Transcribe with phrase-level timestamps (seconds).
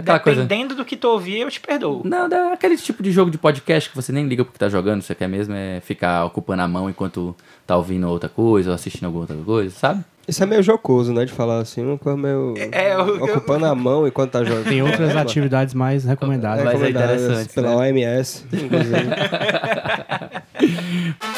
[0.00, 0.42] Aquela coisa.
[0.42, 2.02] Dependendo do que tu ouvir, eu te perdoo.
[2.04, 5.02] Não, é aquele tipo de jogo de podcast que você nem liga porque tá jogando,
[5.02, 7.34] você quer mesmo é ficar ocupando a mão enquanto
[7.66, 10.04] tá ouvindo outra coisa ou assistindo alguma outra coisa, sabe?
[10.28, 11.24] Isso é meio jocoso, né?
[11.24, 12.54] De falar assim, uma coisa meio.
[12.70, 14.64] É, eu- ocupando a mão enquanto tá jogando.
[14.68, 16.64] Tem outras atividades mais recomendadas.
[16.64, 17.76] É recomendadas interessante, Pela né?
[17.76, 19.08] OMS, inclusive.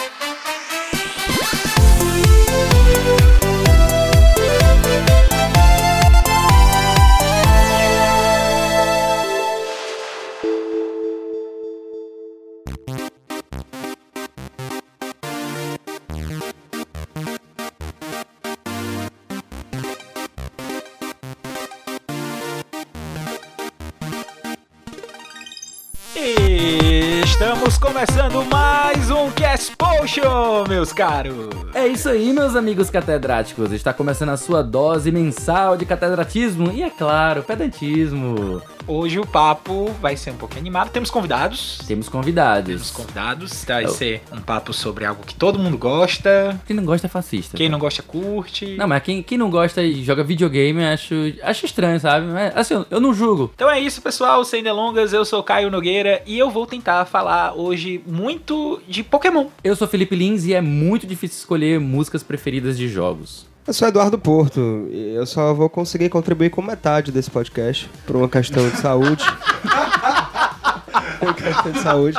[30.82, 31.48] meus caros.
[31.72, 33.70] É isso aí, meus amigos catedráticos.
[33.70, 38.60] Está começando a sua dose mensal de catedratismo e, é claro, pedantismo.
[38.86, 40.90] Hoje o papo vai ser um pouquinho animado.
[40.90, 41.78] Temos convidados.
[41.86, 42.66] Temos convidados.
[42.66, 43.64] Temos convidados.
[43.64, 46.60] Vai Eu- ser um papo sobre algo que todo mundo gosta.
[46.66, 47.56] Quem não gosta é fascista.
[47.56, 48.76] Quem não gosta, curte.
[48.76, 52.26] Não, mas quem, quem não gosta e joga videogame, acho, acho estranho, sabe?
[52.26, 53.50] Mas, assim, eu não julgo.
[53.54, 54.44] Então é isso, pessoal.
[54.44, 59.46] Sem delongas, eu sou Caio Nogueira e eu vou tentar falar hoje muito de Pokémon.
[59.62, 63.46] Eu sou Felipe Lins e é muito difícil escolher músicas preferidas de jogos.
[63.64, 68.16] Eu sou Eduardo Porto e eu só vou conseguir contribuir com metade desse podcast por
[68.16, 69.22] uma questão de saúde.
[71.22, 72.18] uma questão de saúde.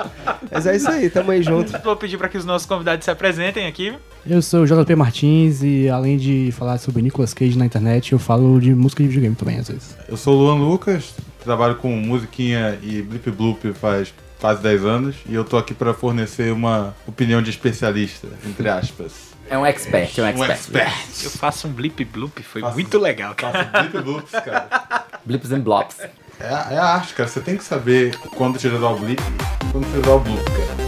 [0.49, 1.69] Mas é isso aí, tamo aí junto.
[1.83, 3.94] Vou pedir para que os nossos convidados se apresentem aqui.
[4.25, 8.19] Eu sou o JP Martins e além de falar sobre Nicolas Cage na internet, eu
[8.19, 9.97] falo de música de videogame também, às vezes.
[10.08, 15.16] Eu sou o Luan Lucas, trabalho com musiquinha e blip bloop faz quase 10 anos
[15.27, 19.33] e eu tô aqui para fornecer uma opinião de especialista, entre aspas.
[19.54, 20.50] É um expert, é um expert.
[20.50, 21.23] Um expert.
[21.26, 23.66] Eu faço um blip bloop, foi Faça- muito legal, cara.
[23.66, 25.06] Faço blip bloops, cara.
[25.23, 26.00] Blips and Blops.
[26.40, 27.30] É, a- é a arte, cara.
[27.30, 30.83] Você tem que saber quando tirar o blip e quando tirar o bloop, cara.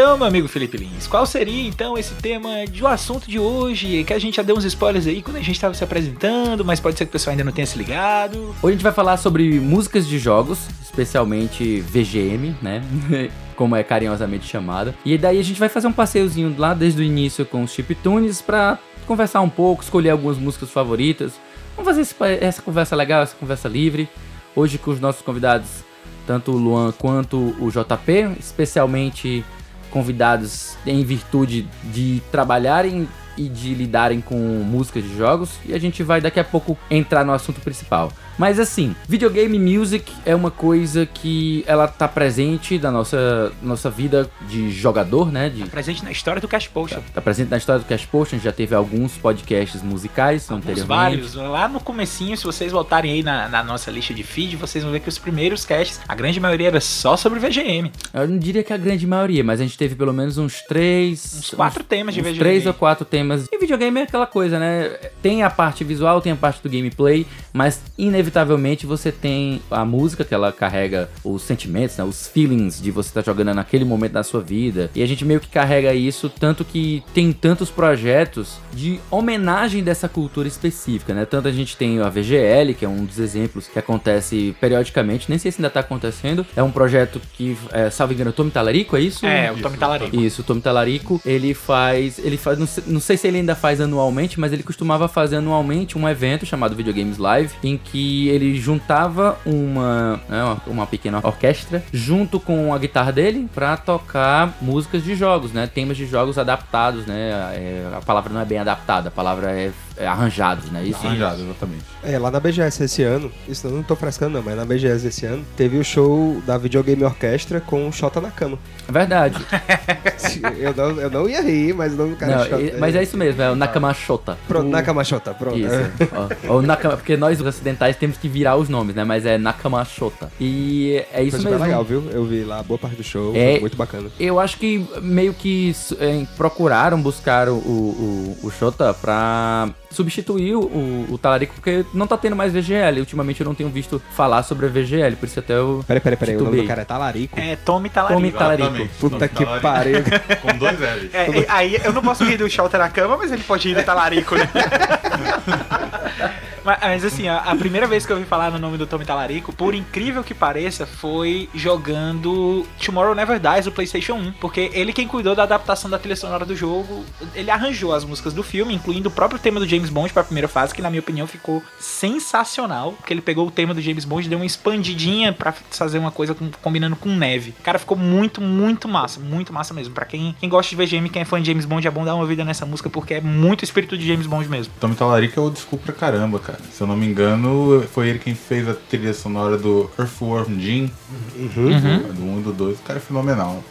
[0.00, 4.04] Então, meu amigo Felipe Lins, qual seria então esse tema de o assunto de hoje?
[4.04, 6.78] Que a gente já deu uns spoilers aí quando a gente estava se apresentando, mas
[6.78, 8.54] pode ser que o pessoal ainda não tenha se ligado.
[8.62, 12.80] Hoje a gente vai falar sobre músicas de jogos, especialmente VGM, né?
[13.56, 14.94] Como é carinhosamente chamada.
[15.04, 18.40] E daí a gente vai fazer um passeiozinho lá desde o início com os chiptunes
[18.40, 21.32] pra conversar um pouco, escolher algumas músicas favoritas.
[21.74, 24.08] Vamos fazer esse essa conversa legal, essa conversa livre.
[24.54, 25.82] Hoje com os nossos convidados,
[26.24, 29.44] tanto o Luan quanto o JP, especialmente
[29.90, 35.50] convidados em virtude de trabalharem e de lidarem com músicas de jogos.
[35.64, 38.12] E a gente vai daqui a pouco entrar no assunto principal.
[38.38, 44.30] Mas assim, videogame music é uma coisa que ela tá presente na nossa, nossa vida
[44.48, 45.48] de jogador, né?
[45.50, 47.00] De, Presente na história do Cash Potion.
[47.12, 50.86] tá presente na história do Cash Potion, já teve alguns podcasts musicais Alguns anteriormente.
[50.88, 51.34] vários.
[51.34, 54.92] Lá no comecinho, se vocês voltarem aí na, na nossa lista de feed, vocês vão
[54.92, 57.90] ver que os primeiros casts, a grande maioria era só sobre VGM.
[58.14, 61.34] Eu não diria que a grande maioria, mas a gente teve pelo menos uns três.
[61.38, 62.38] Uns quatro temas de uns VGM.
[62.38, 63.48] Três ou quatro temas.
[63.50, 64.88] E videogame é aquela coisa, né?
[65.20, 67.82] Tem a parte visual, tem a parte do gameplay, mas
[68.28, 72.04] inevitavelmente você tem a música que ela carrega os sentimentos, né?
[72.04, 74.90] Os feelings de você estar jogando naquele momento da sua vida.
[74.94, 80.08] E a gente meio que carrega isso, tanto que tem tantos projetos de homenagem dessa
[80.08, 81.24] cultura específica, né?
[81.24, 85.38] Tanto a gente tem a VGL, que é um dos exemplos que acontece periodicamente, nem
[85.38, 86.46] sei se ainda tá acontecendo.
[86.54, 89.24] É um projeto que, é, salvo engano, Tommy Talarico, é isso?
[89.26, 90.16] É, o Isso, Tommy Talarico.
[90.16, 92.18] Isso, o Tom Talarico, ele faz.
[92.18, 92.58] Ele faz.
[92.58, 96.08] Não sei, não sei se ele ainda faz anualmente, mas ele costumava fazer anualmente um
[96.08, 102.72] evento chamado Videogames Live, em que ele juntava uma, né, uma, pequena orquestra junto com
[102.72, 105.66] a guitarra dele pra tocar músicas de jogos, né?
[105.66, 107.30] Temas de jogos adaptados, né?
[107.54, 110.82] É, a palavra não é bem adaptada, a palavra é, é arranjados, né?
[110.84, 111.06] Isso.
[111.06, 111.84] Arranjado, exatamente.
[112.02, 115.06] É, lá na BGS esse ano, isso eu não tô frescando não, mas na BGS
[115.06, 118.58] esse ano, teve o show da Videogame Orquestra com o Shota na cama.
[118.88, 119.36] É verdade.
[120.58, 122.62] eu, não, eu não ia rir, mas o do cara Não, é Shota.
[122.62, 124.38] e- mas é isso mesmo, é o Nakama Shota.
[124.46, 125.58] Pronto, Nakama Shota, pronto.
[125.58, 125.74] Isso.
[126.48, 129.04] Ó, ou Nakama, porque nós, ocidentais, temos que virar os nomes, né?
[129.04, 130.30] Mas é Nakama Shota.
[130.40, 131.64] E é isso Foi mesmo.
[131.64, 132.08] legal, viu?
[132.10, 134.08] Eu vi lá boa parte do show, É- foi muito bacana.
[134.18, 141.06] Eu acho que meio que é, procuraram buscar o, o, o Shota pra substituir o,
[141.10, 143.00] o Talarico, porque não tá tendo mais VGL.
[143.00, 145.84] Ultimamente eu não tenho visto falar sobre a VGL, por isso até eu.
[145.86, 147.38] Peraí, peraí, peraí, o nome do cara é Talarico.
[147.38, 148.20] É Tommy Talarico.
[148.20, 148.68] Tommy Talarico.
[148.68, 148.94] Exatamente.
[148.98, 149.98] Puta que pariu.
[150.42, 151.14] Com dois L's.
[151.14, 153.76] É, é, aí eu não posso rir do Shelter na cama, mas ele pode ir
[153.76, 154.48] no talarico, né?
[156.68, 159.54] Mas, assim, a, a, primeira vez que eu ouvi falar no nome do Tommy Talarico,
[159.54, 164.32] por incrível que pareça, foi jogando Tomorrow Never Dies do PlayStation 1.
[164.32, 168.34] Porque ele quem cuidou da adaptação da trilha sonora do jogo, ele arranjou as músicas
[168.34, 170.90] do filme, incluindo o próprio tema do James Bond para a primeira fase, que na
[170.90, 172.92] minha opinião ficou sensacional.
[172.92, 176.10] Porque ele pegou o tema do James Bond e deu uma expandidinha para fazer uma
[176.10, 177.54] coisa com, combinando com neve.
[177.62, 179.20] Cara, ficou muito, muito massa.
[179.20, 179.94] Muito massa mesmo.
[179.94, 182.14] Para quem, quem gosta de VGM, quem é fã de James Bond, é bom dar
[182.14, 184.72] uma vida nessa música porque é muito espírito de James Bond mesmo.
[184.80, 186.58] Tommy Talarico é o desculpa pra caramba, cara.
[186.72, 190.90] Se eu não me engano, foi ele quem fez a trilha sonora do Earthworm Jim.
[191.36, 192.12] Uhum.
[192.12, 192.78] Do 1 e do 2.
[192.78, 193.62] O cara é fenomenal.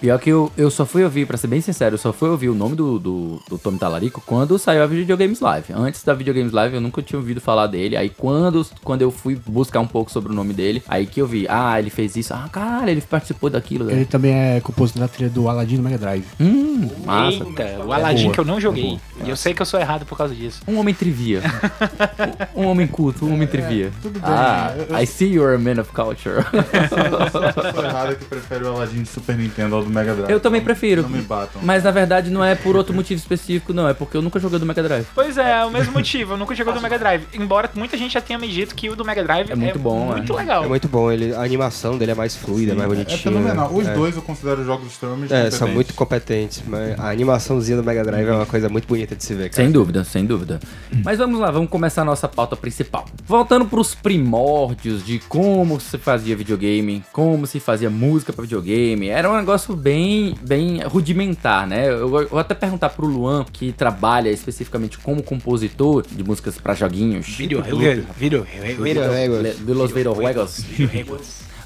[0.00, 2.48] Pior que eu, eu só fui ouvir, pra ser bem sincero, eu só fui ouvir
[2.48, 5.72] o nome do, do, do Tommy Talarico quando saiu a Videogames Live.
[5.72, 7.96] Antes da Videogames Live eu nunca tinha ouvido falar dele.
[7.96, 11.26] Aí quando, quando eu fui buscar um pouco sobre o nome dele, aí que eu
[11.26, 12.32] vi, ah, ele fez isso.
[12.34, 13.84] Ah, caralho, ele participou daquilo.
[13.86, 13.92] Né?
[13.94, 16.24] Ele também é compositor da trilha do Aladdin do Mega Drive.
[16.40, 17.44] Hum, massa.
[17.44, 18.34] Eita, o Aladdin boa.
[18.34, 18.84] que eu não joguei.
[18.84, 19.00] boa.
[19.24, 20.60] E eu sei que eu sou errado por causa disso.
[20.66, 21.42] Um homem trivia.
[22.54, 23.90] um, homem culto, um homem trivia.
[24.02, 24.22] tudo bem.
[24.30, 26.44] Ah, Eu- eu- I see you're a man of culture.
[27.62, 30.30] Eu sou errado que prefere o Aladdin de Super Nintendo ao do Mega Drive.
[30.30, 31.02] Eu também Não- prefiro.
[31.02, 31.60] Não me batam.
[31.62, 33.88] Mas na verdade não é por outro motivo específico, não.
[33.88, 35.06] É porque eu nunca joguei do Mega Drive.
[35.14, 36.34] Pois é, é o mesmo motivo.
[36.34, 37.24] Eu nunca joguei do Mega Drive.
[37.34, 40.06] Embora muita gente já tenha me dito que o do Mega Drive É muito bom,
[40.06, 40.36] muito é.
[40.36, 40.64] legal.
[40.64, 43.18] É muito bom, ele, a animação dele é mais fluida, é mais É bonitinha.
[43.18, 43.72] fenomenal.
[43.74, 43.94] Os é.
[43.94, 48.26] dois eu considero jogos extremamente É, são muito competentes, mas a animaçãozinha do Mega Drive
[48.28, 49.62] é uma coisa muito bonita de se ver, cara.
[49.62, 50.60] Sem dúvida, sem dúvida.
[51.04, 53.04] Mas vamos lá, vamos começar a nossa pauta principal.
[53.26, 59.30] Voltando pros primórdios de como se fazia videogame, como se fazia música pra videogame, era
[59.30, 61.88] um negócio bem, bem rudimentar, né?
[61.90, 66.58] Eu vou eu vou até perguntar pro Luan, que trabalha especificamente como compositor de músicas
[66.58, 67.26] pra joguinhos.
[67.26, 68.46] Vídeo, vídeo, vídeo,
[68.82, 69.58] Videogames.
[69.58, 70.64] De los videojuegos.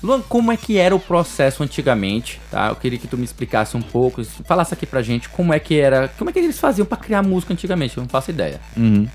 [0.02, 2.68] Luan, como é que era o processo antigamente, tá?
[2.68, 5.78] Eu queria que tu me explicasse um pouco, falasse aqui pra gente como é que
[5.80, 8.60] era, como é que eles faziam pra criar música antigamente, eu não faço ideia.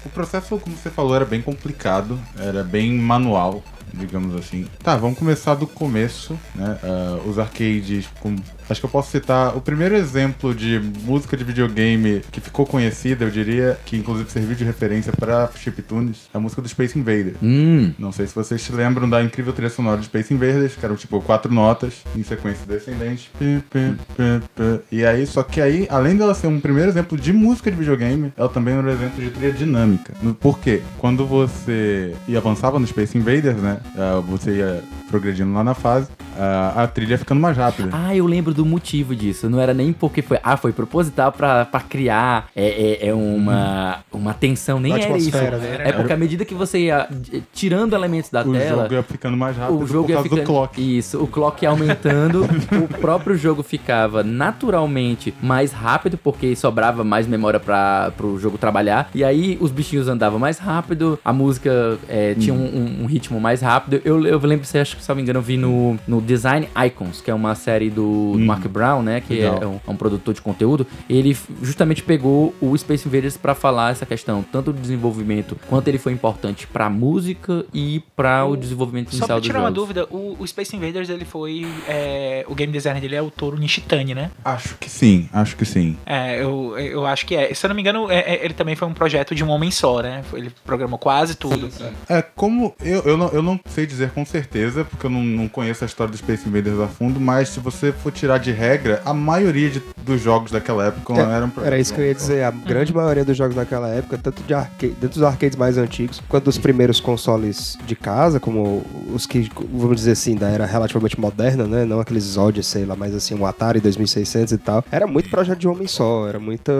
[0.05, 3.63] O processo, como você falou, era bem complicado, era bem manual,
[3.93, 4.65] digamos assim.
[4.83, 6.77] Tá, vamos começar do começo, né?
[6.83, 8.35] Ah, os arcades, com-
[8.71, 13.25] acho que eu posso citar o primeiro exemplo de música de videogame que ficou conhecida,
[13.25, 17.35] eu diria, que inclusive serviu de referência para chiptunes, é a música do Space Invaders.
[17.41, 20.85] Hum, Não sei se vocês se lembram da incrível trilha sonora de Space Invaders, que
[20.85, 23.29] eram tipo quatro notas em sequência descendente.
[23.37, 24.79] Pi, pi, pi, pi.
[24.91, 28.31] E aí, só que aí, além dela ser um primeiro exemplo de música de videogame,
[28.37, 30.13] ela também era um exemplo de trilha dinâmica.
[30.39, 30.81] Por quê?
[30.97, 33.77] Quando você ia avançava no Space Invaders, né?
[33.97, 36.07] ah, Você ia progredindo lá na fase,
[36.37, 37.89] ah, a trilha ia ficando mais rápida.
[37.91, 39.49] Ah, eu lembro do motivo disso.
[39.49, 40.37] Não era nem porque foi.
[40.43, 44.79] Ah, foi proposital pra, pra criar é, é, é uma, uma tensão.
[44.79, 45.29] Nem era isso.
[45.29, 45.77] atmosfera, né?
[45.89, 48.83] É porque à medida que você ia eh, tirando elementos da o tela.
[48.83, 50.41] jogo ia ficando mais rápido O jogo por ia causa ficando.
[50.41, 50.97] do clock.
[50.97, 52.43] Isso, o clock ia aumentando,
[52.83, 59.09] o próprio jogo ficava naturalmente mais rápido, porque sobrava mais memória para o jogo trabalhar.
[59.13, 63.39] E aí os bichinhos andavam mais rápido, a música é, tinha um, um- um ritmo
[63.39, 64.01] mais rápido.
[64.05, 66.67] Eu, eu lembro, se acho que se não me engano, eu vi no, no Design
[66.85, 69.21] Icons, que é uma série do Mark Brown, né?
[69.21, 70.85] Que é, é um, é um produtor de conteúdo.
[71.09, 75.97] Ele justamente pegou o Space Invaders para falar essa questão, tanto do desenvolvimento, quanto ele
[75.97, 80.07] foi importante pra música e para o desenvolvimento Só inicial pra do tirar uma dúvida,
[80.11, 81.65] o, o Space Invaders, ele foi...
[81.87, 84.31] é, o game designer dele é o Toru Nishitani, né?
[84.43, 85.97] Acho que sim, acho que sim.
[86.05, 87.53] É, eu, eu acho que é.
[87.53, 89.71] Se eu não me engano, é- é- ele também foi um projeto de um homem
[89.71, 90.23] só, né?
[90.33, 91.69] Ele programou quase tudo.
[92.09, 95.47] É, como eu, eu, não, eu não sei dizer com certeza, porque eu não, não
[95.47, 99.01] conheço a história do Space Invaders a fundo, mas se você for tirar de regra,
[99.05, 102.43] a maioria de- dos jogos daquela época É, eram Era isso que eu ia dizer.
[102.43, 106.21] A grande maioria dos jogos naquela época, tanto de arcade, dentro dos arcades mais antigos,
[106.27, 108.83] quanto dos primeiros consoles de casa, como
[109.13, 111.85] os que, vamos dizer assim, da era relativamente moderna, né?
[111.85, 114.83] Não aqueles Zod, sei lá, mas assim, um Atari 2600 e tal.
[114.91, 116.27] Era muito projeto de homem só.
[116.27, 116.71] Era muita.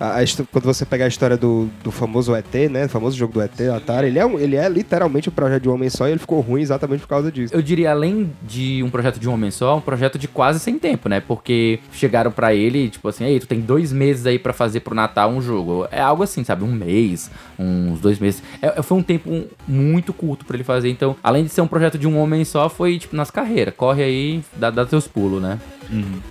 [0.00, 2.86] a- a histó- quando você pegar a história do, do famoso ET, né?
[2.86, 5.68] O famoso jogo do ET, Atari, ele é, um- ele é literalmente um projeto de
[5.68, 7.54] homem só e ele ficou ruim exatamente por causa disso.
[7.54, 10.78] Eu diria, além de um projeto de um homem só, um projeto de quase sem
[10.78, 11.20] tempo, né?
[11.20, 14.94] Porque chegaram pra ele, tipo assim, ei, tu tem dois meses aí pra fazer pro
[14.94, 15.86] Natal um jogo.
[15.90, 16.64] É algo assim, sabe?
[16.64, 18.42] Um mês, uns dois meses.
[18.60, 20.90] É, foi um tempo muito curto pra ele fazer.
[20.90, 23.72] Então, além de ser um projeto de um homem só, foi, tipo, nas carreiras.
[23.74, 25.58] Corre aí, dá, dá teus pulos, né?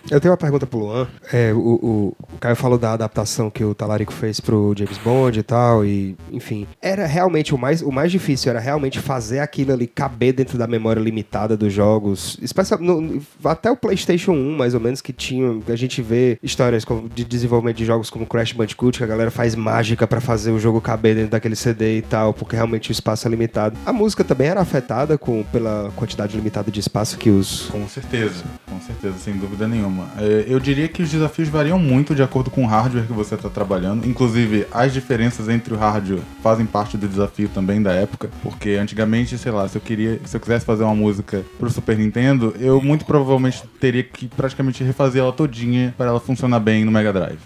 [0.10, 1.08] Eu tenho uma pergunta pro Luan.
[1.32, 5.40] É, o, o, o Caio falou da adaptação que o Talarico fez pro James Bond
[5.40, 6.68] e tal, e enfim.
[6.82, 10.68] Era realmente o mais, o mais difícil, era realmente fazer aquilo ali caber dentro da
[10.68, 12.38] memória limitada dos jogos.
[12.42, 15.62] Especial, no- até o PlayStation 1, mais ou menos, que tinha.
[15.68, 19.56] A gente vê histórias de desenvolvimento de jogos como Crash Bandicoot, que a galera faz
[19.56, 23.28] mágica pra fazer o jogo caber dentro daquele CD e tal, porque realmente o espaço
[23.28, 23.78] é limitado.
[23.86, 27.68] A música também era afetada com, pela quantidade limitada de espaço que os.
[27.68, 30.10] Com certeza, com certeza, sem dúvida nenhuma.
[30.18, 33.36] É, Eu diria que os desafios variam muito de acordo com o hardware que você
[33.36, 34.08] está trabalhando.
[34.08, 38.30] Inclusive, as diferenças entre o hardware fazem parte do desafio também da época.
[38.42, 41.98] Porque antigamente, sei lá, se eu queria, se eu quisesse fazer uma música pro Super
[41.98, 46.92] Nintendo, eu muito provavelmente teria que praticamente refazer ela todinha para ela funcionar bem no
[46.92, 47.40] Mega Drive.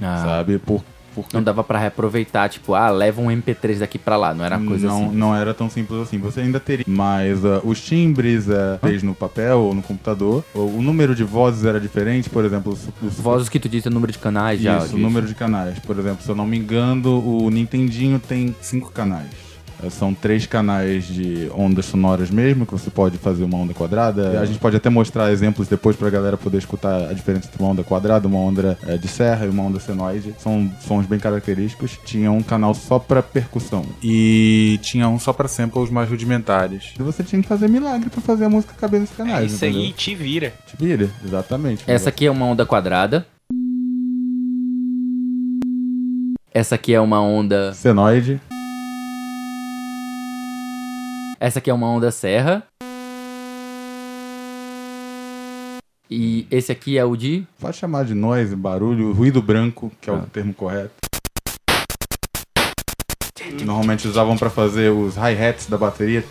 [0.00, 0.58] Ah, Sabe?
[0.58, 4.32] Por, porque Não dava pra reaproveitar, tipo, ah, leva um MP3 daqui pra lá.
[4.32, 5.16] Não era uma coisa não, assim.
[5.16, 6.18] não era tão simples assim.
[6.18, 6.84] Você ainda teria.
[6.86, 10.44] Mas ah, os timbres uh, fez no papel ou no computador.
[10.54, 12.72] O, o número de vozes era diferente, por exemplo.
[12.72, 14.78] Os, os, Vozes que tu disse é o número de canais já.
[14.78, 15.78] Isso, o número de canais.
[15.80, 19.47] Por exemplo, se eu não me engano, o Nintendinho tem cinco canais.
[19.82, 24.40] Eh, São três canais de ondas sonoras mesmo, que você pode fazer uma onda quadrada.
[24.40, 27.70] A gente pode até mostrar exemplos depois pra galera poder escutar a diferença entre uma
[27.72, 30.34] onda quadrada, uma onda eh, de serra e uma onda senoide.
[30.38, 31.98] São sons bem característicos.
[32.04, 33.84] Tinha um canal só pra percussão.
[34.02, 36.94] E tinha um só pra samples mais rudimentares.
[36.98, 39.44] E você tinha que fazer milagre pra fazer a música caber nesse É canal.
[39.44, 40.52] isso aí, te vira.
[40.66, 41.84] Te vira, exatamente.
[41.86, 43.26] Essa aqui é uma onda quadrada.
[46.52, 47.72] Essa aqui é uma onda.
[47.74, 48.40] Senoide.
[51.40, 52.64] Essa aqui é uma onda serra.
[56.10, 57.46] E esse aqui é o de.
[57.60, 60.26] Pode chamar de noise, barulho, ruído branco, que é o Ah.
[60.32, 61.07] termo correto.
[63.64, 66.24] Normalmente usavam pra fazer os hi-hats da bateria.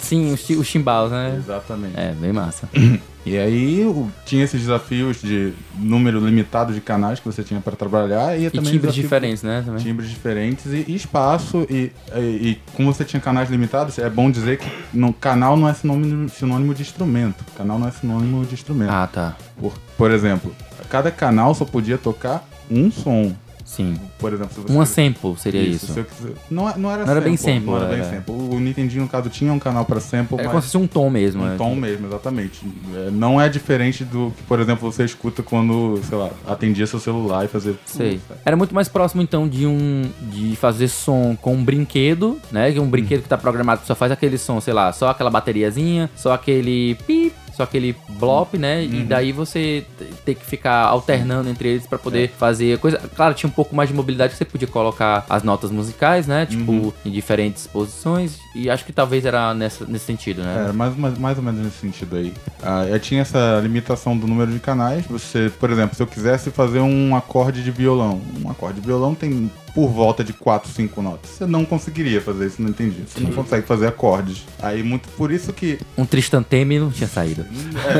[0.00, 1.36] Sim, os, os chimbals, né?
[1.38, 1.98] Exatamente.
[1.98, 2.68] É, bem massa.
[3.24, 3.86] E aí
[4.26, 8.50] tinha esses desafios de número limitado de canais que você tinha pra trabalhar e, E
[8.50, 9.62] também timbres diferentes, né?
[9.64, 9.80] Também.
[9.80, 14.28] Timbres diferentes e, e espaço e, e, e como você tinha canais limitados, é bom
[14.28, 17.44] dizer que no, canal não é sinônimo, sinônimo de instrumento.
[17.56, 18.90] Canal não é sinônimo de instrumento.
[18.90, 19.36] Ah, tá.
[19.56, 20.52] Por, por exemplo,
[20.90, 23.32] cada canal só podia tocar um som.
[23.72, 23.94] Sim.
[24.18, 25.98] Por exemplo, se você Uma sample seria isso.
[25.98, 28.10] eu quiser- não, é- não era Não era bem sample, sample, Não era bem era-
[28.16, 28.34] sample.
[28.34, 30.86] O Nintendinho, no caso, tinha um canal pra sample, É mas como se fosse um
[30.86, 31.42] tom mesmo.
[31.42, 31.54] um né?
[31.56, 32.60] tom mesmo, exatamente.
[32.94, 37.00] É, não é diferente do que, por exemplo, você escuta quando, sei lá, atendia seu
[37.00, 37.74] celular e fazer...
[37.86, 38.20] Sei.
[38.44, 40.02] Era muito mais próximo, então, de um.
[40.30, 42.70] de fazer som com um brinquedo, né?
[42.72, 45.30] Que um brinquedo que tá programado que só faz aquele som, sei lá, só aquela
[45.30, 48.84] bateriazinha, só aquele pip, só aquele blop, né?
[48.84, 52.98] E daí você t- tem que ficar alternando entre eles pra poder fazer coisa.
[53.14, 56.46] Claro, tinha um pouco mais de mobilidade que você podia colocar as notas musicais, né?
[56.46, 58.38] Tipo, em diferentes posições.
[58.54, 60.64] E acho que talvez era nessa, nesse sentido, né?
[60.64, 62.34] Era mais, mais, mais ou menos nesse sentido aí.
[62.62, 65.06] Ah, eu tinha essa limitação do número de canais.
[65.06, 69.14] Você, por exemplo, se eu quisesse fazer um acorde de violão, um acorde de violão
[69.14, 71.30] tem por volta de 4, 5 notas.
[71.30, 73.02] Você não conseguiria fazer isso, não entendi.
[73.06, 74.44] Você não consegue fazer acordes.
[74.60, 77.44] Aí, muito por isso que Um Tristan Teme não tinha saído.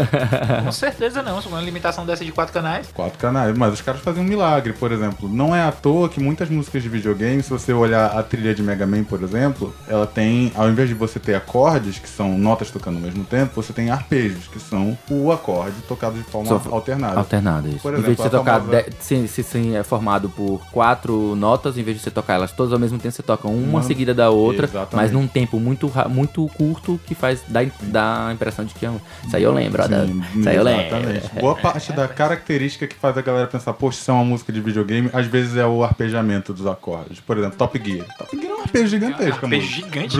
[0.64, 2.88] Com certeza não, uma limitação dessa de quatro canais.
[2.92, 5.28] Quatro canais, mas os caras faziam um milagre, por exemplo.
[5.28, 8.62] Não é à toa que muitas músicas de videogame, se você olhar a trilha de
[8.62, 12.70] Mega Man, por exemplo, ela tem, ao invés de você ter acordes, que são notas
[12.70, 16.62] tocando ao mesmo tempo, você tem arpejos, que são o acorde tocado de forma Só-
[16.74, 17.18] alternada.
[17.18, 17.78] Alternado, isso.
[17.80, 18.60] Por em vez de você exemplo, tocar.
[18.60, 22.34] famosa- de- se, se, se é formado por quatro notas, em vez de você tocar
[22.34, 24.96] elas todas ao mesmo tempo, você toca uma Uma- seguida da outra, Exatamente.
[24.96, 27.42] mas num tempo muito, muito curto que faz.
[27.48, 28.98] dá, dá a impressão de que é um.
[29.26, 31.06] Isso aí eu lembro, ó, da- Sim, Isso aí eu exatamente.
[31.06, 31.40] lembro.
[31.40, 34.60] Boa parte da característica que faz a galera pensar, poxa, isso é uma música de
[34.60, 37.20] videogame, às vezes é o arpejamento dos acordes.
[37.20, 38.06] Por exemplo, Top Gear.
[38.16, 39.44] Top Gear é um arpejo gigantesco.
[39.44, 39.74] Arpejo amor.
[39.90, 40.14] gigante.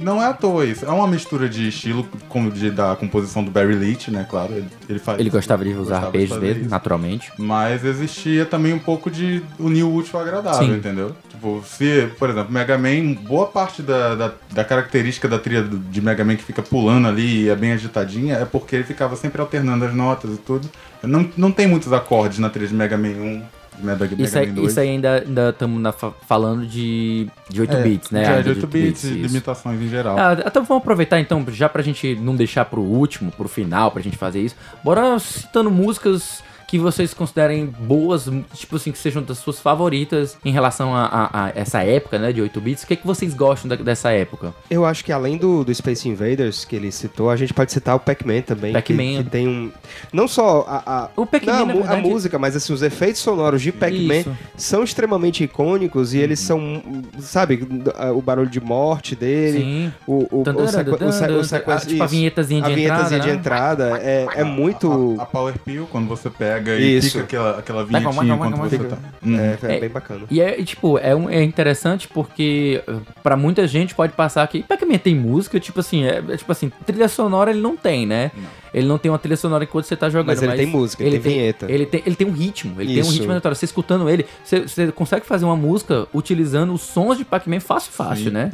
[0.00, 0.84] Não é à toa isso.
[0.84, 4.26] É uma mistura de estilo como de, da composição do Barry Leach, né?
[4.28, 5.18] Claro, ele, ele faz.
[5.18, 6.70] Ele gostava de usar de arpejos dele, isso.
[6.70, 7.32] naturalmente.
[7.36, 10.76] Mas existia também um pouco de unir o útil ao agradável, Sim.
[10.76, 11.16] entendeu?
[11.28, 16.00] Tipo, se, por exemplo, Mega Man, boa parte da, da, da característica da trilha de
[16.00, 19.40] Mega Man que fica pulando ali e é bem agitadinha é porque ele ficava sempre
[19.40, 20.68] alternando as notas e tudo.
[21.02, 23.42] Não, não tem muitos acordes na trilha de Mega Man 1,
[23.82, 24.70] Mega, Mega Isso aí, Man 2.
[24.70, 25.94] isso aí ainda estamos
[26.26, 28.38] falando de, de 8 é, bits, né?
[28.38, 29.14] é de 8 bits, isso.
[29.14, 30.18] limitações em geral.
[30.18, 34.02] Ah, então vamos aproveitar então, já pra gente não deixar pro último, pro final, pra
[34.02, 34.56] gente fazer isso.
[34.82, 40.52] Bora citando músicas que vocês considerem boas, tipo assim, que sejam das suas favoritas em
[40.52, 42.84] relação a, a- a essa época, né, de 8 bits.
[42.84, 44.54] O que, é que vocês gostam da- dessa época?
[44.70, 47.96] Eu acho que além do, do Space Invaders que ele citou, a gente pode citar
[47.96, 48.72] o Pac-Man também.
[48.74, 48.96] Pac-Man.
[49.18, 49.72] Que, que tem um.
[50.12, 51.04] Não só a.
[51.04, 54.18] a O Pac-Man, não, a mu- a, música, mas assim, os efeitos sonoros de Pac-Man
[54.20, 54.36] Isso.
[54.56, 56.82] são extremamente icônicos e eles são.
[57.18, 57.66] Sabe,
[58.14, 59.58] o barulho de morte dele.
[59.60, 59.92] Sim.
[60.06, 63.20] O, o, o, sequ, o, se- o Ah, tipo a vinhetazinha de a vinhetazinha entrada,
[63.20, 63.34] de né?
[63.34, 65.16] entrada é, é muito.
[65.18, 67.10] A, a Power Pill, quando você pega pega e Isso.
[67.12, 68.98] fica aquela, aquela vinhetinha vai, enquanto vai, você tá.
[69.24, 69.38] Hum.
[69.38, 69.80] É, é É.
[69.80, 70.22] bem bacana.
[70.30, 74.62] E é, tipo, é, um- é interessante porque uh, pra muita gente pode passar que
[74.62, 78.30] Pac-Man tem música, tipo assim, é, é tipo assim, trilha sonora ele não tem, né?
[78.72, 81.18] Ele não tem uma trilha sonora enquanto você tá jogando, Mas ele tem música, ele
[81.18, 81.66] tem vinheta.
[81.70, 83.12] Ele tem, ele tem um ritmo, ele tem um Isso.
[83.12, 83.56] ritmo aleatório.
[83.56, 87.92] Você escutando ele, você, você consegue fazer uma música utilizando os sons de Pac-Man fácil,
[87.92, 88.30] fácil, Sim.
[88.30, 88.50] né?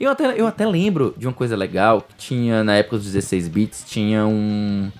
[0.00, 3.48] Eu até, eu até lembro de uma coisa legal que tinha na época dos 16
[3.48, 4.90] bits, tinha um,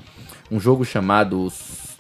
[0.50, 1.50] um jogo chamado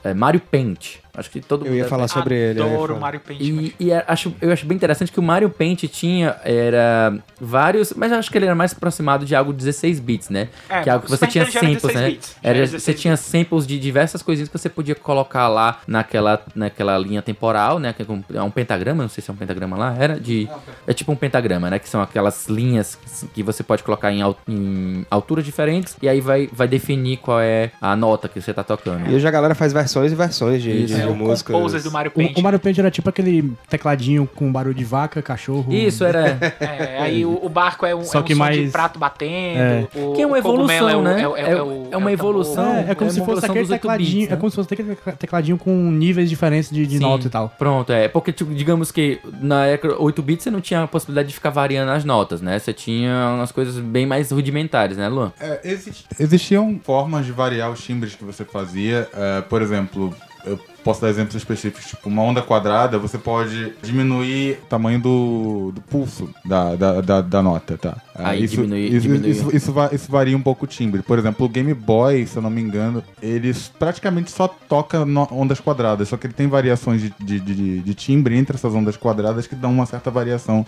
[0.04, 0.98] é, Mario Paint.
[1.14, 2.60] Acho que todo Eu ia mundo- falar sobre ele.
[2.60, 3.00] eu ia Adoro falar.
[3.00, 3.40] Mario Paint.
[3.40, 7.92] E, e é- acho, eu acho bem interessante que o Mario Paint tinha era vários,
[7.94, 10.48] mas eu acho que ele era mais aproximado de algo 16 bits, né?
[10.68, 12.10] É, que é algo que o você tinha samples, 16 né?
[12.10, 15.80] bits, Era, era você 16 tinha samples de diversas coisinhas que você podia colocar lá
[15.86, 17.92] naquela, naquela linha temporal, né?
[17.92, 20.48] Que é um- é um pentagrama, não sei se é um pentagrama lá, era de
[20.86, 21.78] é tipo um pentagrama, né?
[21.78, 22.98] Que são aquelas linhas
[23.34, 27.70] que, você pode colocar em, em alturas diferentes e aí vai, vai definir qual é
[27.80, 29.10] a nota que você tá tocando.
[29.10, 30.94] E hoje a galera faz versões e versões de, Isso.
[30.94, 31.54] de, de o músicas.
[31.56, 32.36] Composer do Mario O, Paint.
[32.38, 35.72] o Mario Paint era tipo aquele tecladinho com barulho de vaca, cachorro.
[35.72, 38.56] Isso era É, aí o, o barco é um, Só é um que som mais-
[38.56, 39.58] de prato batendo.
[39.58, 39.88] É.
[39.94, 41.22] O, Que é uma o cogumelo evolução, é o- né?
[41.22, 42.64] É, o- é, É- o- é uma o evolução.
[42.74, 44.28] É, é como É se fosse aquele dos 8 tecladinho.
[44.28, 44.34] né?
[44.34, 47.52] É como se fosse aquele tecladinho com níveis diferentes de, nota e tal.
[47.58, 48.08] Pronto, é.
[48.08, 51.50] Porque, tipo, digamos que na época 8 bits você não tinha a possibilidade de ficar
[51.50, 52.58] variando as notas, né?
[52.58, 55.32] Você tinha umas coisas bem mais rudimentares, né, Luan?
[55.40, 59.08] É, exi- existiam formas de variar os timbres que você fazia.
[59.14, 61.86] É, por exemplo, eu posso dar exemplos específicos.
[61.86, 67.20] Tipo, uma onda quadrada, você pode diminuir o tamanho do, do pulso da, da, da,
[67.20, 67.96] da nota, tá?
[68.18, 69.30] É, Aí isso, diminui- isso, diminui.
[69.30, 71.02] Isso, isso isso varia um pouco o timbre.
[71.02, 75.60] Por exemplo, o Game Boy, se eu não me engano, eles praticamente só toca ondas
[75.60, 76.08] quadradas.
[76.08, 79.54] Só que ele tem variações de, de, de- de timbre entre essas ondas quadradas que
[79.54, 80.64] dão uma certa variação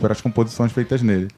[0.00, 1.28] para as composições feitas nele.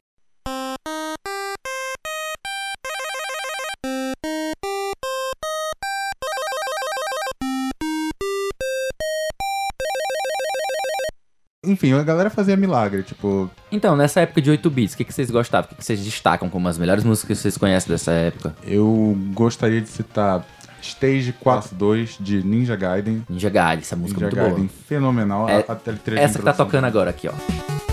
[11.77, 15.13] Enfim, a galera fazia milagre, tipo, Então, nessa época de 8 bits, o que, que
[15.13, 15.67] vocês gostavam?
[15.67, 18.55] O que, que vocês destacam como as melhores músicas que vocês conhecem dessa época?
[18.65, 20.43] eu gostaria de citar
[20.81, 23.23] Stage 4.2 de Ninja Gaiden.
[23.29, 24.83] Ninja Gaiden, essa música é Ninja muito Gaiden, boa.
[24.87, 25.49] fenomenal.
[25.49, 27.86] É, a, a Essa que tá tocando agora aqui, ó.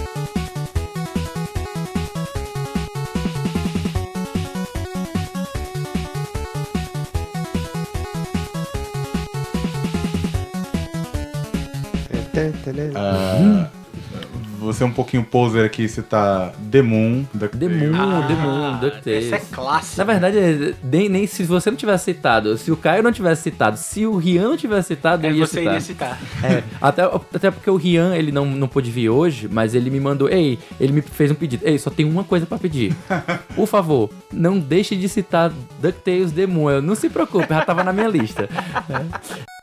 [12.94, 13.68] Ah,
[14.59, 17.24] você é um pouquinho poser aqui citar The Moon.
[17.38, 19.24] The Moon, The Moon, DuckTales.
[19.27, 19.98] Esse é clássico.
[19.98, 23.77] Na verdade, nem, nem se você não tivesse citado, se o Caio não tivesse citado,
[23.77, 25.66] se o Rian não tivesse citado, É, eu ia você citar.
[25.74, 26.18] iria citar.
[26.42, 30.00] É, até, até porque o Rian, ele não, não pôde vir hoje, mas ele me
[30.00, 32.96] mandou, ei, ele me fez um pedido, ei, só tem uma coisa pra pedir.
[33.55, 36.70] Por favor, não deixe de citar DuckTales The Moon.
[36.70, 38.48] Eu, não se preocupe, já tava na minha lista.
[38.88, 39.44] Eu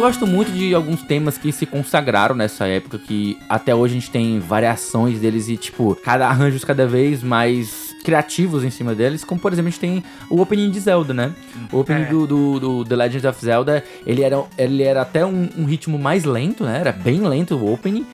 [0.00, 4.10] gosto muito de alguns temas que se consagraram nessa época, que até hoje a gente
[4.10, 9.38] tem variações deles e, tipo, cada arranjos cada vez mais criativos em cima deles, como
[9.40, 11.32] por exemplo a gente tem o opening de Zelda, né?
[11.70, 12.06] O opening É.
[12.06, 15.98] do, do, do The Legend of Zelda, ele era, ele era até um, um ritmo
[15.98, 16.78] mais lento, né?
[16.80, 18.06] Era bem lento o opening.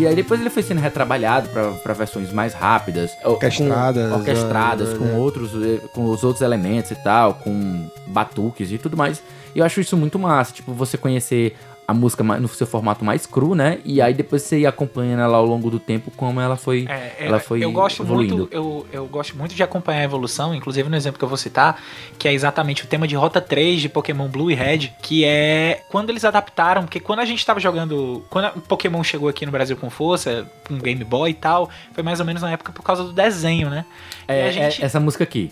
[0.00, 4.88] E aí depois ele foi sendo retrabalhado pra- pra versões mais rápidas, Orquestradas, com, orquestradas
[4.92, 9.22] né, com outros, eh, com os outros elementos e tal, com batuques e tudo mais.
[9.54, 11.56] E eu acho isso muito massa, tipo você conhecer
[11.90, 13.80] a música no seu formato mais cru, né?
[13.84, 17.16] E aí depois você ia acompanhando ela ao longo do tempo como ela foi, É,
[17.18, 18.36] é, ela foi eu gosto evoluindo.
[18.36, 21.36] muito, eu, eu gosto muito de acompanhar a evolução, inclusive no exemplo que eu vou
[21.36, 21.82] citar,
[22.16, 25.82] que é exatamente o tema de Rota 3 de Pokémon Blue e Red, que é
[25.90, 29.50] quando eles adaptaram, porque quando a gente tava jogando, quando o Pokémon chegou aqui no
[29.52, 32.82] Brasil com força, com Game Boy e tal, foi mais ou menos na época por
[32.82, 33.84] causa do desenho, né?
[34.28, 35.50] É, a gente- é essa música aqui.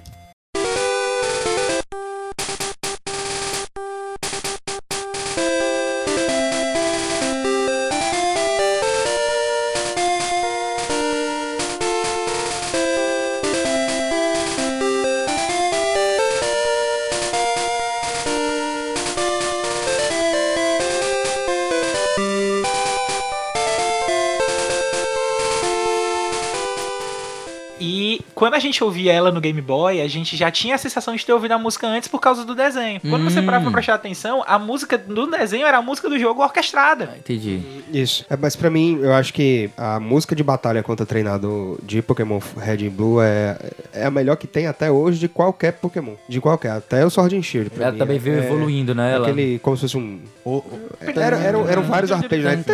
[28.68, 31.52] Gente ouvia ela no Game Boy, a gente já tinha a sensação de ter ouvido
[31.52, 33.00] a música antes por causa do desenho.
[33.00, 33.44] Quando você Hum.
[33.46, 37.14] parava pra prestar atenção, a música do desenho era a música do jogo orquestrada.
[37.18, 37.60] Entendi.
[37.92, 38.24] Isso.
[38.30, 42.38] É, mas pra mim, eu acho que a música de batalha contra treinador de Pokémon
[42.56, 43.56] Red e Blue é,
[43.92, 46.14] é a melhor que tem até hoje de qualquer Pokémon.
[46.28, 47.70] De qualquer, até o Sword and Shield.
[47.70, 47.98] pra Ela mim.
[47.98, 49.12] também É- veio é evoluindo, né?
[49.14, 49.26] Ela...
[49.28, 50.20] Aquele, como se fosse um...
[50.44, 52.64] O- o- Era, eram, eram vários arpejos, né?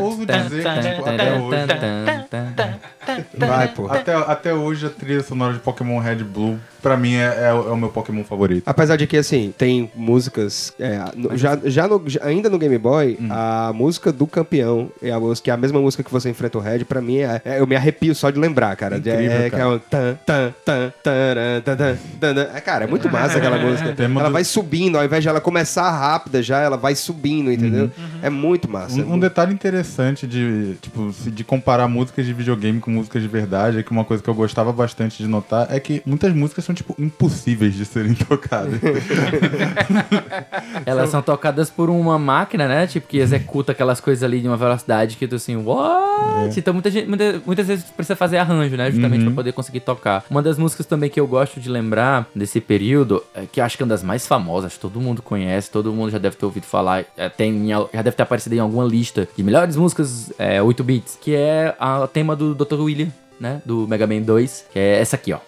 [0.00, 2.88] ouso dizer que, tipo, até hoje.
[3.36, 3.86] Vai, pô.
[3.90, 7.68] Até, até hoje a trilha sonora de Pokémon Red Blue, pra mim, é, é o
[7.68, 8.62] é o meu Pokémon favorito.
[8.66, 10.72] Apesar de que, assim, tem músicas.
[10.78, 13.28] é, no- já, já, no- já- ainda no Game Boy, Hum.
[13.30, 16.58] a música do campeão é a música, que é a mesma música que você enfrenta
[16.58, 18.98] o Red, pra mim, é, é- eu me arrepio só de lembrar, cara.
[19.00, 19.62] De- Incrível, é, cara.
[19.62, 22.40] é o tan, tan, tan, tan, tan, tan, tan.
[22.54, 23.92] É, cara, é muito massa aquela música.
[23.94, 27.50] Tema Ela do- vai subindo, ao invés de ela começar rápida já, ela vai subindo,
[27.52, 27.90] entendeu?
[28.22, 28.98] É muito massa.
[29.00, 32.97] é Um, um muito- detalhe interessante de, tipo, se- de comparar músicas de videogame com
[32.98, 36.02] músicas de verdade é que uma coisa que eu gostava bastante de notar é que
[36.04, 38.78] muitas músicas são, tipo, impossíveis de serem tocadas.
[40.86, 42.86] Elas são tocadas por uma máquina, né?
[42.86, 46.58] Tipo, que executa aquelas coisas ali de uma velocidade que tu assim, what?
[46.58, 48.90] Então muita gente, muita- muitas vezes precisa fazer arranjo, né?
[48.90, 50.24] Justamente pra poder conseguir tocar.
[50.30, 53.82] Uma das músicas também que eu gosto de lembrar desse período, é que acho que
[53.82, 57.04] é uma das mais famosas, todo mundo conhece, todo mundo já deve ter ouvido falar,
[57.16, 61.18] é, tem, já deve ter aparecido em alguma lista de melhores músicas é, 8 bits,
[61.20, 62.80] que é a- o tema do Dr.
[62.88, 63.60] William, né?
[63.66, 65.40] Do Mega Man 2, que é essa aqui, ó.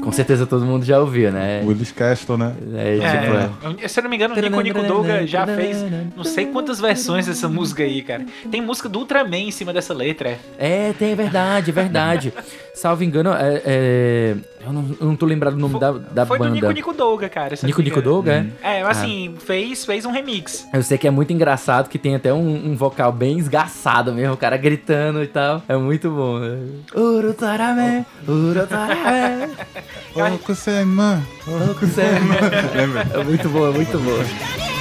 [0.00, 1.62] Com certeza todo mundo já ouviu, né?
[1.64, 2.54] Willis Castle, né?
[2.76, 3.84] É, tipo, é.
[3.84, 5.78] É, se eu não me engano, o Nico Nico Douga já fez
[6.16, 8.24] não sei quantas versões dessa música aí, cara.
[8.50, 10.38] Tem música do Ultraman em cima dessa letra.
[10.58, 10.88] é.
[10.88, 12.32] É, tem, é verdade, é verdade.
[12.76, 14.36] Salvo engano, é, é-
[14.66, 16.50] eu, não, eu não tô lembrado o nome da, da Foi banda.
[16.50, 17.54] do Nico Nico Douga, cara.
[17.62, 18.02] Nico Nico.
[18.02, 18.80] Douga, é?
[18.80, 20.66] É, mas assim, fez, fez um remix.
[20.74, 24.34] Eu sei que é muito engraçado, que tem até um, um vocal bem esgaçado mesmo,
[24.34, 25.62] o cara gritando e tal.
[25.66, 26.38] É muito bom.
[26.94, 29.54] Urutarame, urutarame,
[30.14, 31.22] Ô, Kusema!
[31.70, 32.34] Okusema.
[32.74, 33.06] Lembra?
[33.14, 34.75] É muito bom, é muito bom.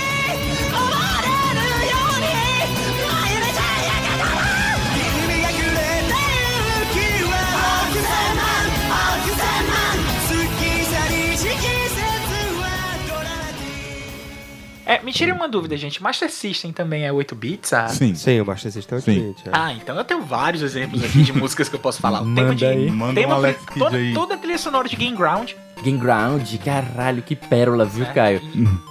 [14.86, 16.02] É, me tire uma dúvida, gente.
[16.02, 17.74] Master System também é 8 bits?
[17.74, 18.13] Ah, Sim.
[18.15, 19.12] Sim, o Master System é Sim.
[19.13, 19.52] diferente, é.
[19.52, 22.21] Ah, então eu tenho vários exemplos aqui de músicas que eu posso falar.
[22.21, 22.91] O tema Manda de, aí.
[22.91, 24.13] Manda um tema Alex Kidd toda, aí.
[24.13, 25.52] toda a trilha sonora de Game Ground.
[25.84, 28.41] Game Ground, caralho, que pérola, viu, Caio?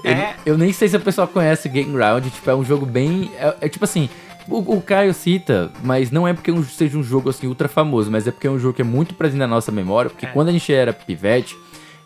[0.04, 0.10] É.
[0.10, 3.30] Ele- eu nem sei se o pessoal conhece Game Ground, tipo, é um jogo bem.
[3.38, 4.08] É, é tipo assim.
[4.46, 8.10] O, o Caio cita, mas não é porque um- seja um jogo assim ultra famoso,
[8.10, 10.28] mas é porque é um jogo que é muito presente na nossa memória, porque É.
[10.28, 11.56] quando a gente era pivete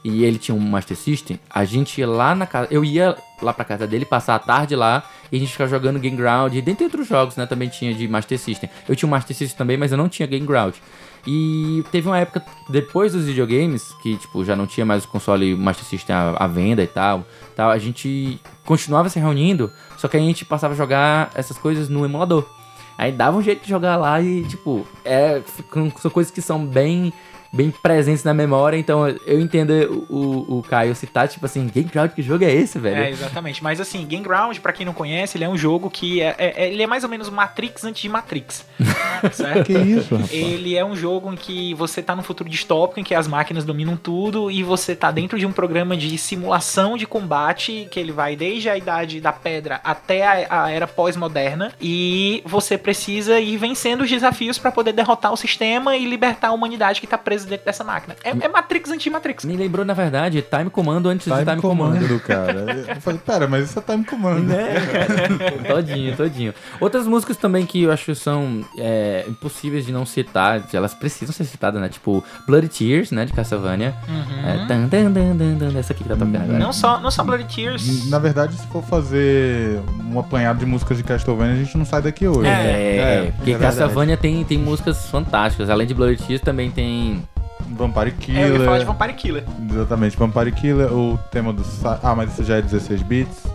[0.04, 2.68] e ele tinha um Master System, a gente ia lá na casa.
[2.70, 5.98] Eu ia lá pra casa dele, passar a tarde lá, e a gente ficava jogando
[5.98, 7.46] Game Ground, e dentre outros jogos, né?
[7.46, 8.70] Também tinha de Master System.
[8.88, 10.74] Eu tinha um Master System também, mas eu não tinha Game Ground.
[11.26, 15.54] E teve uma época, depois dos videogames, que tipo, já não tinha mais o console
[15.54, 20.16] Master System à, à venda e tal, tal, a gente continuava se reunindo, só que
[20.16, 22.46] a gente passava a jogar essas coisas no emulador.
[22.96, 25.40] Aí dava um jeito de jogar lá e, tipo, é,
[26.00, 27.12] são coisas que são bem
[27.52, 30.14] bem presentes na memória, então eu entendo o,
[30.54, 32.96] o, o Caio citar, tipo assim, Game Ground, que jogo é esse, velho?
[32.96, 33.62] É, exatamente.
[33.62, 36.64] Mas assim, Game Ground, pra quem não conhece, ele é um jogo que é, é-
[36.64, 38.66] é- ele é mais ou menos Matrix antes de Matrix.
[39.32, 39.64] certo?
[39.66, 40.32] Que isso, rapaz?
[40.32, 43.64] Ele é um jogo em que você tá num futuro distópico, em que as máquinas
[43.64, 48.12] dominam tudo e você tá dentro de um programa de simulação de combate, que ele
[48.12, 53.56] vai desde a idade da pedra até a, a era pós-moderna, e você precisa ir
[53.56, 57.37] vencendo os desafios pra poder derrotar o sistema e libertar a humanidade que tá presa
[57.38, 58.16] preso dentro dessa máquina.
[58.24, 59.44] É, é Matrix anti-Matrix.
[59.44, 62.00] Me lembrou, na verdade, Time Commando antes de Time, Time Commando.
[62.00, 62.66] Commando, cara.
[62.88, 64.44] Eu falei, pera, mas isso é Time Commando.
[64.44, 64.74] Né?
[65.66, 66.54] todinho, todinho.
[66.80, 71.32] Outras músicas também que eu acho que são é, impossíveis de não citar, elas precisam
[71.32, 71.88] ser citadas, né?
[71.88, 73.24] Tipo Bloody Tears, né?
[73.24, 73.94] De Castlevania.
[74.44, 76.58] É, tan, tan, tan, tan, tan, essa aqui que tá tocando agora.
[76.58, 78.08] Não só, não só Bloody Tears.
[78.08, 82.02] Na verdade, se for fazer um apanhado de músicas de Castlevania, a gente não sai
[82.02, 82.48] daqui hoje.
[82.48, 83.26] É, né?
[83.26, 83.58] é, porque é.
[83.58, 85.70] Castlevania tem, tem músicas fantásticas.
[85.70, 87.22] Além de Bloody Tears, também tem.
[87.76, 88.86] Vampire É, eu ia falar de Killer.
[88.86, 89.44] Vampire Killer.
[89.70, 91.62] Exatamente, Vampire Killer, o tema do.
[92.02, 93.46] Ah, mas isso já é 16 bits.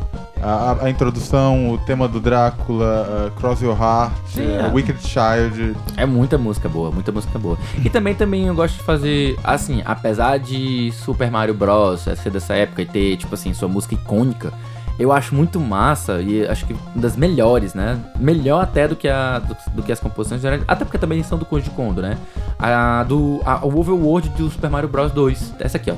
[0.42, 4.72] A, a- a introdução, o tema do Drácula, uh, Cross Your Heart, Sim, uh, é.
[4.74, 5.74] Wicked Child.
[5.96, 7.58] É muita música boa, muita música boa.
[7.84, 12.02] E também, também eu gosto de fazer, assim, apesar de Super Mario Bros.
[12.02, 14.52] ser dessa época e ter, tipo assim, sua música icônica,
[15.00, 18.00] eu acho muito massa e acho que das melhores, né?
[18.20, 21.38] Melhor até do que, a, do, do que as composições gerais, até porque também são
[21.38, 22.18] do Koji Kondo, né?
[22.60, 25.96] A do a, o Overworld do Super Mario Bros 2, essa aqui, ó.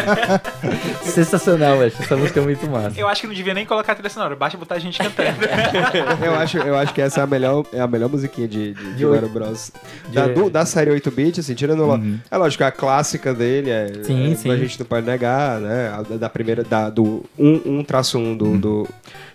[1.02, 1.92] Sensacional, velho.
[1.98, 2.98] Essa música é muito massa.
[2.98, 5.38] Eu acho que não devia nem colocar a trilha sonora, basta botar a gente cantando.
[6.24, 8.94] eu, acho, eu acho que essa é a melhor, é a melhor musiquinha de, de,
[8.94, 9.72] de Mario Bros.
[10.12, 11.86] Da, do- da série 8-bit, assim, tirando.
[11.86, 13.86] lá- É lógico, a clássica dele é.
[14.02, 14.50] Sim, é, sim.
[14.50, 15.88] A gente não pode negar, né?
[15.92, 16.62] A da, primeira.
[16.62, 18.88] Da, do 1 traço 1 do,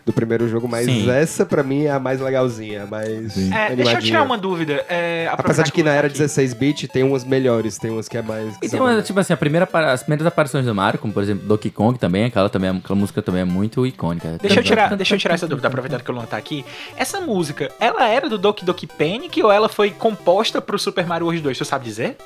[0.06, 1.10] do, primeiro jogo, mas Sim.
[1.10, 3.34] essa pra mim é a mais legalzinha, a mais.
[3.34, 3.54] Sim.
[3.54, 4.86] É, deixa eu tirar uma dúvida.
[4.88, 6.18] É, Apesar de que na era aqui.
[6.20, 8.56] 16-bit tem umas melhores, tem umas que é mais.
[8.58, 11.12] que E tem uma, mais- tipo assim, a primeira, as primeiras aparições do Mario, como
[11.14, 14.38] por exemplo Donkey Kong também, aquela, também, aquela música também é muito icônica.
[14.42, 16.64] Deixa eu, tirar, deixa eu tirar essa dúvida, aproveitando que o Luan tá aqui.
[16.96, 21.26] Essa música, ela era do Doki Doki Panic ou ela foi composta pro Super Mario
[21.28, 21.58] World 2?
[21.58, 22.18] Você sabe dizer?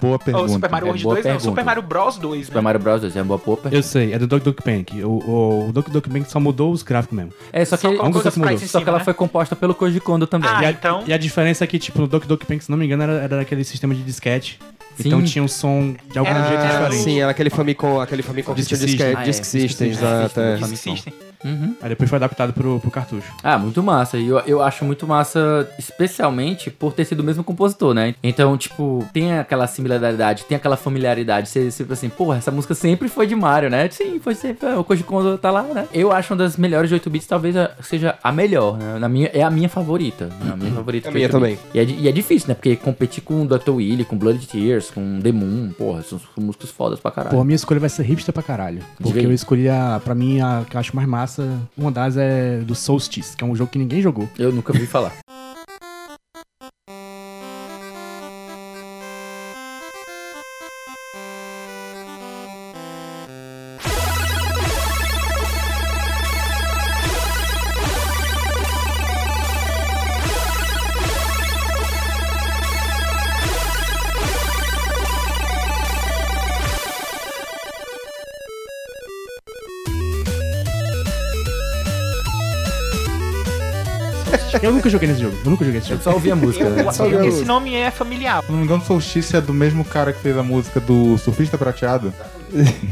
[0.00, 0.42] Boa pergunta.
[0.46, 1.24] Ou Super Mario É World boa 2?
[1.24, 1.50] Não, pergunta.
[1.50, 2.62] Super Mario Bros 2, Super né?
[2.62, 3.00] Mario Bros.
[3.02, 3.72] 2 é uma boa popper.
[3.74, 5.02] Eu sei, é do Doki Doki Panic.
[5.04, 7.25] O, o, o Doki Doki Panic só mudou os gráficos mesmo.
[7.52, 9.04] É, só que, Só colocou os só, que ela né?
[9.04, 10.48] foi composta pelo Koji Kondo também.
[10.52, 12.70] Ah, e, a, então- e a diferença é que, tipo, no Doki Doki Panic, se
[12.70, 14.58] não me engano, era, era aquele sistema de disquete.
[14.96, 15.08] Sim.
[15.08, 17.02] Então tinha um som de algum Era- jeito era diferente.
[17.04, 19.14] Sim, era aquele Famicom, aquele Famicom que tinha System.
[19.14, 19.24] Ah, é.
[19.24, 20.40] Disk System, exato.
[20.40, 20.56] é.
[20.56, 21.12] Disk System.
[21.44, 21.74] Uhum.
[21.82, 23.32] Aí depois foi adaptado pro, pro cartucho.
[23.42, 24.16] Ah, muito massa.
[24.18, 28.14] E eu, eu acho muito massa, especialmente por ter sido o mesmo compositor, né?
[28.22, 31.48] Então, tipo, tem aquela similaridade, tem aquela familiaridade.
[31.48, 33.88] Você sempre assim, porra, essa música sempre foi de Mario, né?
[33.90, 34.66] Sim, foi sempre.
[34.74, 35.86] O Koji Kondo tá lá, né?
[35.92, 38.98] Eu acho uma das melhores de 8 bits, talvez a- seja a melhor, né?
[38.98, 40.26] Na minha, é a minha favorita.
[40.26, 40.52] né?
[40.52, 41.08] A minha favorita.
[41.08, 41.58] A de minha 8 bits.
[41.60, 41.74] também.
[41.74, 42.54] E é, e é difícil, né?
[42.54, 43.70] Porque competir com Dr.
[43.70, 47.34] Willy, com Blood Tears, com The Moon, porra, são, são músicas fodas pra caralho.
[47.36, 48.82] Pô, a minha escolha vai ser hipster pra caralho.
[49.00, 51.25] Porque eu escolhi a, pra mim, a que eu acho mais massa.
[51.76, 54.28] Uma das é do Solstice, que é um jogo que ninguém jogou.
[54.38, 55.12] Eu nunca ouvi falar.
[84.86, 85.36] nunca joguei nesse jogo.
[85.44, 86.04] Eu nunca joguei esse Eu jogo.
[86.04, 86.92] só ouvi a música, né?
[86.92, 87.46] Só ouvi a Esse música.
[87.46, 88.42] nome é familiar.
[88.44, 91.58] Se não me engano, Solstice é do mesmo cara que fez a música do Surfista
[91.58, 92.12] Prateado.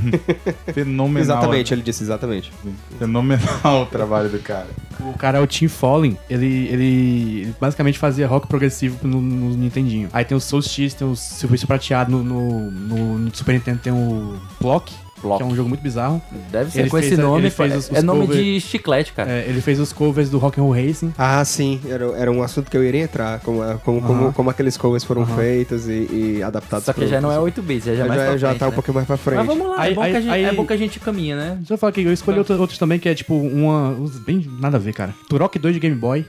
[0.72, 1.22] Fenomenal.
[1.22, 2.52] Exatamente, ele disse exatamente.
[2.98, 4.66] Fenomenal o trabalho do cara.
[5.00, 6.18] O cara é o Tim Fallen.
[6.28, 10.09] Ele, ele, ele basicamente fazia rock progressivo no, no Nintendinho.
[10.12, 13.92] Aí tem o Solstice, tem o Silvestre Prateado no, no, no- no Super Nintendo, tem
[13.92, 14.92] o Block,
[15.25, 15.39] Block.
[15.43, 16.23] que é um jogo muito bizarro.
[16.53, 17.41] Deve ser Ele com esse fez a- nome.
[17.43, 19.31] ele fez é- os- é os nome cover- de chiclete, cara.
[19.31, 21.13] É, ele fez os covers do Rock and Roll Racing.
[21.19, 24.33] Ah, sim, era, era um assunto que eu iria entrar, como, como, como, Aham.
[24.33, 27.85] como aqueles covers foram feitos e, e adaptados Só que já não é 8 bits,
[27.87, 28.75] já é já, mais já frente, tá um né?
[28.75, 29.37] pouquinho mais pra frente.
[29.39, 30.77] Mas vamos lá, Aí- é, bom que a aí- gente, aí- é bom que a
[30.77, 31.55] gente caminha, né?
[31.59, 33.97] Deixa eu falar aqui, eu escolhi outro- outros também, que é tipo uma.
[34.27, 35.15] bem nada a ver, cara.
[35.29, 36.25] Turok 2 de Game Boy.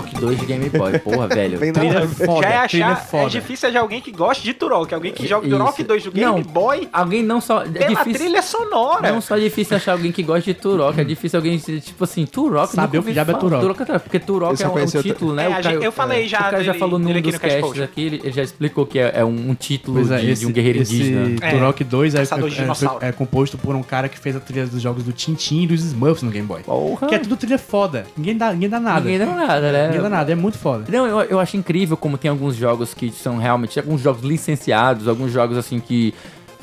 [0.00, 0.98] Turok 2 de Game Boy.
[0.98, 1.58] Porra, velho.
[1.58, 3.24] Trilha foda, Já é trilha achar, foda.
[3.26, 5.48] é difícil achar alguém que goste de Turok, alguém que joga.
[5.48, 6.42] Turok 2 do Game Não.
[6.42, 7.62] Boy Alguém não só.
[7.62, 8.14] É pela difícil.
[8.20, 9.12] trilha sonora.
[9.12, 12.24] Não só é difícil achar alguém que gosta de Turok, é difícil alguém, tipo assim,
[12.26, 12.72] Turok.
[12.72, 13.34] Saber nunca o que diabo é.
[13.34, 13.82] Turok.
[13.92, 15.50] é- Porque Turok Eu só é um, é um título, né?
[15.50, 18.32] É, Caio- eu falei já O cara já falou num dos casts aqui, ele, ele
[18.32, 21.36] já explicou que é, é um, um título é, de, de um guerreiro esse indígena.
[21.40, 23.04] É, Turok 2 é, caçador de é- é- dinossauro.
[23.04, 25.80] é composto por um cara que fez a trilha dos jogos do Tintin e dos
[25.84, 26.62] Smurfs no Game Boy.
[26.62, 27.06] Porra.
[27.08, 28.04] Que é tudo trilha foda.
[28.16, 29.00] Ninguém dá, ninguém dá nada.
[29.00, 29.81] Ninguém dá nada, né?
[29.84, 30.84] É, Ninguém nada, é muito foda.
[30.88, 33.78] Não, eu, eu acho incrível como tem alguns jogos que são realmente.
[33.78, 36.14] Alguns jogos licenciados, alguns jogos assim que.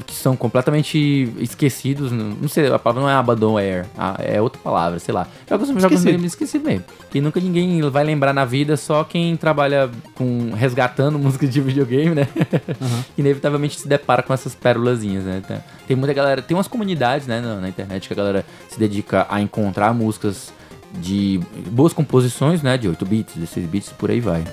[0.06, 2.10] Que são completamente esquecidos.
[2.10, 3.86] Não sei, a palavra não é abandonware,
[4.20, 5.28] é outra palavra, sei lá.
[5.46, 6.86] Jogos são jogos mesmo esquecidos mesmo.
[7.12, 12.16] Que nunca ninguém vai lembrar na vida, só quem trabalha com resgatando música de videogame,
[12.16, 12.30] né?
[13.18, 15.44] Inevitavelmente se depara com essas pérolazinhas, né?
[15.86, 19.28] Tem muita galera, tem umas comunidades, né, na, na internet que a galera se dedica
[19.30, 20.54] a encontrar músicas
[20.96, 21.40] de
[21.72, 22.78] boas composições, né?
[22.78, 24.44] De 8 bits, 16 bits, por aí vai.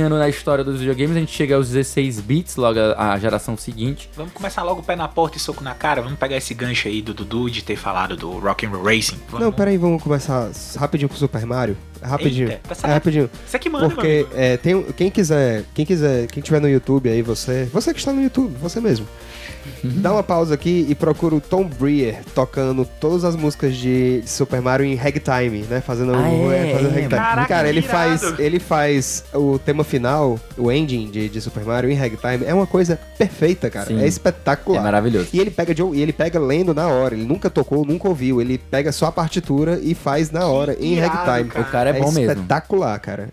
[0.00, 3.54] Caminhando na história dos videogames, a gente chega aos 16 bits, logo a, a geração
[3.54, 4.08] seguinte.
[4.16, 6.00] Vamos começar logo pé na porta e soco na cara.
[6.00, 9.18] Vamos pegar esse gancho aí do Dudu de ter falado do Rock'n'Roll Racing.
[9.28, 9.44] Vamos.
[9.44, 11.76] Não, peraí, vamos começar rapidinho com o Super Mario.
[12.00, 12.48] Rapidinho.
[12.50, 13.28] Eita, é, rapidinho.
[13.46, 14.30] Você que manda, meu Porque amigo.
[14.34, 18.10] é, tem, quem quiser, quem quiser, quem tiver no YouTube aí, você, você que está
[18.10, 19.06] no YouTube, você mesmo.
[19.82, 24.60] Dá uma pausa aqui e procura o Tom Breer tocando todas as músicas de Super
[24.60, 25.80] Mario em ragtime, né?
[25.80, 26.72] Fazendo, Ah, é?
[26.72, 27.08] fazendo ragtime.
[27.08, 31.64] Caraca, Cara, ele que faz, ele faz o tema final, o ending de, de Super
[31.64, 32.44] Mario em ragtime.
[32.46, 33.86] É uma coisa perfeita, cara.
[33.86, 34.00] Sim.
[34.00, 34.80] É espetacular.
[34.80, 35.28] É maravilhoso.
[35.32, 37.14] E ele pega de- e ele pega lendo na hora.
[37.14, 38.40] Ele nunca tocou, nunca ouviu.
[38.40, 41.50] Ele pega só a partitura e faz na hora em irado, ragtime.
[41.50, 41.64] cara.
[41.66, 42.30] O cara é bom mesmo.
[42.32, 43.28] espetacular, cara.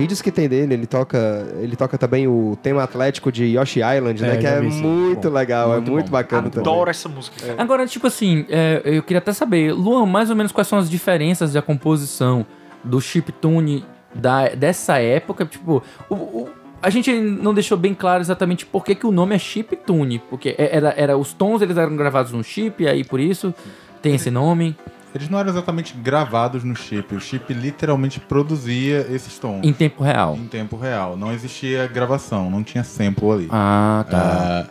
[0.00, 4.22] Vídeos que tem dele, ele toca, ele toca também o tema atlético de Yoshi Island,
[4.22, 4.34] né?
[4.34, 6.12] É, Que já é muito Bom, legal, é muito muito bom.
[6.12, 6.60] bacana também.
[6.72, 7.36] Adoro essa música.
[7.58, 10.88] Agora, tipo assim, é, eu queria até saber, Luan, mais ou menos quais são as
[10.90, 12.44] diferenças da composição
[12.82, 13.84] do chiptune
[14.14, 15.44] da, dessa época?
[15.44, 16.48] Tipo, o, o-
[16.82, 20.18] a gente não deixou bem claro exatamente por que, que o nome é chiptune.
[20.30, 23.52] Porque é- era, era, os tons eles eram gravados num chip, e aí por isso
[24.00, 24.74] tem esse nome.
[25.14, 27.14] Eles não eram exatamente gravados no chip.
[27.14, 30.36] O chip literalmente produzia esses tons Em tempo real.
[30.36, 31.16] em tempo real.
[31.16, 33.48] Não existia gravação, não tinha sample ali.
[33.50, 34.66] Ah, tá.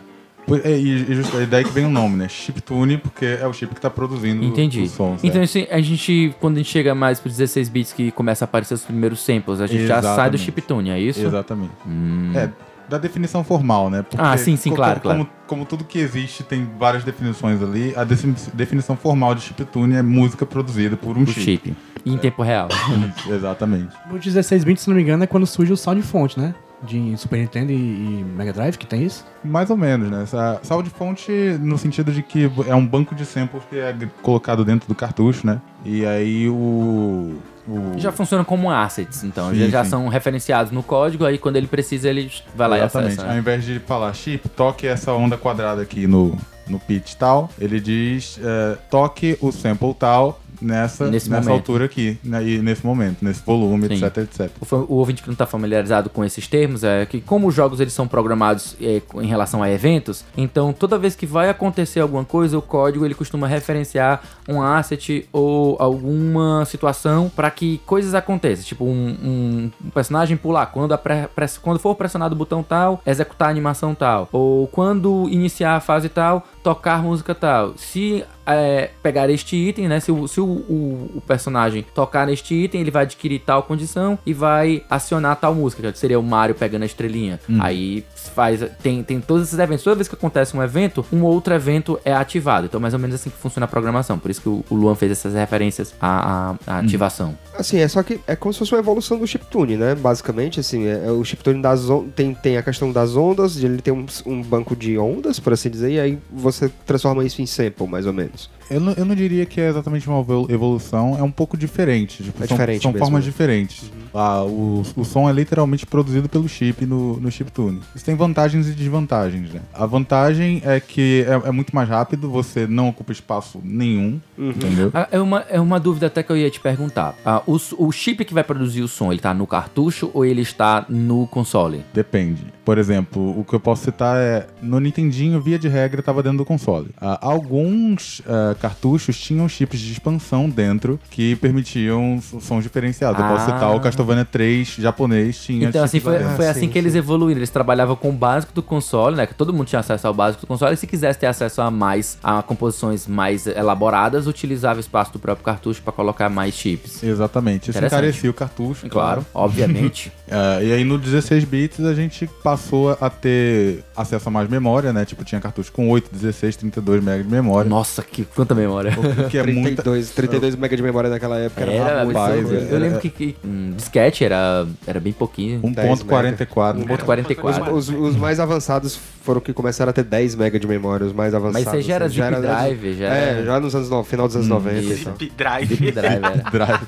[0.64, 2.28] É, e, e just- é daí que vem o nome, né?
[2.28, 4.80] Chiptune, porque é o chip que tá produzindo Entendi.
[4.80, 5.20] os sons.
[5.22, 8.46] Então, assim, a gente, quando a gente chega mais pros 16 bits que começa a
[8.46, 10.42] aparecer os primeiros samples, a gente já sai do Exatamente.
[10.42, 11.20] chiptune, é isso?
[11.24, 11.70] Exatamente.
[11.86, 12.32] Hum.
[12.34, 12.50] É,
[12.90, 14.02] da definição formal, né?
[14.02, 15.30] Porque Ah, sim, sim, co- claro, como, claro.
[15.46, 20.02] Como, tudo que existe tem várias definições ali, a defini- definição formal de chiptune é
[20.02, 21.40] música produzida por um O chip.
[21.40, 21.76] chip.
[22.04, 22.68] Em tempo real.
[23.30, 23.94] Exatamente.
[24.10, 26.54] O 16 bits, se não me engano, é quando surge o Sound Font, né?
[26.82, 29.24] De Super Nintendo e, e Mega Drive, que tem isso.
[29.44, 30.22] Mais ou menos, né?
[30.22, 33.94] Essa salva de fonte no sentido de que é um banco de samples que é
[34.22, 35.60] colocado dentro do cartucho, né?
[35.84, 37.36] E aí o.
[37.68, 39.50] o- já funcionam como assets, então.
[39.50, 43.10] Sim, já, já são referenciados no código, aí quando ele precisa, ele vai lá Exatamente.
[43.10, 43.26] e acessa.
[43.28, 43.38] Ao né?
[43.40, 48.40] invés de falar chip, toque essa onda quadrada aqui no, no pitch tal, ele diz
[48.42, 51.60] é, toque o sample tal nessa, Nesse nessa momento.
[51.60, 54.04] altura aqui, né, e nesse momento, nesse volume, Sim.
[54.04, 54.50] etc, etc.
[54.60, 57.80] O, o ouvinte que não está familiarizado com esses termos é que como os jogos
[57.80, 62.24] eles são programados é, em relação a eventos, então toda vez que vai acontecer alguma
[62.24, 68.64] coisa, o código ele costuma referenciar um asset ou alguma situação para que coisas aconteçam,
[68.64, 68.90] tipo um,
[69.22, 70.96] um- personagem pular quando,
[71.34, 75.80] press- quando for pressionado o botão tal, executar a animação tal, ou quando iniciar a
[75.80, 77.74] fase tal, tocar música tal.
[77.76, 80.00] Se é, pegar este item, né?
[80.00, 84.18] Se, o, se o, o- o personagem tocar neste item, ele vai adquirir tal condição
[84.26, 87.40] e vai acionar tal música, que seria o Mario pegando a estrelinha.
[87.60, 88.60] Aí faz.
[88.82, 89.82] Tem, tem todos esses eventos.
[89.84, 92.66] Toda vez que acontece um evento, um outro evento é ativado.
[92.66, 94.18] Então, mais ou menos assim que funciona a programação.
[94.18, 97.36] Por isso que o, o Luan fez essas referências à, à- à ativação.
[97.58, 99.94] Assim, é só que é como se fosse uma evolução do chiptune, né?
[99.94, 103.80] Basicamente, assim, é, é o chiptune das on- tem, tem a questão das ondas, ele
[103.82, 107.46] tem um, um banco de ondas, por assim dizer, e aí você transforma isso em
[107.46, 108.48] sample, mais ou menos.
[108.70, 112.22] Eu não, eu não diria que é exatamente uma evol- evolução, é um pouco diferente.
[112.22, 113.30] Tipo, É são, diferente são mesmo, formas né?
[113.30, 113.90] diferentes.
[114.14, 117.80] a- o, o som é literalmente produzido pelo chip no, no chiptune.
[117.94, 119.60] Isso tem vantagens e desvantagens, né?
[119.74, 124.90] A vantagem é que é, é muito mais rápido, você não ocupa espaço nenhum, entendeu?
[124.94, 127.14] Ah, É uma, é uma dúvida até que eu ia te perguntar.
[127.24, 130.42] Ah, o, o chip que vai produzir o som, ele tá no cartucho ou ele
[130.42, 131.84] está no console?
[131.92, 132.44] Depende.
[132.64, 136.38] Por exemplo, o que eu posso citar é no Nintendinho, via de regra, estava dentro
[136.38, 136.88] do console.
[137.00, 143.20] Ah, alguns ah, cartuchos tinham chips de expansão dentro que permitiam sons diferenciados.
[143.20, 143.54] Eu posso Ah.
[143.54, 146.78] citar o Castlevania 3 japonês tinha Então, assim, chips foi, foi Ah, assim sim, que
[146.78, 147.38] eles evoluíram.
[147.40, 149.26] Eles trabalhavam com o básico do console, né?
[149.26, 150.74] Que todo mundo tinha acesso ao básico do console.
[150.74, 155.18] E se quisesse ter acesso a mais, a composições mais elaboradas, utilizava o espaço do
[155.18, 157.02] próprio cartucho para colocar mais chips.
[157.02, 157.70] Exatamente.
[157.70, 160.12] Isso encarecia o cartucho, Claro, obviamente.
[160.30, 164.92] Ah, e aí no 16 bits a gente passou a ter acesso a mais memória,
[164.92, 165.04] né?
[165.04, 167.68] Tipo, tinha cartucho com 8, 16, 32 MB de memória.
[167.68, 168.92] Nossa, que quanta memória.
[169.30, 169.82] Que é muita...
[169.82, 172.16] 32, 32 MB de memória naquela época era, Era, muito.
[172.16, 172.68] rapaz, eu, é.
[172.70, 175.60] eu lembro que, que um disquete era, era bem pouquinho.
[175.62, 176.84] 1.44.
[176.84, 177.72] 1.44.
[177.72, 181.34] Os, os mais avançados foram que começaram a ter 10 MB de memória, os mais
[181.34, 181.66] avançados.
[181.66, 184.26] Mas aí já era assim, zip drive, já É, era- já nos anos no, final
[184.26, 185.12] dos anos 90 e tal.
[185.14, 185.68] Zip Drive.
[185.68, 186.50] Zip drive, era.
[186.50, 186.80] Drive.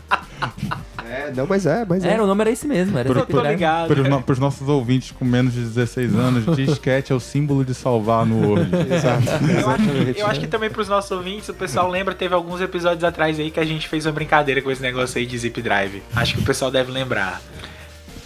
[1.13, 2.09] É, não, mas é, mas é.
[2.13, 3.55] Era, o nome era esse mesmo, era Por, por, drive.
[3.55, 3.95] ligado.
[3.95, 7.75] pros, no- pros nossos ouvintes com menos de 16 anos, disquete é o símbolo de
[7.75, 8.71] salvar no Word.
[8.93, 9.23] Exato.
[9.43, 10.21] Eu acho, Exatamente.
[10.21, 13.51] eu acho que também pros nossos ouvintes, o pessoal lembra, teve alguns episódios atrás aí
[13.51, 16.03] que a gente fez uma brincadeira com esse negócio aí de zip drive.
[16.15, 17.41] Acho que o pessoal deve lembrar.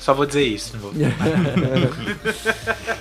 [0.06, 0.92] Só vou dizer isso, não vou.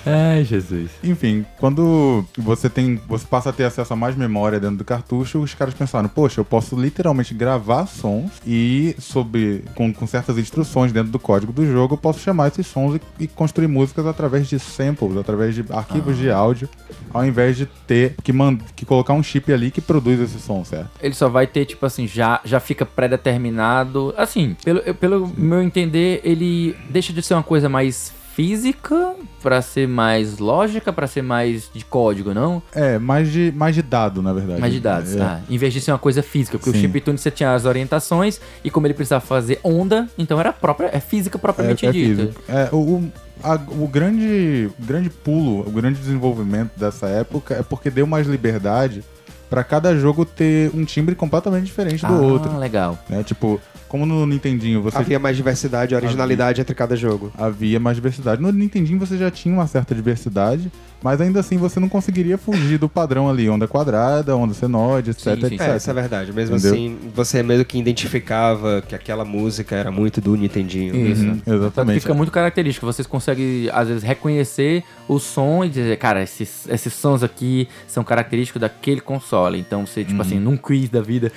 [0.04, 0.90] Ai, Jesus.
[1.04, 3.00] Enfim, quando você tem.
[3.06, 6.40] Você passa a ter acesso a mais memória dentro do cartucho, os caras pensaram, poxa,
[6.40, 9.62] eu posso literalmente gravar sons e sobre.
[9.76, 13.22] Com, com certas instruções dentro do código do jogo, eu posso chamar esses sons e,
[13.22, 16.68] e construir músicas através de samples, através de arquivos de áudio,
[17.14, 20.64] ao invés de ter que, man, que colocar um chip ali que produz esse som,
[20.64, 20.90] certo?
[21.00, 24.12] Ele só vai ter, tipo assim, já, já fica pré-determinado.
[24.16, 29.86] Assim, pelo, pelo meu entender, ele deixa de ser uma coisa mais física pra ser
[29.86, 32.62] mais lógica, pra ser mais de código, não?
[32.74, 34.60] É, mais de, mais de dado, na verdade.
[34.60, 35.18] Mais de dados, É.
[35.18, 35.40] tá?
[35.48, 36.78] Em vez de ser uma coisa física, porque Sim.
[36.78, 40.88] o chiptune você tinha as orientações e como ele precisava fazer onda, então era própria,
[40.92, 42.22] é física propriamente é, é dita.
[42.22, 42.42] físico.
[42.48, 43.12] É, o, o,
[43.44, 49.02] a- o grande, grande pulo, o grande desenvolvimento dessa época é porque deu mais liberdade
[49.50, 52.58] pra cada jogo ter um timbre completamente diferente do ah, outro.
[52.58, 52.98] legal.
[53.08, 53.22] Né?
[53.22, 53.60] Tipo,
[53.96, 57.32] como no Nintendinho você Havia mais diversidade e originalidade entre cada jogo.
[57.38, 58.42] havia mais diversidade.
[58.42, 60.70] No Nintendinho você já tinha uma certa diversidade,
[61.02, 65.22] mas ainda assim você não conseguiria fugir do padrão ali, onda quadrada, onda senoide, etc,
[65.22, 65.54] Sim, sim.
[65.54, 65.60] etc.
[65.60, 66.32] É, isso é verdade.
[66.32, 66.74] Mesmo Entendeu?
[66.74, 70.94] assim, você meio que identificava que aquela música era muito do Nintendinho.
[70.94, 71.24] Isso.
[71.24, 72.00] Uhum, que exatamente.
[72.00, 72.84] fica muito característico.
[72.84, 78.04] Vocês conseguem, às vezes, reconhecer o som e dizer, cara, esses, esses sons aqui são
[78.04, 79.58] característicos daquele console.
[79.58, 81.32] Então, você, tipo assim, num quiz da vida.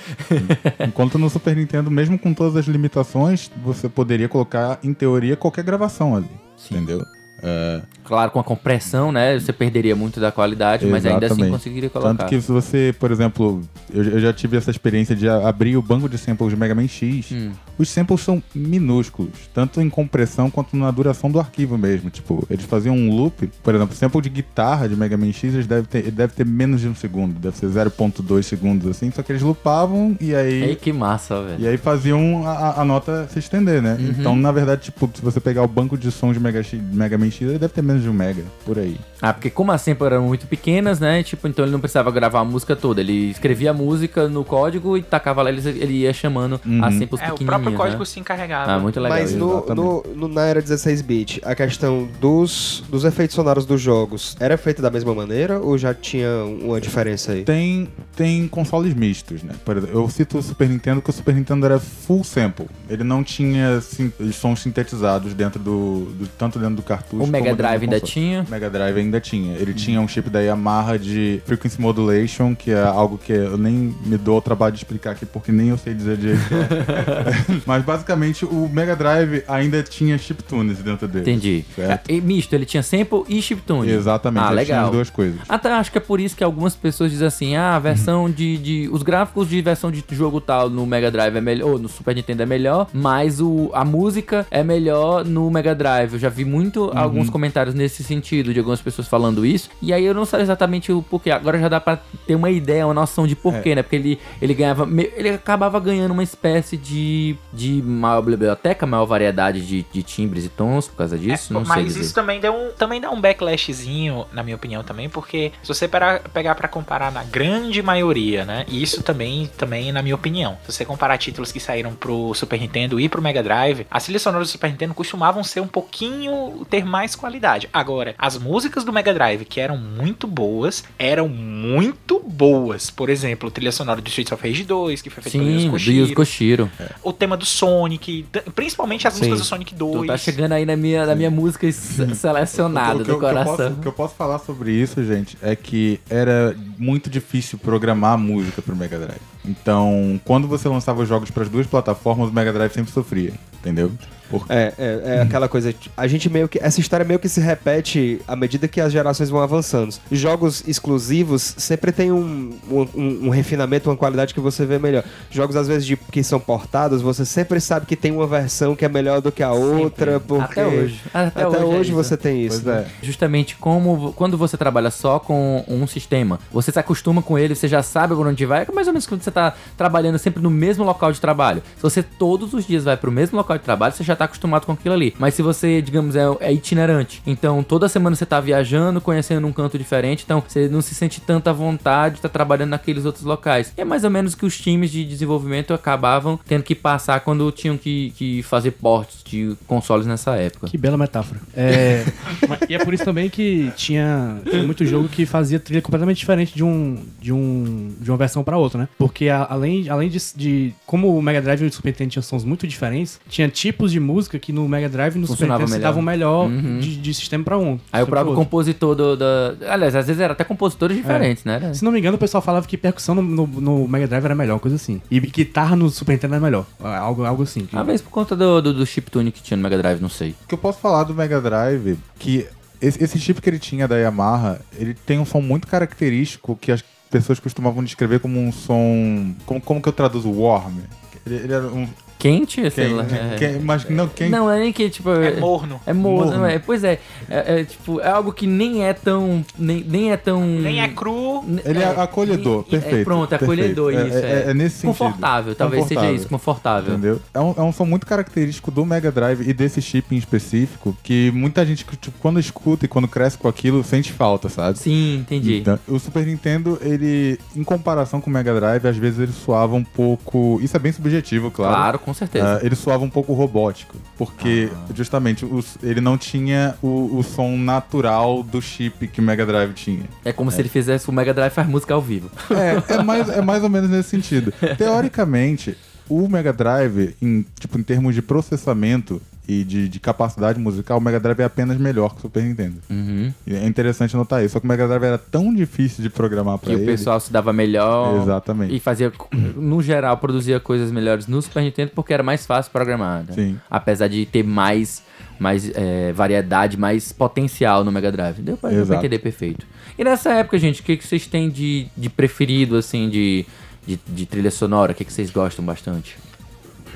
[0.86, 5.64] Enquanto no Super Nintendo, mesmo com todas as limitações, você poderia colocar, em teoria, qualquer
[5.64, 6.30] gravação ali.
[6.56, 6.76] Sim.
[6.76, 7.04] Entendeu?
[7.42, 9.38] É, Claro, com a compressão, né?
[9.38, 11.52] Você perderia muito da qualidade, mas ainda assim Exatamente.
[11.52, 12.14] conseguiria colocar.
[12.14, 13.60] Tanto que se você, por exemplo,
[13.92, 16.88] eu, eu já tive essa experiência de abrir o banco de samples de Mega Man
[16.88, 17.30] X.
[17.30, 17.52] Hum.
[17.78, 22.10] Os samples são minúsculos, tanto em compressão quanto na duração do arquivo mesmo.
[22.10, 25.66] Tipo, eles faziam um loop, por exemplo, sample de guitarra de Mega Man X, eles
[25.68, 29.22] devem ter, ele deve ter menos de um segundo, deve ser 0.2 segundos assim, só
[29.22, 30.62] que eles loopavam e aí.
[30.64, 31.60] Ei, que massa, velho.
[31.60, 33.96] E aí faziam a, a- a nota se estender, né?
[34.00, 34.14] Uhum.
[34.18, 37.16] Então, na verdade, tipo, se você pegar o banco de som de Mega, X, Mega
[37.16, 38.96] Man Ele deve ter menos de um mega, por aí.
[39.22, 41.22] Ah, porque como as samples eram muito pequenas, né?
[41.22, 43.00] Tipo, então ele não precisava gravar a música toda.
[43.02, 46.82] Ele escrevia a música no código e tacava lá, ele, ele ia chamando Uhum.
[46.84, 48.04] as samples É, o próprio código né?
[48.06, 48.72] se encarregava.
[48.72, 49.18] Ah, muito legal.
[49.18, 54.36] Mas no, no- no- na era 16-bit, a questão dos, dos efeitos sonoros dos jogos
[54.40, 57.44] era feita da mesma maneira ou já tinha uma diferença aí?
[57.44, 59.52] Tem, tem consoles mistos, né?
[59.64, 62.66] Por exemplo, eu cito o Super Nintendo, que o Super Nintendo era full sample.
[62.88, 67.19] Ele não tinha sim- sons sintetizados dentro do, do- tanto dentro do cartucho.
[67.22, 68.12] O Mega Drive ainda console.
[68.12, 68.42] tinha.
[68.46, 69.56] O Mega Drive ainda tinha.
[69.56, 73.94] Ele tinha um chip da Yamaha de Frequency Modulation, que é algo que eu nem
[74.04, 76.40] me dou o trabalho de explicar aqui, porque nem eu sei dizer direito.
[76.52, 77.60] é.
[77.66, 81.22] Mas basicamente o Mega Drive ainda tinha chiptunes dentro dele.
[81.30, 81.64] Entendi.
[81.74, 82.10] Certo.
[82.10, 83.90] E misto, ele tinha sample e chiptune.
[83.90, 84.84] Exatamente, Ah, ele tinha legal.
[84.86, 85.40] as duas coisas.
[85.48, 88.56] Até acho que é por isso que algumas pessoas dizem assim: ah, a versão de,
[88.58, 88.88] de.
[88.92, 92.14] Os gráficos de versão de jogo tal no Mega Drive é melhor, ou no Super
[92.14, 96.14] Nintendo é melhor, mas o, a música é melhor no Mega Drive.
[96.14, 96.98] Eu já vi muito Uhum.
[97.10, 99.68] Alguns comentários nesse sentido, de algumas pessoas falando isso.
[99.82, 101.30] E aí eu não sei exatamente o porquê.
[101.30, 103.82] Agora já dá pra ter uma ideia, uma noção de porquê, né?
[103.82, 104.88] Porque ele, ele ganhava.
[105.16, 110.48] Ele acabava ganhando uma espécie de, de maior biblioteca, maior variedade de, de timbres e
[110.48, 111.52] tons por causa disso.
[111.52, 115.08] É, não mas isso também dá, um, também dá um backlashzinho, na minha opinião, também,
[115.08, 118.64] porque se você pera- pegar pra comparar na grande maioria, né?
[118.68, 120.56] E isso também, também na minha opinião.
[120.66, 124.22] Se você comparar títulos que saíram pro Super Nintendo e pro Mega Drive, as trilhas
[124.22, 126.66] sonoras do Super Nintendo costumavam ser um pouquinho.
[126.68, 127.68] ter mais qualidade.
[127.72, 132.90] Agora, as músicas do Mega Drive, que eram muito boas, eram muito boas.
[132.90, 135.70] Por exemplo, a trilha sonora do Streets of Rage 2, que foi pelo Yuzo Sim,
[135.70, 135.96] Koshiro.
[135.96, 136.70] Yuzo Koshiro.
[137.02, 139.44] O tema do Sonic, principalmente as músicas Sim.
[139.44, 140.00] do Sonic 2.
[140.02, 143.16] Tu tá chegando aí na minha, na minha música se- selecionada O que do eu-
[143.16, 143.56] o que eu coração.
[143.56, 148.16] posso- O que eu posso falar sobre isso, gente, é que era muito difícil programar
[148.18, 149.20] música pro Mega Drive.
[149.44, 153.32] Então, quando você lançava os jogos para as duas plataformas, o Mega Drive sempre sofria,
[153.58, 153.90] entendeu?
[154.30, 155.74] Porque É, é, é aquela coisa.
[155.96, 156.58] A gente meio que.
[156.62, 159.94] Essa história meio que se repete à medida que as gerações vão avançando.
[160.10, 165.04] Jogos exclusivos sempre tem um, um, um- refinamento, uma qualidade que você vê melhor.
[165.30, 168.84] Jogos, às vezes, de, que são portados, você sempre sabe que tem uma versão que
[168.84, 170.20] é melhor do que a outra.
[170.20, 171.00] Porque Até hoje.
[171.12, 172.62] Até, Até, hoje, é hoje você tem isso.
[172.62, 172.86] Pois né?
[173.02, 173.04] é.
[173.04, 177.68] Justamente como quando você trabalha só com um sistema, você se acostuma com ele, você
[177.68, 180.50] já sabe por onde vai, é mais ou menos quando você tá trabalhando sempre no
[180.50, 181.62] mesmo local de trabalho.
[181.76, 184.66] Se você todos os dias vai pro mesmo local de trabalho, você já tá acostumado
[184.66, 185.14] com aquilo ali.
[185.18, 189.52] Mas se você, digamos, é, é itinerante, então toda semana você tá viajando, conhecendo um
[189.52, 193.72] canto diferente, então você não se sente tanta vontade de estar trabalhando naqueles outros locais.
[193.76, 197.50] E é mais ou menos que os times de desenvolvimento acabavam tendo que passar quando
[197.50, 200.68] tinham que, que fazer portes de consoles nessa época.
[200.68, 201.40] Que bela metáfora.
[201.56, 202.04] É,
[202.68, 206.54] e é por isso também que tinha, tinha muito jogo que fazia trilha completamente diferente
[206.54, 208.88] de um de um de uma versão pra outra, né?
[208.98, 212.22] Porque a- além, além de, de como o Mega Drive e o Super Nintendo tinham
[212.22, 215.66] sons muito diferentes, tinha tipos de música que no Mega Drive e no Super Nintendo
[215.68, 215.82] se melhor.
[215.88, 216.78] davam melhor Uhum.
[216.78, 217.78] de, de sistema pra um.
[217.92, 219.54] Aí o próprio compositor do, da.
[219.68, 221.54] Aliás, às vezes era até compositores diferentes, né?
[221.56, 224.24] Era- Se não me engano, o pessoal falava que percussão no, no, no Mega Drive
[224.24, 225.00] era melhor, coisa assim.
[225.10, 226.66] E guitarra no Super Nintendo era melhor.
[226.82, 227.66] Algo, algo assim.
[227.66, 230.34] Talvez por conta do, do, do chiptune que tinha no Mega Drive, não sei.
[230.44, 232.46] O que eu posso falar do Mega Drive, que
[232.80, 236.72] esse, esse chip que ele tinha da Yamaha, ele tem um som muito característico que
[236.72, 239.34] as pessoas costumavam descrever como um som.
[239.44, 240.30] Como, como que eu traduzo?
[240.30, 240.78] Warm.
[241.26, 241.86] Ele, ele era um.
[242.20, 243.04] Quente, sei Quem, lá.
[243.40, 243.58] é.
[243.64, 244.28] mas não, quem.
[244.28, 245.08] Não, é nem que, tipo.
[245.10, 245.80] É morno.
[245.86, 246.44] É morno, Morno.
[246.46, 246.58] é?
[246.58, 247.00] Pois é,
[247.30, 249.42] é, é, tipo, é algo que nem é tão.
[249.58, 250.44] Nem, nem é tão.
[250.44, 251.42] Nem é cru.
[251.64, 253.52] Ele é acolhedor, e- perfeito, É, pronto, é perfeito.
[253.60, 254.16] acolhedor, É- isso.
[254.18, 254.98] é- é nesse sentido.
[254.98, 256.16] Confortável, talvez seja Confortável.
[256.16, 256.92] isso, confortável.
[256.92, 257.20] Entendeu?
[257.32, 260.94] É um, é um som muito característico do Mega Drive e desse chip em específico,
[261.02, 264.78] que muita gente, tipo, quando escuta e quando cresce com aquilo, sente falta, sabe?
[264.78, 265.58] Sim, entendi.
[265.58, 269.74] Então, o Super Nintendo, ele, em comparação com o Mega Drive, às vezes ele soava
[269.74, 270.58] um pouco.
[270.62, 271.74] Isso é bem subjetivo, claro.
[271.74, 272.58] claro, com certeza.
[272.60, 277.56] Ah, ele soava um pouco robótico, porque justamente os- ele não tinha o, o som
[277.56, 280.04] natural do chip que o Mega Drive tinha.
[280.24, 282.30] é como se ele fizesse o Mega Drive faz música ao vivo.
[282.50, 284.52] É, é, mais, é mais ou menos nesse sentido.
[284.78, 285.76] Teoricamente,
[286.08, 291.00] o Mega Drive, em, tipo, em termos de processamento e de, de capacidade musical, o
[291.00, 292.76] Mega Drive é apenas melhor que o Super Nintendo.
[292.88, 293.32] Uhum.
[293.48, 294.52] É interessante notar isso.
[294.52, 296.82] Só que o Mega Drive era tão difícil de programar pra Que ele.
[296.84, 298.22] o pessoal se dava melhor.
[298.22, 298.74] Exatamente.
[298.74, 299.12] E fazia,
[299.56, 303.24] no geral, produzia coisas melhores no Super Nintendo porque era mais fácil programar.
[303.24, 303.32] né?
[303.34, 303.58] Sim.
[303.68, 305.02] Apesar de ter mais,
[305.38, 308.40] mais é, variedade, mais potencial no Mega Drive.
[308.42, 309.66] Deu pra, deu pra entender perfeito.
[309.98, 313.44] E nessa época, gente, o que, que vocês têm de, de preferido, assim, de,
[313.84, 314.92] de, de trilha sonora?
[314.92, 316.16] O que, que vocês gostam bastante?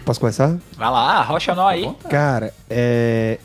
[0.04, 0.58] Posso começar?
[0.76, 1.90] Vai lá, rocha nó aí.
[2.10, 3.38] Cara, é.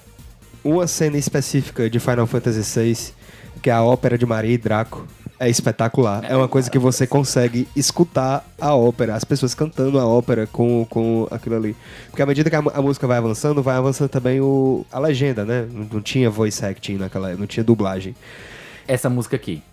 [0.61, 3.13] Uma cena específica de Final Fantasy VI,
[3.61, 5.07] que é a ópera de Maria e Draco,
[5.39, 6.25] é espetacular.
[6.29, 10.85] É uma coisa que você consegue escutar a ópera, as pessoas cantando a ópera com,
[10.89, 11.77] com aquilo ali.
[12.09, 15.45] Porque à medida que a, a música vai avançando, vai avançando também o, a legenda,
[15.45, 15.65] né?
[15.71, 18.13] Não, não tinha voice acting naquela não tinha dublagem.
[18.85, 19.63] Essa música aqui.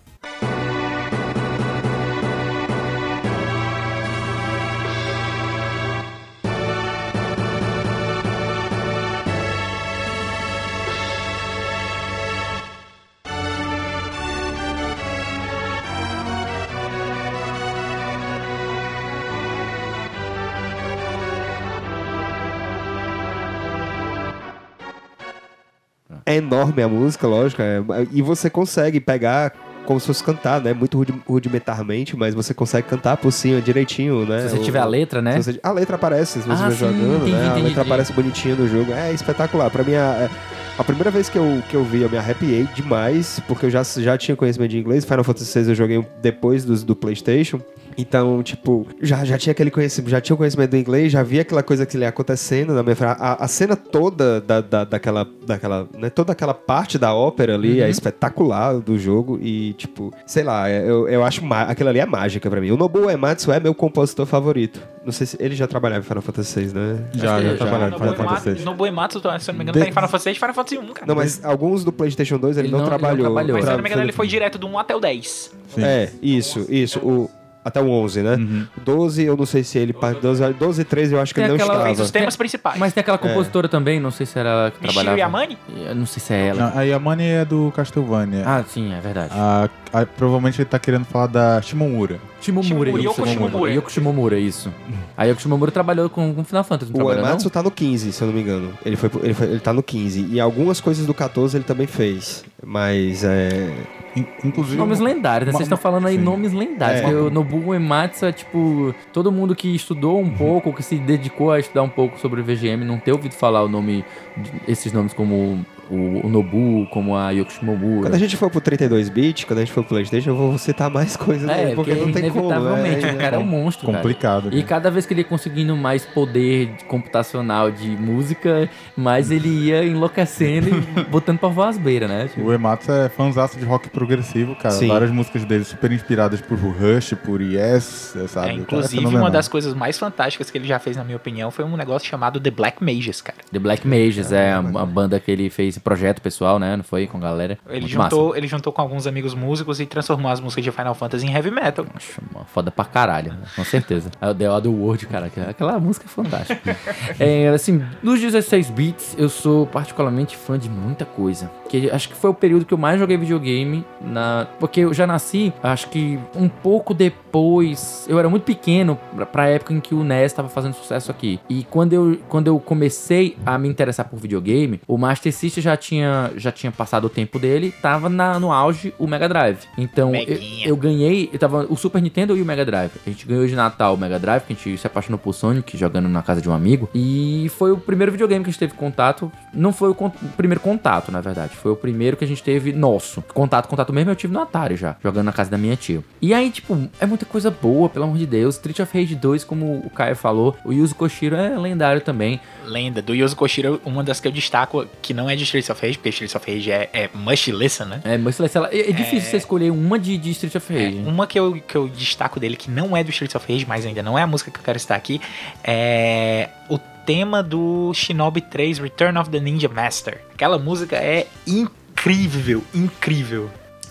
[26.27, 29.53] É enorme a música, lógico, é- e você consegue pegar
[29.85, 30.73] como se fosse cantar, né?
[30.73, 34.41] Muito rudi- rudimentarmente, mas você consegue cantar por cima direitinho, né?
[34.41, 35.41] Se você O- tiver a letra, né?
[35.41, 37.37] Você- a letra aparece, se você Ah, sim, jogando, entendi, né?
[37.37, 37.79] a entendi, letra entendi.
[37.79, 38.91] aparece bonitinha no jogo.
[38.91, 39.69] É espetacular.
[39.71, 40.29] Pra mim, a,
[40.77, 43.81] a primeira vez que eu, que eu vi, eu me arrepiei demais, porque eu já,
[43.83, 45.05] já tinha conhecimento de inglês.
[45.05, 47.61] Final Fantasy VI eu joguei depois do, do PlayStation.
[47.97, 51.41] Então, tipo, já, já tinha aquele conhecimento, já tinha o conhecimento do inglês, já via
[51.41, 55.87] aquela coisa que ia acontecendo na minha a, a cena toda da, da, daquela, daquela,
[55.97, 60.69] né, toda aquela parte da ópera ali é espetacular do jogo e, tipo, sei lá,
[60.69, 62.71] eu, eu acho má- aquilo ali é mágica pra mim.
[62.71, 64.79] O Nobuo Uematsu é meu compositor favorito.
[65.03, 67.05] Não sei se ele já trabalhava em Final Fantasy VI, né?
[67.13, 67.57] Já, já já.
[67.57, 68.73] trabalhado No com Final Fantasy VI.
[68.75, 70.87] Boematsu, se eu não me engano, tá em Final Fantasy VI e Final Fantasy 1,
[70.93, 71.05] cara.
[71.07, 73.25] Não, mas alguns do PlayStation 2 ele, Ele não, não- ele não trabalhou.
[73.25, 73.53] trabalhou.
[73.57, 75.51] Mas se eu não me engano, ele foi direto do 1 até o 10.
[75.73, 75.81] Sim.
[75.83, 76.99] É, isso, isso.
[76.99, 77.29] O,
[77.67, 78.65] até o 11, né?
[78.83, 79.93] 12, eu não sei se ele.
[79.93, 82.05] pa- 12, 12 e 13 eu acho que Tem ele não aquela- Fez estava.
[82.05, 82.79] os temas principais.
[82.79, 85.19] Mas tem aquela compositora também, não sei se era ela que Michiru trabalhava.
[85.19, 85.57] Yamane?
[85.87, 86.69] Eu não sei se é ela.
[86.71, 88.43] Não, a Yamane é do Castlevania.
[88.45, 89.31] Ah, sim, é verdade.
[89.35, 92.19] A- a- provavelmente ele tá querendo falar da Shimomura.
[92.39, 93.09] Shimomura, Shimomura, isso.
[93.09, 93.71] Yoko Shimomura.
[93.73, 94.73] Yoko Shimomura, isso.
[95.17, 97.51] A Yoko Shimomura trabalhou com, com Final Fantasy, não O Ematsu não?
[97.51, 98.71] tá no 15, se eu não me engano.
[98.85, 100.27] Ele, foi, ele, foi, ele tá no 15.
[100.31, 102.45] E algumas coisas do 14 ele também fez.
[102.65, 103.71] Mas é.
[104.15, 104.77] In- Inclusive.
[104.77, 105.51] Nomes lendários, né?
[105.51, 106.23] Vocês estão falando aí sim.
[106.23, 107.01] nomes lendários.
[107.01, 107.03] É.
[107.03, 108.93] porque O Nobuo Uematsu é tipo.
[109.13, 112.43] Todo mundo que estudou um pouco, que se dedicou a estudar um pouco sobre o
[112.43, 114.03] VGM, não ter ouvido falar o nome.
[114.35, 118.01] de- esses nomes como o, o Nobu, como a Yoko Shimomura.
[118.09, 120.89] Quando a gente for pro 32-bit, quando a gente for pro PlayStation, eu vou citar
[120.89, 121.75] mais coisas, É, né?
[121.75, 122.45] Porque não tem como.
[122.45, 123.97] inevitavelmente, é, o cara é um monstro, cara.
[123.99, 124.47] Complicado.
[124.49, 124.65] E cara.
[124.65, 129.83] cada vez que ele ia conseguindo mais poder de- computacional de música, mais ele ia
[129.83, 132.27] enlouquecendo e botando pra voar as beiras, né?
[132.27, 134.75] Tipo, O Ematsu é fãzaço de rock progressivo, cara.
[134.75, 134.87] Sim.
[134.87, 138.17] Várias músicas dele super inspiradas por Rush, por Yes, sabe?
[138.17, 141.17] É, O cara inclusive, uma das coisas mais fantásticas que ele já fez, na minha
[141.17, 143.37] opinião, foi um negócio chamado The Black Mages, cara.
[143.51, 146.75] The Black Mages é a, a banda que ele fez projeto pessoal, né?
[146.75, 147.57] Não foi com a galera.
[147.67, 150.95] Ele Muito juntou, ele juntou com alguns amigos músicos e transformou as músicas de Final
[150.95, 151.85] Fantasy em heavy metal.
[152.33, 153.39] uma foda pra caralho, né?
[153.55, 154.09] com certeza.
[154.19, 155.31] É o The Other World, cara.
[155.49, 156.77] aquela- música é fantástica.
[157.19, 161.49] é, assim, nos 16 bits, eu sou particularmente fã de muita coisa.
[161.69, 163.85] Que acho que foi o período que eu mais joguei videogame.
[164.01, 164.47] Na...
[164.59, 168.05] Porque eu já nasci, acho que um pouco depois.
[168.07, 168.97] Eu era muito pequeno
[169.31, 171.39] pra, época em que o NES tava fazendo sucesso aqui.
[171.49, 175.77] E quando eu, quando eu comecei a me interessar por videogame, o Master System já
[175.77, 179.59] tinha, já tinha passado o tempo dele, tava na, no auge o Mega Drive.
[179.77, 182.91] Então eu, eu ganhei, eu tava o Super Nintendo e o Mega Drive.
[183.05, 185.77] A gente ganhou de Natal o Mega Drive, que a gente se apaixonou por Sonic
[185.77, 186.89] jogando na casa de um amigo.
[186.95, 189.31] E foi o primeiro videogame que a gente teve contato.
[189.53, 191.55] Não foi o, con- o primeiro contato, na verdade.
[191.55, 193.21] Foi o primeiro que a gente teve nosso.
[193.33, 196.01] Contato, contato mesmo eu tive no Atari já, jogando na casa da minha tia.
[196.21, 198.55] E aí, tipo, é muita coisa boa, pelo amor de Deus.
[198.55, 202.39] Street of Rage 2, como o Caio falou, o Yuzo Koshiro é lendário também.
[202.65, 205.85] Lenda do Yuzo Koshiro, uma das que eu destaco, que não é de Streets of
[205.85, 208.01] Rage, porque Streets of Rage é, é must listen, né?
[208.03, 210.85] É, mas sei lá, é, é difícil você escolher uma de, de Street of É,
[210.85, 210.97] Rage.
[211.05, 213.85] uma que eu, que eu destaco dele, que não é do Streets of Rage, mas
[213.85, 215.19] ainda não é a música que eu quero citar aqui,
[215.63, 220.21] é o tema do Shinobi 3 Return of the Ninja Master.
[220.33, 223.49] Aquela música é incrível, incrível.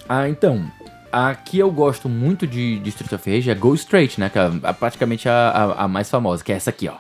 [0.09, 0.71] Ah, então.
[1.13, 4.29] A que eu gosto muito de, de Street of Rage é Go Straight, né?
[4.29, 6.95] Que é praticamente a, a- a mais famosa, que é essa aqui, ó.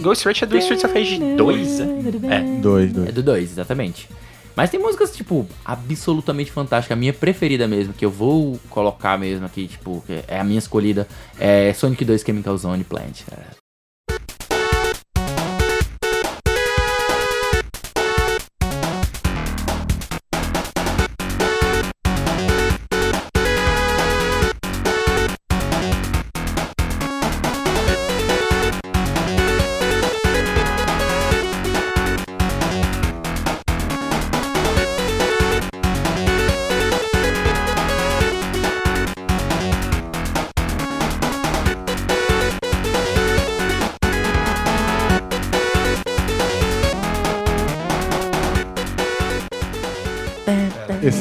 [0.00, 1.86] Ghost Straight é do Streets of Rage 2, né?
[2.30, 2.60] É.
[2.60, 3.08] Dois, dois.
[3.08, 4.08] É do 2, exatamente.
[4.56, 6.96] Mas tem músicas, tipo, absolutamente fantásticas.
[6.96, 10.58] A minha preferida mesmo, que eu vou colocar mesmo aqui, tipo, que é a minha
[10.58, 11.06] escolhida,
[11.38, 13.22] é Sonic 2 Chemical Zone Plant.
[13.28, 13.59] cara.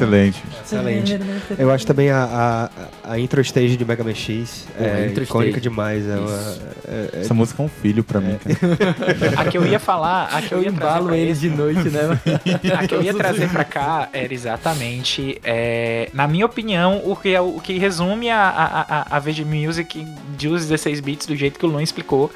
[0.04, 0.44] Excelente.
[0.64, 1.20] Excelente.
[1.58, 2.70] Eu acho também a,
[3.06, 6.08] a, a intro stage de Mega Man X a é icônica demais.
[6.08, 8.96] É uma, é- é- Essa música é um filho pra mim, cara.
[9.42, 12.20] A que eu ia falar, a que eu, ia trazer pra esse- de noite, né?
[12.78, 17.34] A que eu ia trazer pra cá era exatamente, é, na minha opinião, o que,
[17.34, 18.82] é, o que resume a, a,
[19.16, 20.06] a, a VG Music
[20.38, 22.32] de os 16 bits do jeito que o Luan explicou,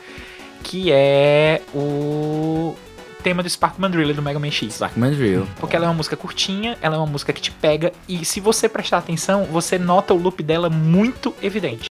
[0.63, 2.75] que é o
[3.23, 4.79] tema do Sparkman Driller do Mega Man X.
[4.79, 5.47] Darkman Drill.
[5.59, 8.39] Porque ela é uma música curtinha, ela é uma música que te pega, e se
[8.39, 11.85] você prestar atenção, você nota o loop dela muito evidente.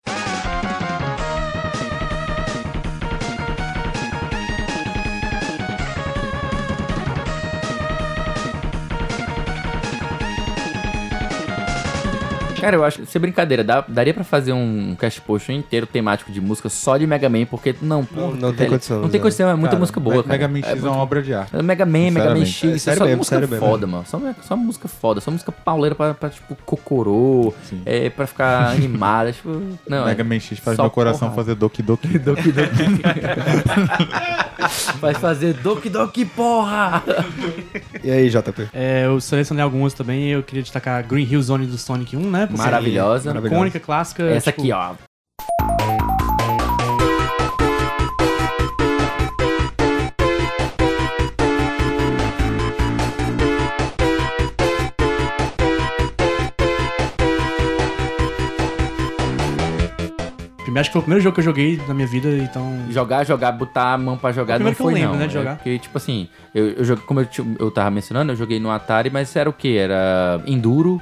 [12.62, 16.32] Cara, eu acho que, sem brincadeira, dá- daria pra fazer um cast post inteiro temático
[16.32, 19.10] de música só de Mega Man, porque não, pô, Não- não tem velho, condição, Não
[19.10, 19.24] tem né?
[19.24, 20.28] condição, é muita Cara, música boa, cara.
[20.28, 21.56] Mega Man X é, muito- uma obra de arte.
[21.64, 22.46] Mega Man, Mega Man.
[22.46, 23.66] X, É, sério só mesmo, música sério mesmo.
[23.66, 24.04] foda, mano.
[24.06, 27.82] Só, só música foda, só música pauleira pra, pra, tipo, cocorô, Sim.
[27.86, 29.50] é, pra ficar animada, tipo...
[29.88, 31.36] Não, Mega é, Man X faz meu coração porrada.
[31.36, 32.08] fazer Doki Doki.
[32.20, 32.92] Doki Doki.
[35.02, 37.04] Vai fazer Doki Doki, porra!
[38.04, 38.70] E aí, JP?
[38.74, 40.28] É, eu selecionei algumas também.
[40.30, 42.48] Eu queria destacar Green Hill Zone do Sonic 1, né?
[42.52, 43.42] Ser Maravilhosa.
[43.46, 44.24] Icônica, clássica.
[44.24, 44.94] Essa tipo, aqui, ó.
[60.64, 62.78] Primeiro, acho que foi o primeiro jogo que eu joguei na minha vida, então.
[62.90, 65.20] Jogar, jogar, botar a mão pra jogar Foi não primeiro que eu foi lembro, não.
[65.20, 65.56] né, de É jogar.
[65.56, 67.28] Porque, tipo assim, eu, eu joguei, como eu,
[67.60, 69.78] eu tava mencionando, eu joguei no Atari, mas era o que?
[69.78, 71.02] Era Enduro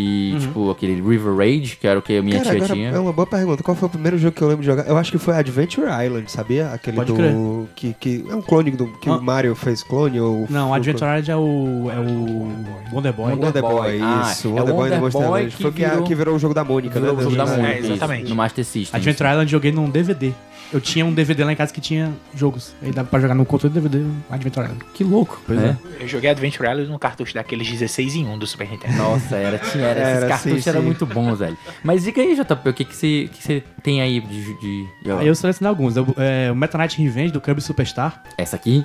[0.00, 0.38] e, Uhum.
[0.40, 2.90] tipo, aquele River Raid, que era o que a minha Cara, tia tinha.
[2.90, 3.62] é uma boa pergunta.
[3.62, 4.86] Qual foi o primeiro jogo que eu lembro de jogar?
[4.86, 6.68] Eu acho que foi Adventure Island, sabia?
[6.72, 7.16] Aquele Pode do.
[7.16, 7.34] crer.
[7.74, 8.86] Que, que é um clone do.
[9.00, 9.16] Que Ah.
[9.16, 10.46] o Mario fez clone ou.
[10.48, 11.90] Não, Adventure Island é o.
[11.90, 12.48] é o.
[12.94, 13.32] Wonder Boy.
[13.32, 14.00] Wonder, Wonder Boy, Boy.
[14.02, 14.48] Ah, isso.
[14.48, 15.56] é o Wonder Boy Wonder Boy Island.
[15.56, 17.20] que Foi virou- que virou o jogo da Mônica, Virou né?
[17.20, 18.28] o jogo da É, Mônica, é, exatamente.
[18.30, 18.96] no Master System.
[18.98, 20.32] Adventure Island eu joguei num DVD.
[20.72, 22.74] Eu tinha um DVD lá em casa que tinha jogos.
[22.82, 24.84] Aí dava pra jogar no controle do DVD Adventure Island.
[24.92, 25.78] Que louco, Pois né?
[25.98, 28.96] Eu joguei Adventure Island no cartucho daqueles 16 em 1 do Super Nintendo.
[28.96, 30.86] Nossa, era, tinha, era, esses Era, cartuchos sim, eram sim.
[30.86, 31.56] muito bons, velho.
[31.82, 34.44] Mas diga aí, JP, o que que você que você tem aí de...
[34.44, 34.60] de,
[35.04, 35.96] de- Aí eu selecionei alguns.
[35.96, 38.22] Eu- é, o Meta Knight Revenge do Kirby Superstar.
[38.36, 38.84] Essa aqui?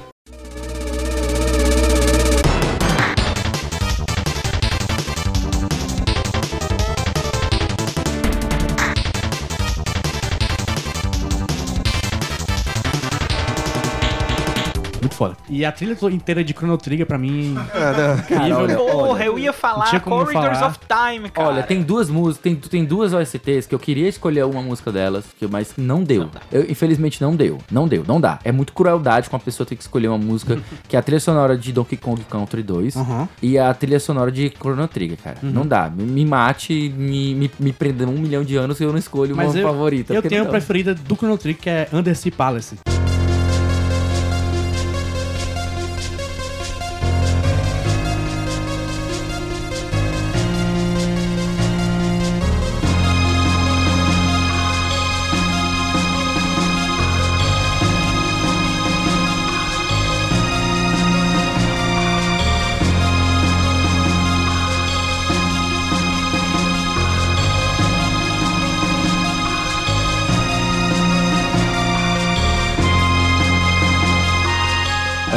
[15.13, 15.37] Muito foda.
[15.49, 17.55] E a trilha inteira de Chrono Trigger pra mim.
[18.29, 18.57] Incrível.
[18.57, 20.67] olha, Porra, eu ia falar Corridors falar.
[20.67, 21.47] of Time, cara.
[21.49, 25.25] Olha, tem duas músicas, tem, tem duas OSTs que eu queria escolher uma música delas,
[25.37, 26.29] que, mas não deu.
[26.51, 27.59] Eu, infelizmente não deu.
[27.71, 28.39] Não deu, não dá.
[28.43, 31.19] É muito crueldade com a pessoa ter que escolher uma música que é a trilha
[31.19, 33.29] sonora de Donkey Kong Country 2 Aham.
[33.41, 35.37] e a trilha sonora de Chrono Trigger, cara.
[35.43, 35.89] Não dá.
[35.89, 39.35] Me, me mate, me, me, me prenda um milhão de anos e eu não escolho
[39.35, 40.13] Mas uma eu, favorita.
[40.13, 42.77] eu tenho a preferida do Chrono Trigger, que é Undersea Palace.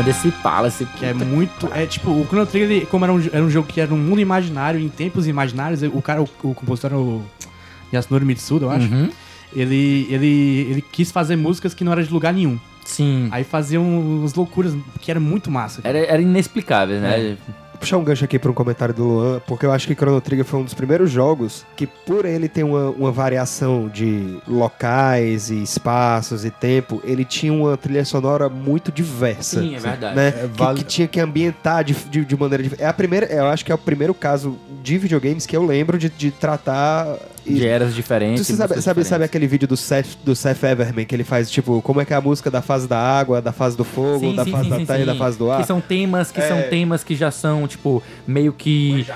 [0.06, 0.86] Undersea Palace.
[0.98, 1.68] Que é muito.
[1.74, 4.20] É tipo, o Chrono Trigger, como era um, era um jogo que era um mundo
[4.20, 7.24] imaginário, em tempos imaginários, o cara, o, o compositor era o
[7.92, 8.86] Yasunori Mitsuda, eu acho.
[8.86, 9.10] Uhum.
[9.54, 12.58] Ele, ele, ele quis fazer músicas que não eram de lugar nenhum.
[12.84, 13.28] Sim.
[13.32, 15.80] Aí faziam umas loucuras que era muito massa.
[15.82, 17.36] Era, era inexplicável, né?
[17.48, 20.20] Vou puxar um gancho aqui para um comentário do Luan, porque eu acho que Chrono
[20.20, 25.50] Trigger foi um dos primeiros jogos que, por ele ter uma, uma variação de locais
[25.50, 29.60] e espaços e tempo, ele tinha uma trilha sonora muito diversa.
[29.60, 30.16] Sim, é verdade.
[30.16, 30.28] Né?
[30.28, 32.84] É, Que- vale- que, tinha que ambientar de, de, de maneira diferente.
[32.84, 35.98] É a primeira, eu acho que é o primeiro caso de videogames que eu lembro
[35.98, 37.06] de, de tratar.
[37.46, 38.46] E- De eras diferentes.
[38.46, 39.24] Tu sabe, sabe, sabe diferentes.
[39.24, 42.16] aquele vídeo do Seth, do Seth Everman que ele faz, tipo, como é que é
[42.16, 44.70] a música da fase da água, da fase do fogo, Sim, da sim, fase sim,
[44.70, 45.60] da sim, terra e da fase do ar?
[45.60, 46.48] Que são temas que É.
[46.48, 49.06] são temas que já são, tipo, meio que.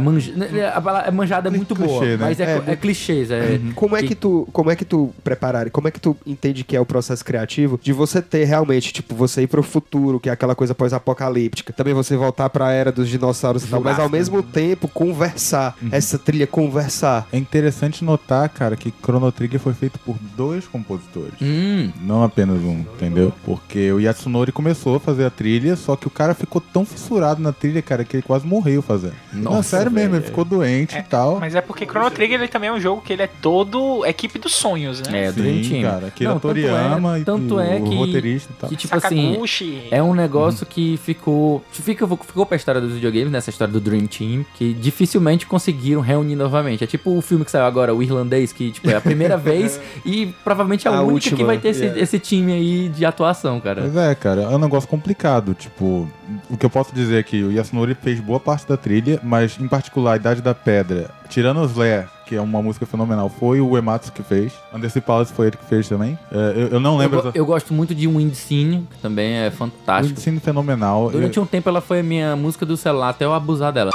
[0.00, 2.24] manja- né, A palavra manjada é muito boa, Clichê, né?
[2.26, 3.30] mas é, É, é, clichês.
[3.30, 6.64] É, Como é que tu, como é que tu preparar, como é que tu entende
[6.64, 10.28] que é o processo criativo de você ter realmente, tipo, você ir pro futuro, que
[10.28, 14.08] é aquela coisa pós-apocalíptica, também você voltar pra era dos dinossauros e tal, mas ao
[14.08, 17.26] mesmo tempo conversar, essa trilha conversar.
[17.32, 21.34] É interessante notar, cara, que Chrono Trigger foi feito por dois compositores.
[21.40, 23.32] Hum, Não apenas um, entendeu?
[23.44, 27.40] Porque o Yasunori começou a fazer a trilha, só que o cara ficou tão fissurado
[27.42, 29.14] na trilha, cara, que ele quase morreu fazendo.
[29.32, 30.20] Não, Nossa, sério mesmo, velho.
[30.22, 31.38] ele ficou doente e tal.
[31.40, 34.38] Mas é porque Chrono Trigger ele também é um jogo que ele é todo equipe
[34.38, 35.26] dos sonhos, né?
[35.26, 35.82] é, Dream Sim, Team.
[35.82, 38.70] cara, Akira Não, tanto Toriyama é, e tanto o, é o que, roteirista e tal.
[38.70, 39.82] que, tipo assim, Sakaguchi.
[39.90, 41.62] É um negócio que ficou.
[41.70, 46.36] Fica, ficou pra história dos videogames, nessa história do Dream Team, que dificilmente conseguiram reunir
[46.36, 46.84] novamente.
[46.84, 49.80] É tipo o filme que saiu agora, o irlandês, que tipo, é a primeira vez
[50.04, 52.00] e provavelmente é a, A única última, que vai ter esse, yeah.
[52.00, 53.82] esse time aí de atuação, cara.
[53.82, 55.54] Mas é, cara, é um negócio complicado.
[55.54, 56.08] Tipo,
[56.50, 59.56] o que eu posso dizer é que o Yasunori fez boa parte da trilha, mas
[59.58, 63.60] em particular a Idade da Pedra, tirando os Lair, que é uma música fenomenal, foi
[63.60, 64.52] o Ematsu que fez.
[64.72, 66.16] Undersea Palace foi ele que fez também.
[66.30, 69.32] É, eu, eu não Eu, lembro go- eu gosto muito de Wind Scene, que também
[69.34, 70.18] é O fantástico.
[70.18, 71.10] ensino fenomenal.
[71.10, 73.90] Durante um tempo ela foi a minha música do celular até eu abusar dela.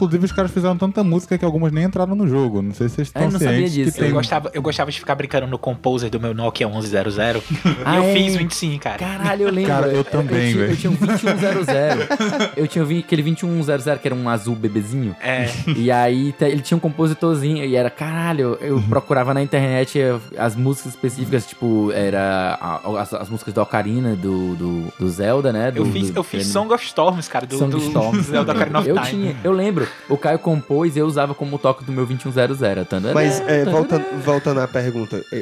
[0.00, 2.62] Inclusive, os caras fizeram tanta música que algumas nem entraram no jogo.
[2.62, 3.98] Não sei se vocês É, estão não sabia disso.
[3.98, 4.08] tem...
[4.08, 7.42] Eu gostava, eu gostava de ficar brincando no Composer do meu Nokia 1100.
[7.84, 8.14] Ah, e eu é?
[8.14, 8.98] fiz 25, cara.
[8.98, 9.70] Caralho, eu lembro.
[9.70, 10.72] Cara, eu também, velho.
[10.72, 12.52] Eu tinha um 2100.
[12.56, 15.14] eu tinha aquele 2100 que era um azul bebezinho.
[15.22, 15.48] É.
[15.76, 18.82] E aí ele tinha um compositorzinho e era, caralho, eu Uhum.
[18.88, 19.98] procurava na internet
[20.38, 25.52] as músicas específicas, tipo, era a- as, as músicas do Ocarina, do, do, do Zelda,
[25.52, 25.72] né?
[25.74, 27.86] Eu do- fiz, do- eu fiz do- Song of Storms, cara, do, Song do of
[27.86, 28.26] Storms.
[28.26, 29.06] Zelda Ocarina of Eu Time.
[29.08, 32.84] tinha, eu lembro, o Caio compôs e eu usava como toque do meu 2100.
[32.84, 33.70] Tandã, Mas é, tandã.
[33.72, 35.38] voltando, voltando à pergunta, é,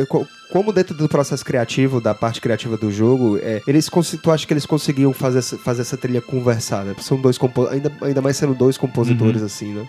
[0.00, 3.88] é, co- como dentro do processo criativo, da parte criativa do jogo, é, eles
[4.22, 6.94] tu acha que eles conseguiam fazer essa, fazer essa trilha conversar, né?
[7.00, 9.86] São dois compo ainda, ainda mais sendo dois compositores assim, né?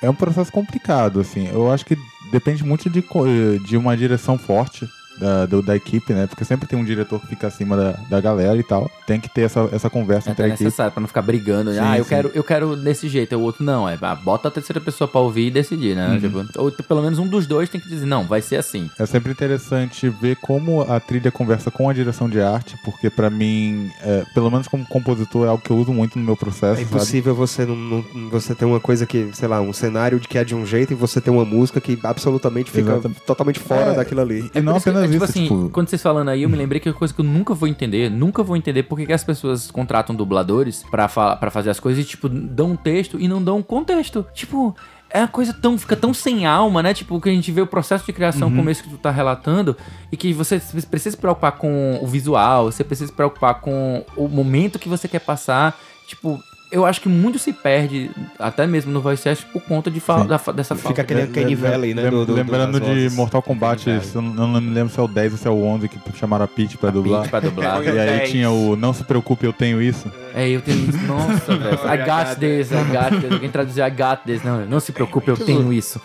[0.00, 1.48] É um processo complicado, assim.
[1.52, 1.96] Eu acho que
[2.30, 3.02] depende muito de,
[3.66, 4.88] de uma direção forte
[5.18, 6.26] da, do- da equipe, né?
[6.26, 8.90] Porque sempre tem um diretor que fica acima da, da galera e tal.
[9.06, 10.64] Tem que ter essa, essa conversa É entre a equipe.
[10.64, 11.72] necessário pra não ficar brigando.
[11.72, 13.88] Sim, ah, eu quero, eu quero desse jeito, o outro não.
[13.88, 16.08] É, ah, bota a terceira pessoa pra ouvir e decidir, né?
[16.08, 16.20] Uhum.
[16.46, 18.90] Tipo, ou pelo menos um dos dois tem que dizer, não, vai ser assim.
[18.98, 23.30] É sempre interessante ver como a trilha conversa com a direção de arte, porque pra
[23.30, 26.80] mim, é, pelo menos como compositor, é algo que eu uso muito no meu processo.
[26.80, 26.94] É sabe?
[26.96, 30.38] impossível você não, não- você ter uma coisa que, sei lá, um cenário de que
[30.38, 33.20] é de um jeito e você ter uma música que absolutamente fica Exatamente.
[33.22, 34.50] totalmente fora É, daquilo ali.
[34.54, 36.80] E não que, apenas é, tipo assim, tipo, quando vocês falando aí, eu me lembrei
[36.80, 39.24] que é uma coisa que eu nunca vou entender, nunca vou entender por que as
[39.24, 43.28] pessoas contratam dubladores pra, fa pra fazer as coisas e, tipo, dão um texto e
[43.28, 44.26] não dão um contexto.
[44.34, 44.74] Tipo,
[45.10, 46.92] é uma coisa tão, fica tão sem alma, né?
[46.92, 49.76] Tipo, que a gente vê o processo de criação como esse que tu tá relatando
[50.12, 54.28] e que você precisa se preocupar com o visual, você precisa se preocupar com o
[54.28, 55.78] momento que você quer passar.
[56.06, 56.38] Tipo,
[56.70, 60.22] eu acho que muito se perde, até mesmo no voice cast, por conta de fa
[60.24, 60.88] da dessa falta.
[60.88, 62.02] Fica aquele Uncanny Valley, né?
[62.02, 63.14] lem- do- do- lembrando de vozes.
[63.14, 65.62] Mortal Kombat, eu não, não me lembro se é o 10 ou se é o
[65.64, 67.22] 11 que chamaram a Peach pra dublar.
[67.22, 67.82] Pitch pra dublar.
[67.82, 68.30] E aí 10.
[68.30, 70.10] tinha o Não se preocupe, eu tenho isso.
[70.34, 70.98] É, eu tenho isso.
[71.06, 71.74] Nossa, velho.
[71.74, 73.32] I got this, I got this.
[73.32, 74.42] Alguém traduziu I got this.
[74.44, 76.00] Não, não se preocupe, eu tenho isso.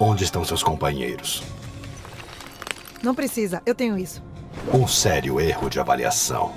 [0.00, 1.42] Onde estão seus companheiros?
[3.02, 4.22] Não precisa, eu tenho isso.
[4.72, 6.52] Um sério erro de avaliação.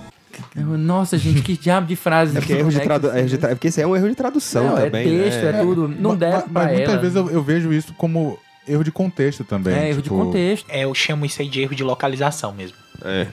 [0.56, 2.36] Eu- Nossa, gente, que diabo de frase.
[2.38, 3.96] É porque, é erro de tradu- é de tra- é porque isso aí é um
[3.96, 5.08] erro de tradução Não, é também.
[5.08, 5.50] texto, né?
[5.50, 5.88] é tudo.
[5.88, 7.02] Não Ma- deram ma- pra Mas muitas ela.
[7.02, 9.74] vezes eu, eu vejo isso como erro de contexto também.
[9.76, 10.66] É, erro de tipo, contexto.
[10.70, 12.76] É, eu chamo isso aí de erro de localização mesmo.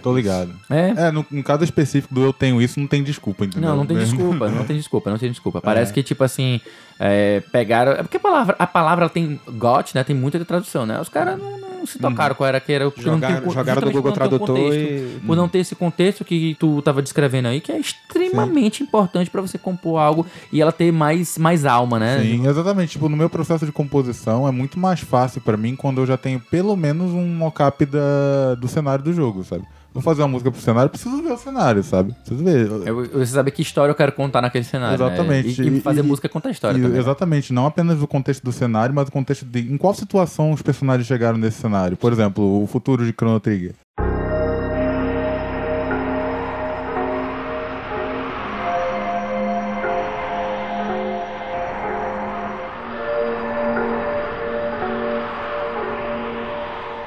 [0.03, 0.53] Tô ligado.
[0.71, 0.95] É.
[1.07, 3.71] É, no, no caso específico do eu tenho isso, não tem desculpa, entendeu?
[3.71, 4.01] Não, não tem É.
[4.01, 5.61] desculpa, não tem desculpa, não tem desculpa.
[5.61, 6.61] Parece que, tipo assim,
[6.99, 7.93] é, pegaram.
[7.93, 10.05] É porque a palavra, a palavra tem got, né?
[10.05, 11.01] Tem muita tradução, né?
[11.01, 13.81] Os caras não, não se tocaram qual era que era não tem Jogaram, o- jogaram
[13.81, 14.79] no justamente Google Tradutor contexto.
[14.79, 15.21] e...
[15.27, 19.43] Por não ter esse contexto que tu tava descrevendo aí, que é extremamente importante pra
[19.43, 22.21] você compor algo e ela ter mais, mais alma, né?
[22.23, 22.93] Sim, exatamente.
[22.93, 26.17] Tipo, no meu processo de composição é muito mais fácil pra mim quando eu já
[26.17, 29.54] tenho pelo menos um mockup da, do cenário do jogo, sabe?
[29.95, 32.13] Vou fazer uma música pro cenário, preciso ver o cenário, sabe?
[32.15, 32.67] Preciso ver.
[32.85, 34.99] Eu, eu saber que história eu quero contar naquele cenário.
[34.99, 35.07] né?
[35.07, 35.63] Exatamente.
[35.63, 36.95] E, e fazer E- música é contar a história E- também.
[36.95, 36.99] né?
[36.99, 40.61] Exatamente, não apenas o contexto do cenário, mas o contexto de em qual situação os
[40.63, 41.97] personagens chegaram nesse cenário.
[41.97, 43.73] Por exemplo, o futuro de Chrono Trigger.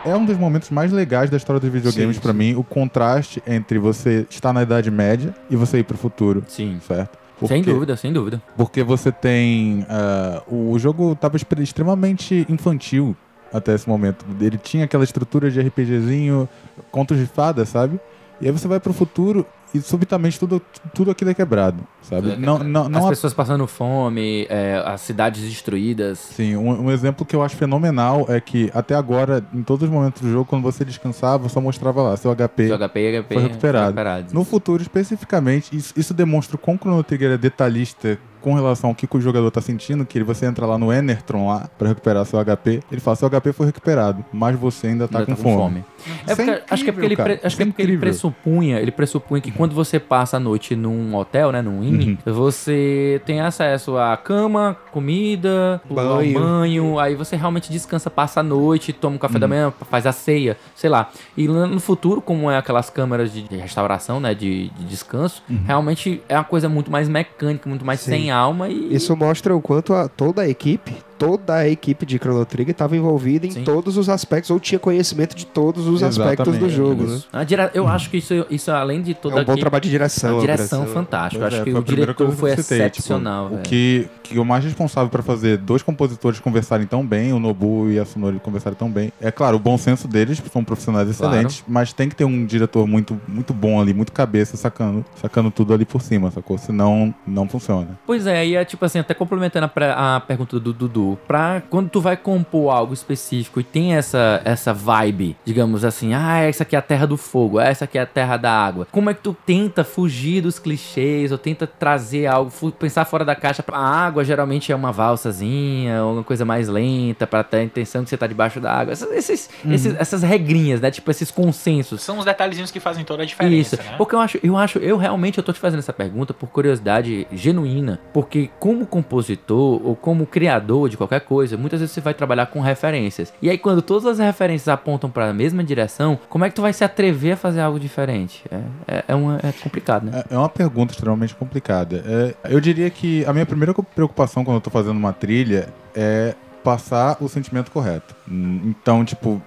[0.07, 2.21] É um dos momentos mais legais da história dos videogames sim.
[2.33, 6.79] mim, o contraste entre você estar na Idade Média e você ir pro futuro, Sim.
[6.87, 7.17] certo?
[7.45, 8.41] Sem Porque- dúvida, sem dúvida.
[8.55, 9.85] porque você tem.
[9.89, 13.15] ah, o jogo tava extre- extremamente infantil
[13.53, 14.25] até esse momento.
[14.41, 16.49] Ele tinha aquela estrutura de RPGzinho,
[16.89, 17.99] contos de fada, sabe?
[18.41, 20.61] E aí você vai pro futuro e subitamente tudo,
[20.93, 22.35] tudo aquilo é quebrado, sabe?
[22.37, 26.17] Não, não, As não há- pessoas passando fome, é, as cidades destruídas.
[26.19, 29.89] Sim, um, um exemplo que eu acho fenomenal é que até agora, em todos os
[29.93, 32.67] momentos do jogo, quando você descansava, só mostrava lá seu HP.
[32.67, 33.85] Seu HP HP foi recuperado.
[33.87, 34.33] recuperados.
[34.33, 38.89] No futuro, especificamente, isso, isso demonstra o quão o Chrono Trigger é detalhista com relação
[38.91, 42.25] ao que o jogador tá sentindo, que você entra lá no Enertron lá pra recuperar
[42.25, 45.83] seu HP, ele fala, seu HP foi recuperado, mas você ainda tá, Ainda com, fome.
[46.27, 47.67] É Isso é porque, acho que é porque, ele, incrível, pre- acho que é é
[47.67, 47.99] porque ele incrível.
[48.11, 52.33] pressupunha, ele pressupunha que quando você passa a noite num hotel, né, num inn, Uhum.
[52.33, 56.39] você tem acesso a cama, comida, banho.
[56.39, 56.99] Banho.
[56.99, 59.39] aí você realmente descansa, passa a noite, toma um café Uhum.
[59.39, 61.09] da manhã, faz a ceia, sei lá.
[61.35, 65.59] E no futuro, como é aquelas câmeras de, de restauração, né, de, de descanso, Uhum.
[65.65, 68.11] realmente é uma coisa muito mais mecânica, muito mais Sim.
[68.11, 68.93] sem alma e...
[68.93, 72.95] Isso mostra o quanto a- toda a equipe toda a equipe de Chrono Trigger estava
[72.95, 73.63] envolvida em Sim.
[73.63, 77.19] todos os aspectos, ou tinha conhecimento de todos os aspectos do Exatamente, jogo, né?
[77.33, 79.83] A dire- Eu acho que isso, isso além de É toda um bom aqui- trabalho
[79.83, 80.37] de direção.
[80.37, 80.93] a direção direção.
[80.93, 81.43] fantástica.
[81.43, 83.45] Eu acho é, que foi o diretor foi que citei, tipo, excepcional.
[83.45, 83.61] o velho.
[83.63, 87.99] que, que o mais responsável pra fazer dois compositores conversarem tão bem, o Nobu e
[87.99, 89.11] a Sonori conversarem tão bem.
[89.21, 91.33] É claro, o bom senso deles, são profissionais Claro.
[91.33, 95.49] excelentes, mas tem que ter um diretor muito, muito bom ali, muito cabeça, sacando, sacando
[95.51, 96.57] tudo ali por cima, sacou?
[96.57, 97.97] Senão, não funciona.
[98.05, 101.89] Pois é, e é tipo assim, até complementando a, a pergunta do Dudu, pra quando
[101.89, 106.75] tu vai compor algo específico e tem essa, essa vibe, digamos assim, ah, essa aqui
[106.75, 108.87] é a terra do fogo, essa aqui é a terra da água.
[108.91, 113.35] Como é que tu tenta fugir dos clichês ou tenta trazer algo, pensar fora da
[113.35, 113.63] caixa?
[113.71, 118.03] A água geralmente é uma valsazinha, ou uma coisa mais lenta, pra ter a intenção
[118.03, 118.91] que você tá debaixo da água.
[118.93, 120.89] Essas, esses, esses- essas regrinhas, né?
[120.91, 122.01] Tipo, esses consensos.
[122.01, 123.83] São os detalhezinhos que fazem toda a diferença, Isso.
[123.83, 123.95] né?
[123.97, 127.27] Porque eu acho, eu acho, eu realmente eu tô te fazendo essa pergunta por curiosidade
[127.31, 132.45] genuína, porque como compositor ou como criador de qualquer coisa, muitas vezes você vai trabalhar
[132.47, 133.33] com referências.
[133.41, 136.61] E aí quando todas as referências apontam para a mesma direção, como é que tu
[136.61, 138.43] vai se atrever a fazer algo diferente?
[138.49, 140.23] É, é, é uma, é complicado, né?
[140.31, 142.03] É é uma pergunta extremamente complicada.
[142.05, 146.35] É, eu diria que a minha primeira preocupação quando eu tô fazendo uma trilha é
[146.63, 148.15] passar o sentimento correto.
[148.29, 149.41] Então, tipo,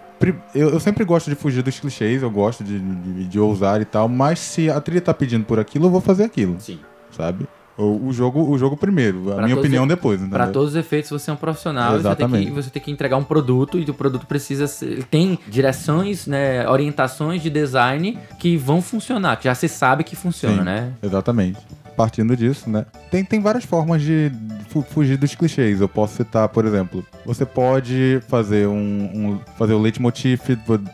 [0.55, 4.09] eu sempre gosto de fugir dos clichês, eu gosto de, de, de ousar e tal,
[4.09, 6.81] mas se a trilha tá pedindo por aquilo, eu vou fazer aquilo, Sim.
[7.11, 7.47] sabe?
[7.83, 10.21] O, o jogo, o jogo primeiro, a Pra minha todos opinião os- depois?
[10.29, 12.47] Para todos os efeitos, você é um profissional, você tem, Exatamente.
[12.47, 16.69] que, você tem que entregar um produto e o produto precisa ser, tem direções, né,
[16.69, 20.65] orientações de design que vão funcionar, que já se sabe que funciona, Sim.
[20.65, 20.93] né?
[21.03, 21.59] Exatamente.
[21.97, 22.87] Partindo disso, né?
[23.11, 24.31] Tem, tem várias formas de
[24.69, 25.81] fu- fugir dos clichês.
[25.81, 30.41] Eu posso citar, por exemplo, você pode fazer um, um- fazer o leitmotiv,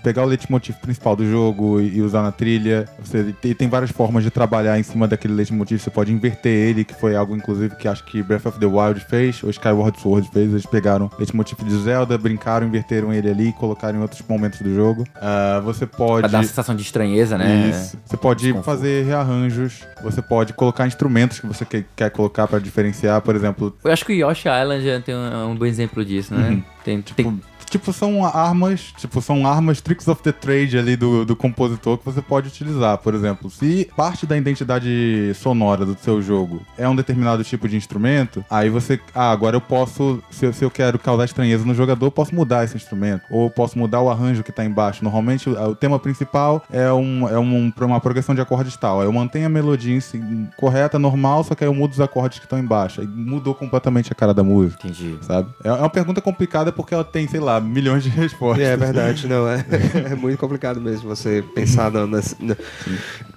[0.02, 2.86] pegar o leitmotiv principal do jogo e, e usar na trilha.
[3.02, 5.78] Você tem, tem várias formas de trabalhar em cima daquele leitmotiv.
[5.80, 9.00] Você pode inverter ele, que foi algo, inclusive, que acho que Breath of the Wild
[9.08, 10.50] fez, ou Skyward Sword fez.
[10.50, 14.60] Eles pegaram o leitmotiv de Zelda, brincaram, inverteram ele ali e colocaram em outros momentos
[14.60, 15.04] do jogo.
[15.16, 16.20] Ah, você pode...
[16.22, 17.68] Pra dar uma sensação de estranheza, né?
[17.70, 17.96] Isso.
[18.04, 23.20] Você pode fazer rearranjos, você pode colocar instrumentos que você que- quer colocar pra diferenciar,
[23.20, 26.34] por exemplo, Eu acho que o Yoshi Island já tem um, um bom exemplo disso,
[26.34, 26.50] né?
[26.50, 26.62] Uhum.
[26.84, 31.24] Tem, tipo, tem- tipo, são armas, tipo, são armas tricks of the trade ali do,
[31.24, 33.50] do compositor que você pode utilizar, por exemplo.
[33.50, 38.68] Se parte da identidade sonora do seu jogo é um determinado tipo de instrumento, aí
[38.70, 42.10] você, ah, agora eu posso, se, eu- se eu quero causar estranheza no jogador, eu
[42.10, 45.02] posso mudar esse instrumento, ou posso mudar o arranjo que tá embaixo.
[45.04, 49.12] Normalmente o, o tema principal é, um, é um, uma progressão de acordes tal, eu
[49.12, 50.22] mantenho a melodia em si-
[50.56, 53.00] correta, normal, só que aí eu mudo os acordes que estão embaixo.
[53.00, 55.16] Aí mudou completamente a cara da música Entendi.
[55.20, 55.48] sabe?
[55.64, 58.64] É é uma pergunta complicada porque ela tem, sei lá, milhões de respostas.
[58.66, 59.64] É verdade, não, é,
[60.12, 62.56] é muito complicado mesmo você pensar na, nas- na-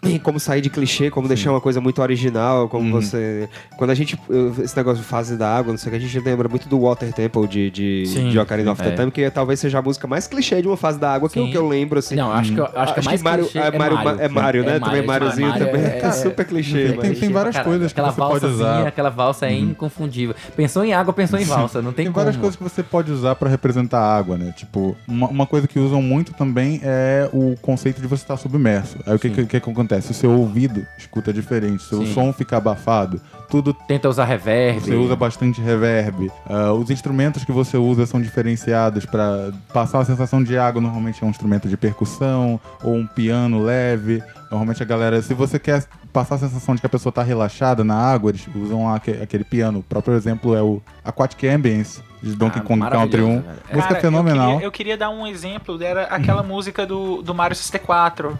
[0.03, 3.01] em como sair de clichê, como deixar uma coisa muito original, como Uhum.
[3.01, 3.49] você...
[3.78, 4.17] Quando a gente,
[4.63, 6.80] esse negócio de fase da água, não sei o que, a gente lembra muito do
[6.80, 8.95] Water Temple de, de, Sim, de Ocarina of the é.
[8.95, 11.45] Time, que talvez seja a música mais clichê de uma fase da água que eu,
[11.45, 11.51] Sim.
[11.51, 12.15] que eu lembro, assim.
[12.15, 14.22] Não, acho que, eu- acho que é mais Mario, clichê é, Mario, Mario.
[14.22, 14.76] é Mario, né?
[14.76, 15.82] É também Mario, Mariozinho Mario, também.
[15.82, 18.45] é- É, é- super clichê, Tem- tem- tem várias Cara, coisas que aquela você pode
[18.45, 18.88] usar.
[18.88, 20.36] Aquela valsa é inconfundível.
[20.55, 22.43] Pensou em água, pensou em valsa, não tem, Tem várias como.
[22.43, 24.53] coisas que você pode usar pra representar a água, né?
[24.55, 28.97] Tipo, uma, uma coisa que usam muito também é o conceito de você estar submerso.
[29.05, 30.12] Aí o que, que, que que acontece?
[30.12, 32.14] O seu ouvido escuta diferente, seu Sim.
[32.14, 34.80] som fica abafado, tudo Tenta usar reverb.
[34.82, 36.30] Você usa bastante reverb.
[36.47, 40.82] Ah, os instrumentos que você usa são diferenciados para passar a sensação de água.
[40.82, 44.22] Normalmente é um instrumento de percussão ou um piano leve.
[44.51, 45.84] Normalmente a galera, se você quer
[46.14, 49.43] passar a sensação de que a pessoa tá relaxada na água, eles usam aque- aquele
[49.43, 49.80] piano.
[49.80, 53.41] O próprio exemplo é o Aquatic Ambience de Donkey Ah, Kong Country maravilhoso, 1.
[53.41, 53.57] velho.
[53.70, 53.74] É.
[53.76, 54.47] Música Cara, fenomenal.
[54.49, 58.38] Eu queria, eu queria dar um exemplo, era aquela música do, do Mario 64,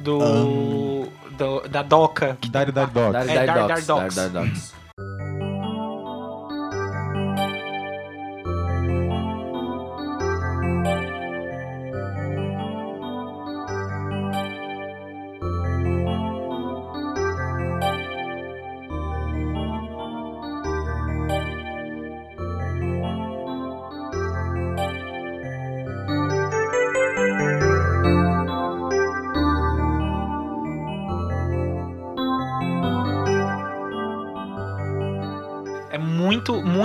[0.00, 2.36] do, do- da Doca.
[2.50, 3.12] Dari Dari.
[3.12, 4.72] Dar, É, dar, Dar- dogs,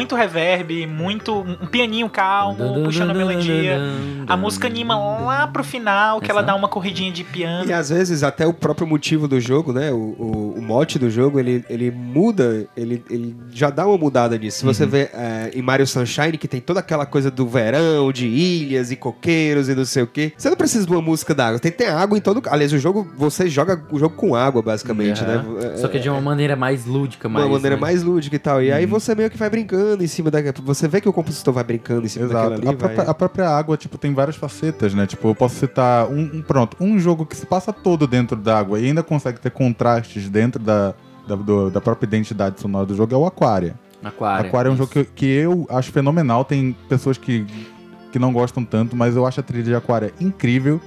[0.03, 1.33] muito, reverb, muito.
[1.33, 3.79] Um pianinho calmo, puxando a melodia.
[4.27, 7.69] A música anima lá pro final, que ela dá uma corridinha de piano.
[7.69, 9.91] E às vezes até o próprio motivo do jogo, né?
[9.91, 14.59] O, o mote do jogo, ele, ele muda, ele, ele já dá uma mudada nisso.
[14.59, 18.27] Se você vê é, em Mario Sunshine, que tem toda aquela coisa do verão, de
[18.27, 20.33] ilhas e coqueiros e não sei o quê.
[20.37, 21.59] Você não precisa de uma música da água.
[21.59, 22.41] Tem que ter água em todo.
[22.49, 25.27] Aliás, o jogo, você joga o jogo com água, basicamente, É.
[25.27, 25.43] né?
[25.77, 27.51] Só que de uma maneira mais lúdica, uma mais.
[27.51, 27.81] maneira né?
[27.81, 28.61] mais lúdica e tal.
[28.61, 30.39] E aí você meio que vai brincando em cima da.
[30.63, 32.61] Você vê que o compositor vai brincando em cima daquilo Exato.
[32.61, 32.67] ali.
[32.67, 35.05] A vai- própria, a própria água, tipo, tem várias facetas, né?
[35.05, 38.59] Tipo, eu posso citar um, um- pronto, um jogo que se passa todo dentro da
[38.59, 40.93] água e ainda consegue ter contrastes dentro da,
[41.27, 43.75] da, do- da própria identidade sonora do jogo é o Aquaria.
[44.03, 44.47] Aquário.
[44.47, 46.43] Aquaria é um jogo que, que eu acho fenomenal.
[46.43, 47.45] Tem pessoas que,
[48.11, 50.81] que não gostam tanto, mas eu acho a trilha de Aquaria incrível,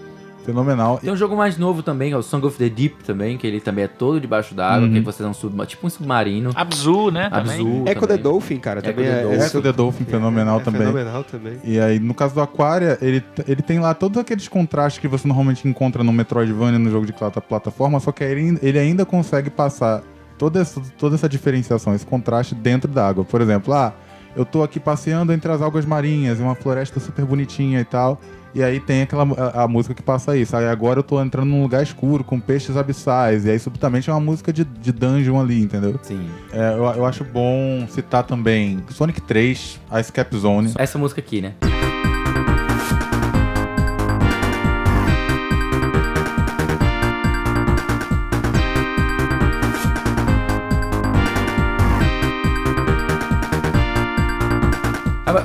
[0.47, 0.99] fenomenal.
[0.99, 3.47] Tem um jogo mais novo também, que é o Song of the Deep também, que
[3.47, 4.94] ele também é todo debaixo d'água, Uhum.
[4.94, 5.32] que você é um
[5.66, 6.51] tipo um submarino.
[6.55, 7.28] Abzu, né?
[7.28, 7.61] também.
[7.61, 8.16] Abzu Echo the.
[8.16, 9.22] Dolphin, cara, Echo também the é.
[9.22, 9.38] Dolphin.
[9.38, 10.80] é Echo the Dolphin, fenomenal é também.
[10.80, 11.59] Fenomenal também.
[11.64, 15.26] E aí, no caso do Aquaria, ele, ele tem lá todos aqueles contrastes que você
[15.28, 19.05] normalmente encontra no Metroidvania, no jogo de plata- plataforma, só que aí ele, ele ainda
[19.05, 20.03] consegue passar
[20.38, 23.24] toda essa, toda essa diferenciação, esse contraste dentro da água.
[23.24, 23.92] Por exemplo, ah,
[24.36, 28.20] eu tô aqui passeando entre as algas marinhas, em uma floresta super bonitinha e tal,
[28.57, 30.57] e aí tem aquela a, a música que passa isso.
[30.57, 34.12] Aí agora eu tô entrando num lugar escuro, com peixes abissais, e aí subitamente é
[34.12, 36.00] uma música de, de dungeon ali, entendeu?
[36.02, 36.26] Sim.
[36.50, 40.72] É, eu, eu acho bom citar também Sonic 3, a Escape Zone.
[40.78, 41.52] Essa música aqui, né?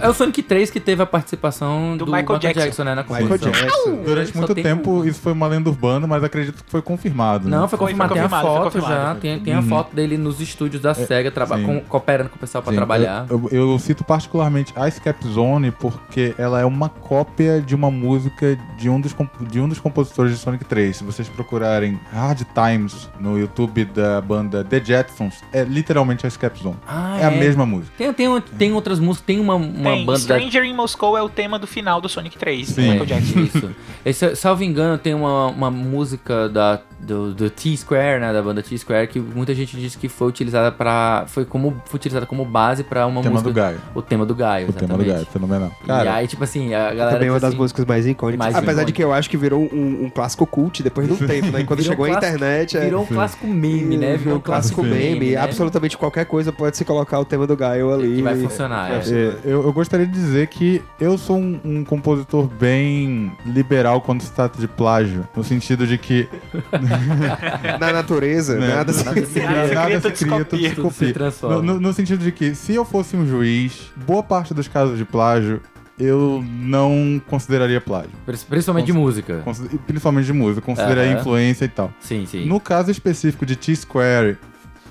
[0.02, 2.84] É o Sonic 3 que teve a participação do, Do Michael Jackson.
[2.84, 3.52] né, na Michael composição.
[3.52, 4.04] Jackson.
[4.04, 5.06] Durante Só muito tem tempo um.
[5.06, 7.48] isso foi uma lenda urbana, mas acredito que foi confirmado.
[7.50, 7.58] né?
[7.58, 8.10] Não, foi Foi- confirmado.
[8.10, 9.16] foi Tem a confirmado, foi foto já.
[9.16, 9.68] Tem, tem a Uhum.
[9.68, 13.26] foto dele nos estúdios da SEGA, traba- com- cooperando com o pessoal pra Sim, trabalhar.
[13.30, 17.90] Eu, eu- eu cito particularmente a Escape Zone porque ela é uma cópia de uma
[17.92, 19.16] música de um dos,
[19.50, 20.98] de um dos compositores de Sonic 3.
[20.98, 26.62] Se vocês procurarem Hard Times no YouTube da banda The Jetsons, é literalmente a Escape
[26.62, 26.78] Zone.
[26.88, 27.92] Ah, é, a mesma música.
[27.98, 31.22] Tem, tem, tem outras músicas, tem uma, uma Tem, banda da Stranger in Moscow é
[31.22, 32.82] o tema do final do Sonic 3, do Sim.
[32.82, 33.40] Michael Jackson.
[33.40, 33.76] Isso.
[34.06, 38.32] Esse, salvo engano, tem uma, uma música da, do, do T-Square, né?
[38.32, 41.82] Da banda T-Square, que muita gente diz que foi utilizada para Foi como.
[41.86, 43.50] Foi utilizada como base pra uma O tema música.
[43.50, 43.78] do Gaio.
[43.96, 45.14] O tema do Gaio, O tema do exatamente.
[45.14, 45.72] Gaio, fenomenal.
[45.84, 47.12] e Cara, aí, tipo assim, a galera.
[47.12, 48.40] Também é uma das assim, músicas mais icônicas.
[48.46, 48.96] Mais Apesar de icônica.
[48.96, 51.62] que eu acho que virou um, um clássico cult depois de um tempo, né?
[51.62, 52.78] E quando Virou um chegou a internet.
[52.78, 54.18] é- Virou um clássico meme, né?
[54.18, 55.32] Virou um clássico meme.
[55.32, 55.38] né?
[55.38, 58.18] Absolutamente qualquer coisa pode se colocar o tema do Gaio ali.
[58.18, 58.96] Que vai e- funcionar, é.
[58.98, 64.22] É, eu, eu gostaria de dizer que eu sou um, um compositor bem liberal quando
[64.22, 65.28] se trata de plágio.
[65.36, 66.28] No sentido de que
[67.80, 68.68] Na natureza, Né?
[68.76, 69.04] nada se...
[69.06, 71.08] Nada se cria, nada tudo se cria, tudo se copia.
[71.08, 71.56] Se transforma.
[71.58, 74.98] No, no- no sentido de que, se eu fosse um juiz, boa parte dos casos
[74.98, 75.62] de plágio
[76.00, 78.10] eu não consideraria plágio.
[78.26, 79.44] Pri- Principalmente de música.
[79.86, 81.94] Principalmente de música, consideraria influência e tal.
[82.00, 82.46] Sim, sim.
[82.46, 84.38] No caso específico de T-Square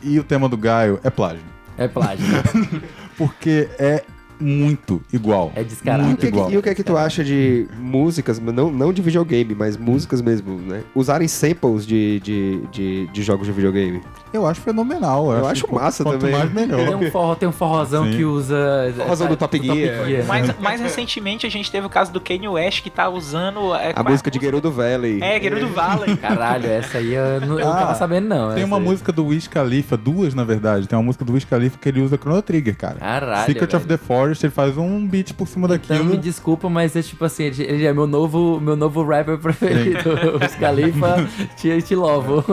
[0.02, 1.42] e o tema do Gaio, é plágio.
[1.76, 2.24] É plágio.
[3.18, 4.04] Porque é
[4.40, 5.52] muito igual.
[5.54, 6.02] É descarado.
[6.02, 6.50] E o, Muito que, igual.
[6.50, 10.20] e o que é que tu acha de músicas, não, não de videogame, mas músicas
[10.22, 10.82] mesmo, né?
[10.94, 14.00] Usarem samples de, de, de, de jogos de videogame.
[14.32, 15.32] Eu acho fenomenal.
[15.32, 16.36] Eu acho que massa quanto também.
[16.36, 16.86] mais melhor.
[16.86, 18.16] Tem um, forró, tem um forrozão Sim.
[18.16, 18.92] que usa.
[18.96, 20.06] Forrozão do Top Gear.
[20.06, 20.22] né?
[20.22, 23.74] Mais, mais recentemente a gente teve o caso do Kanye West que tá usando.
[23.74, 25.20] é, A qual- música de Gerudo Valley.
[25.22, 26.16] É, Gerudo Valley.
[26.16, 28.54] Caralho, essa aí eu não, eu não Ah, tava sabendo, não.
[28.54, 28.82] Tem uma aí.
[28.84, 30.86] música do Wiz Khalifa, duas na verdade.
[30.86, 32.96] Tem uma música do Wiz Khalifa que ele usa Chrono Trigger, cara.
[33.00, 33.46] Caralho.
[33.46, 33.76] Secret velho.
[33.78, 36.04] of the Forest, ele faz um beat por cima Então daquilo.
[36.10, 40.10] me desculpa, mas é tipo assim, ele é meu novo, meu novo rapper preferido.
[40.44, 42.44] Os Khalifa, te, te louvo.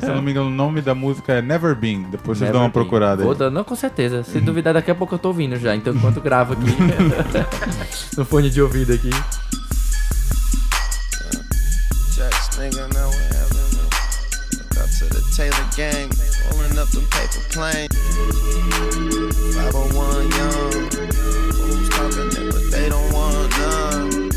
[0.00, 2.02] Se eu não me engano, o nome da música é Never Been.
[2.10, 2.72] Depois vocês Never dão uma been.
[2.72, 3.26] procurada aí.
[3.26, 4.22] Vou dar- não, com certeza.
[4.22, 5.74] Se duvidar, daqui a pouco eu tô ouvindo já.
[5.74, 6.66] Então, enquanto gravo aqui,
[8.16, 9.10] no fone de ouvido aqui.
[12.58, 13.25] Nigga, know
[15.36, 16.08] Taylor gang,
[16.50, 17.94] rolling up them paper planes.
[19.54, 20.88] 501 young,
[21.52, 24.30] fools talking it, but they don't want none.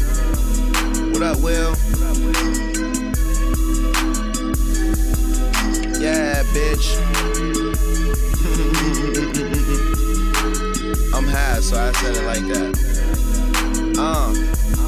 [1.14, 1.74] What up, Will?
[6.02, 7.00] Yeah, bitch.
[11.16, 12.76] I'm high, so I said it like that.
[13.97, 14.78] Uh.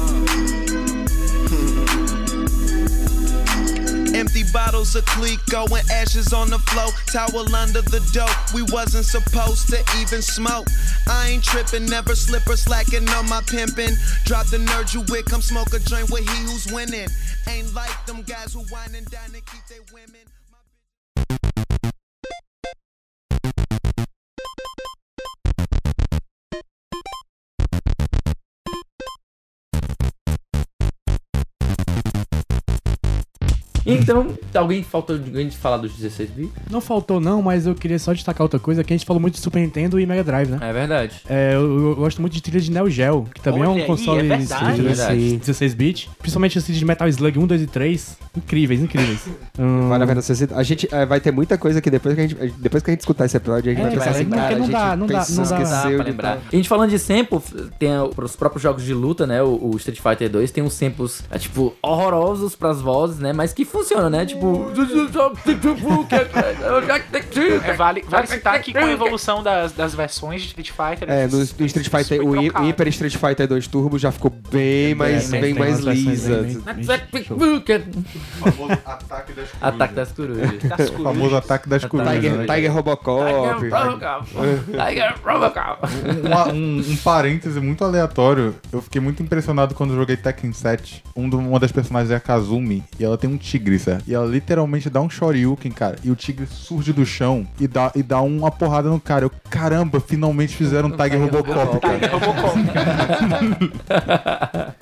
[4.34, 6.88] Empty bottles of Clico and ashes on the floor.
[7.12, 8.54] Towel under the dope.
[8.54, 10.66] We wasn't supposed to even smoke.
[11.06, 13.94] I ain't tripping, never slip or slacking on my pimping.
[14.24, 17.08] Drop the nerd you with, come smoke a joint with he who's winning.
[17.46, 20.24] Ain't like them guys who whine and dine and keep their women.
[33.84, 36.52] Então, alguém faltou de a gente falar dos 16 bits?
[36.70, 39.34] Não faltou não, mas eu queria só destacar outra coisa, que a gente falou muito
[39.34, 40.58] de Super Nintendo e Mega Drive, né?
[40.60, 41.20] É verdade.
[41.28, 43.76] É, eu, eu gosto muito de trilha de Neo Geo, que também Olha é um
[43.76, 44.76] aí, console é verdade.
[44.76, 45.36] de Verdade.
[45.38, 46.08] 16 bits.
[46.18, 48.16] Principalmente assim de Metal Slug 1, 2 e 3.
[48.36, 49.26] Incríveis, incríveis.
[49.58, 50.20] Hum, Vale a pena.
[50.56, 52.92] A gente é, vai ter muita coisa que depois que a gente, depois que a
[52.92, 54.66] gente escutar esse episódio, a gente É, vai pensar assim, lembrar, cara, porque não a
[54.66, 55.50] gente dá, não dá, não dá.
[55.58, 56.36] Dá esqueceu pra lembrar.
[56.36, 56.42] tal.
[56.52, 57.40] A gente falando de sample,
[57.78, 57.90] tem
[58.22, 59.42] os próprios jogos de luta, né?
[59.42, 63.32] O, o Street Fighter 2 tem uns samples, é, tipo, horrorosos pras vozes, né?
[63.32, 64.24] Mas que funcionam, né?
[64.26, 64.70] Tipo.
[67.64, 71.10] É, vale, vale citar que com a evolução das, das versões de Street Fighter.
[71.10, 72.64] É, no, no Street Fighter, o trocado.
[72.66, 76.42] Hyper Street Fighter 2 Turbo já ficou bem mais, bem tem mais lisa.
[76.42, 76.84] bem- bem-.
[78.40, 79.62] O famoso ataque das corujas.
[79.62, 80.50] Ataque das corujas.
[80.62, 82.12] Das O famoso ataque das corujas.
[82.14, 82.46] Tiger, né?
[82.54, 83.24] Tiger Robocop.
[84.66, 85.86] Tiger Robocop.
[86.52, 88.54] Um, um- um parêntese muito aleatório.
[88.72, 91.02] Eu fiquei muito impressionado quando joguei Tekken 7.
[91.16, 92.82] Um do- uma das personagens é a Kazumi.
[92.98, 94.04] E ela tem um tigre, certo?
[94.06, 95.96] E ela literalmente dá um shoryuken, cara.
[96.02, 99.24] E o tigre surge do chão e dá, e dá uma porrada no cara.
[99.24, 101.98] Eu, caramba, finalmente fizeram um Tiger Robocop, cara.
[101.98, 102.58] Tiger Robocop.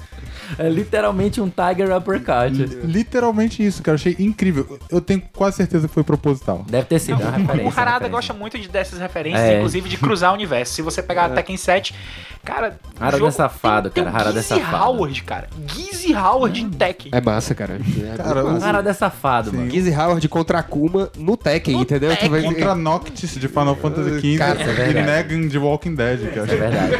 [0.59, 2.53] É literalmente um Tiger Uppercut.
[2.85, 3.95] Literalmente isso, cara.
[3.95, 4.79] Eu achei incrível.
[4.91, 6.65] Eu tenho quase certeza que foi proposital.
[6.69, 7.65] Deve ter sido uma referência.
[7.65, 8.09] O Harada referência.
[8.11, 9.57] gosta muito de, dessas referências, É.
[9.59, 10.75] inclusive de cruzar o universo.
[10.75, 11.95] Se você pegar a Tekken 7,
[12.45, 12.77] cara.
[12.99, 14.85] Harada jogo é safado, tem, cara, Harada é Gizzy safado.
[14.85, 15.49] Howard, cara.
[15.67, 17.11] Gizzy Howard em Tekken.
[17.15, 17.79] É massa, cara.
[18.13, 18.67] É Cara, massa.
[18.67, 19.71] Harada é safado, mano.
[19.71, 22.17] Gizzy Howard contra Akuma no Tekken, entendeu?
[22.17, 24.37] Tu vai- Contra Noctis de Final Fantasy XV é e
[24.75, 25.03] verdade.
[25.07, 26.53] Negan de Walking Dead, cara.
[26.53, 26.95] É verdade.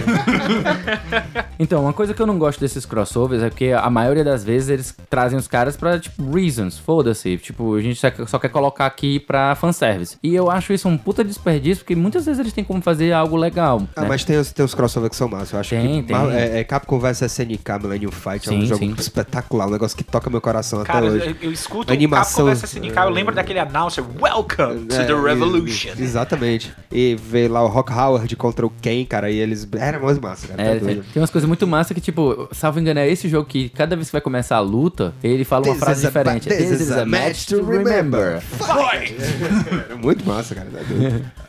[1.59, 4.69] então, uma coisa que eu não gosto desses crossovers é porque a maioria das vezes
[4.69, 7.37] eles trazem os caras pra, tipo, reasons, foda-se.
[7.39, 10.17] Tipo, a gente só, quer colocar aqui pra fanservice.
[10.23, 13.37] E eu acho isso um puta desperdício, porque muitas vezes eles têm como fazer algo
[13.37, 13.83] legal.
[13.97, 14.09] Ah, né?
[14.09, 15.57] mas tem os, tem os crossovers que são massa.
[15.57, 16.17] Eu acho Tem, que tem.
[16.17, 18.95] Mar- É, é Capcom vs SNK Millennium Fight é um Sim, jogo sim.
[18.99, 21.37] espetacular, um negócio que toca meu coração Cara, até eu, hoje.
[21.43, 25.13] eu escuto Animação- o Capcom vs SNK, eu lembro daquele announcer, Welcome to É, the
[25.13, 25.91] e- Revolution.
[25.99, 26.73] exatamente.
[26.93, 29.67] E ver lá o Rock Howard contra o Ken, cara, e eles.
[29.79, 30.63] Era mais massa, cara.
[30.63, 33.47] É, tá tem, tem umas coisas muito massas que, tipo, salvo engano, é esse jogo
[33.47, 36.49] que cada vez que vai começar a luta, ele fala uma This frase diferente.
[36.49, 38.41] ba- this is a match to remember.
[38.41, 39.15] Fight!
[40.03, 40.69] Muito massa, cara.
[40.71, 40.81] tá.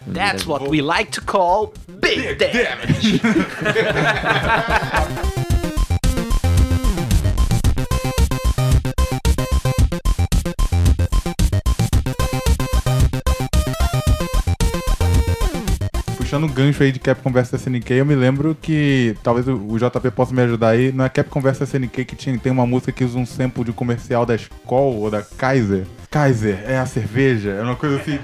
[0.14, 3.22] That's what we like to call big damage.
[16.32, 20.12] Puxando o gancho aí de Capcom vs SNK, eu me lembro que talvez o JP
[20.12, 20.90] possa me ajudar aí.
[20.90, 23.72] Não é Capcom vs SNK que tinha, tem uma música que usa um sample de
[23.72, 25.86] um comercial da Skoll ou da Kaiser.
[26.10, 28.18] Kaiser, é a cerveja, é uma coisa assim.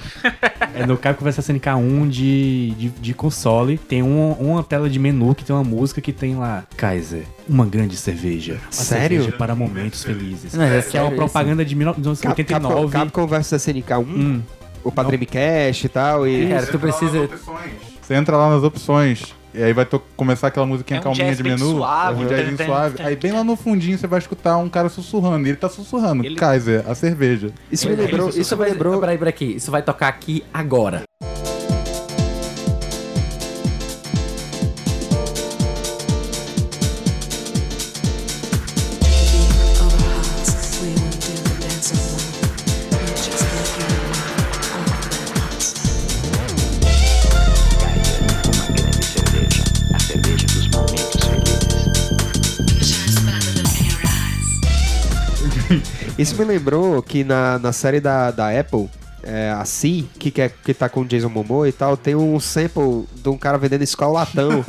[0.74, 3.78] É no Capcom vs SNK 1 de, de, de console.
[3.78, 7.66] Tem um- uma tela de menu que tem uma música que tem lá Kaiser, uma
[7.66, 8.54] grande cerveja.
[8.68, 9.18] Uma Sério?
[9.20, 10.54] cerveja para momentos felizes.
[10.54, 12.90] Não, é que é uma propaganda de Cap- 1989.
[12.94, 14.42] Capcom, Capcom vs SNK 1, Hum.
[14.82, 16.26] o pra Dreamcast e tal.
[16.26, 16.48] E...
[16.48, 17.30] Cara, tu precisa.
[18.08, 19.36] Você entra lá nas opções.
[19.54, 19.86] E aí vai
[20.16, 21.72] começar aquela musiquinha É um calminha jazz de menu.
[21.72, 23.02] suave, um jazzinho tan, tan, suave.
[23.02, 25.46] Aí bem lá no fundinho você vai escutar um cara sussurrando.
[25.46, 26.26] E ele tá sussurrando.
[26.26, 27.52] Ele- Kaiser, a cerveja.
[27.70, 28.30] Isso me lembrou.
[28.30, 28.98] Isso me vai, lembrou.
[29.02, 29.56] Peraí, peraí, aqui.
[29.58, 31.04] Isso vai tocar aqui agora.
[56.38, 58.90] Me lembrou que na, na série da, da Apple,
[59.24, 62.16] é, a Si, que, que, é, que tá com o Jason Momoa e tal, tem
[62.16, 64.64] um sample de um cara vendendo Skol latão.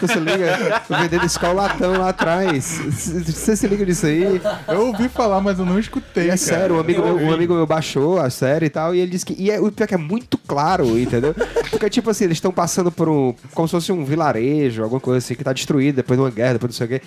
[0.00, 0.82] Você liga?
[0.88, 2.80] Vendendo Skol latão lá atrás.
[2.90, 4.40] Você se liga disso aí?
[4.66, 6.24] Eu ouvi falar, mas eu não escutei.
[6.24, 6.38] E é cara.
[6.38, 9.10] sério, um amigo, Eu meu, um amigo meu baixou a série e tal, e ele
[9.10, 9.36] disse que.
[9.38, 11.34] E é, o pior é que é muito claro, entendeu?
[11.70, 13.34] Porque, tipo assim, eles estão passando por um.
[13.54, 16.54] Como se fosse um vilarejo, alguma coisa assim, que tá destruído depois de uma guerra,
[16.54, 17.02] depois não sei o quê.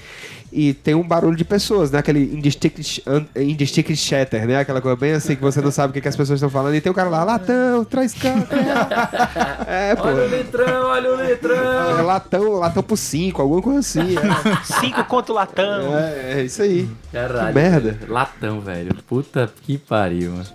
[0.57, 1.99] E tem um barulho de pessoas, né?
[1.99, 4.57] Aquele indistinct, un- indistinct shatter, né?
[4.57, 6.75] Aquela coisa bem assim que você não sabe o que, que as pessoas estão falando.
[6.75, 8.33] E tem o cara lá, latão, traz cá.
[9.67, 10.03] É, pô.
[10.07, 11.99] Olha o litrão, olha o litrão.
[11.99, 14.15] É latão, latão por cinco, alguma coisa assim.
[14.79, 15.97] Cinco conto latão.
[15.97, 16.89] É, é, é isso aí.
[17.11, 17.47] Caralho.
[17.49, 17.91] Que merda.
[17.91, 18.13] velho.
[18.13, 18.95] Latão, velho.
[19.07, 20.45] Puta que pariu, mano.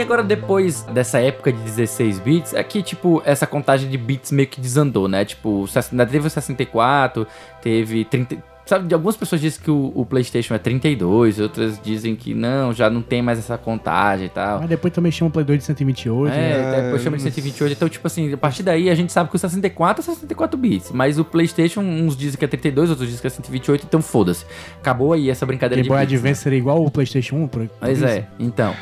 [0.00, 4.32] E agora, depois dessa época de 16 bits, é que, tipo, essa contagem de bits
[4.32, 5.26] meio que desandou, né?
[5.26, 7.26] Tipo, ainda teve o 64,
[7.60, 8.38] teve 30.
[8.64, 12.72] Sabe, de algumas pessoas dizem que o, o PlayStation é 32, outras dizem que não,
[12.72, 14.60] já não tem mais essa contagem e tal.
[14.60, 16.32] Mas depois também chama o Play 2 de 128.
[16.34, 16.78] né?
[16.78, 17.72] É, depois chama de 128.
[17.72, 20.92] Então, tipo assim, a partir daí a gente sabe que o 64 é 64 bits.
[20.92, 24.46] Mas o PlayStation, uns dizem que é 32, outros dizem que é 128, então foda-se.
[24.80, 26.20] Acabou aí essa brincadeira Game Boy de bits.
[26.22, 27.48] Advance seria igual o PlayStation 1?
[27.48, 28.06] Por, por Pois isso?
[28.06, 28.72] é, então.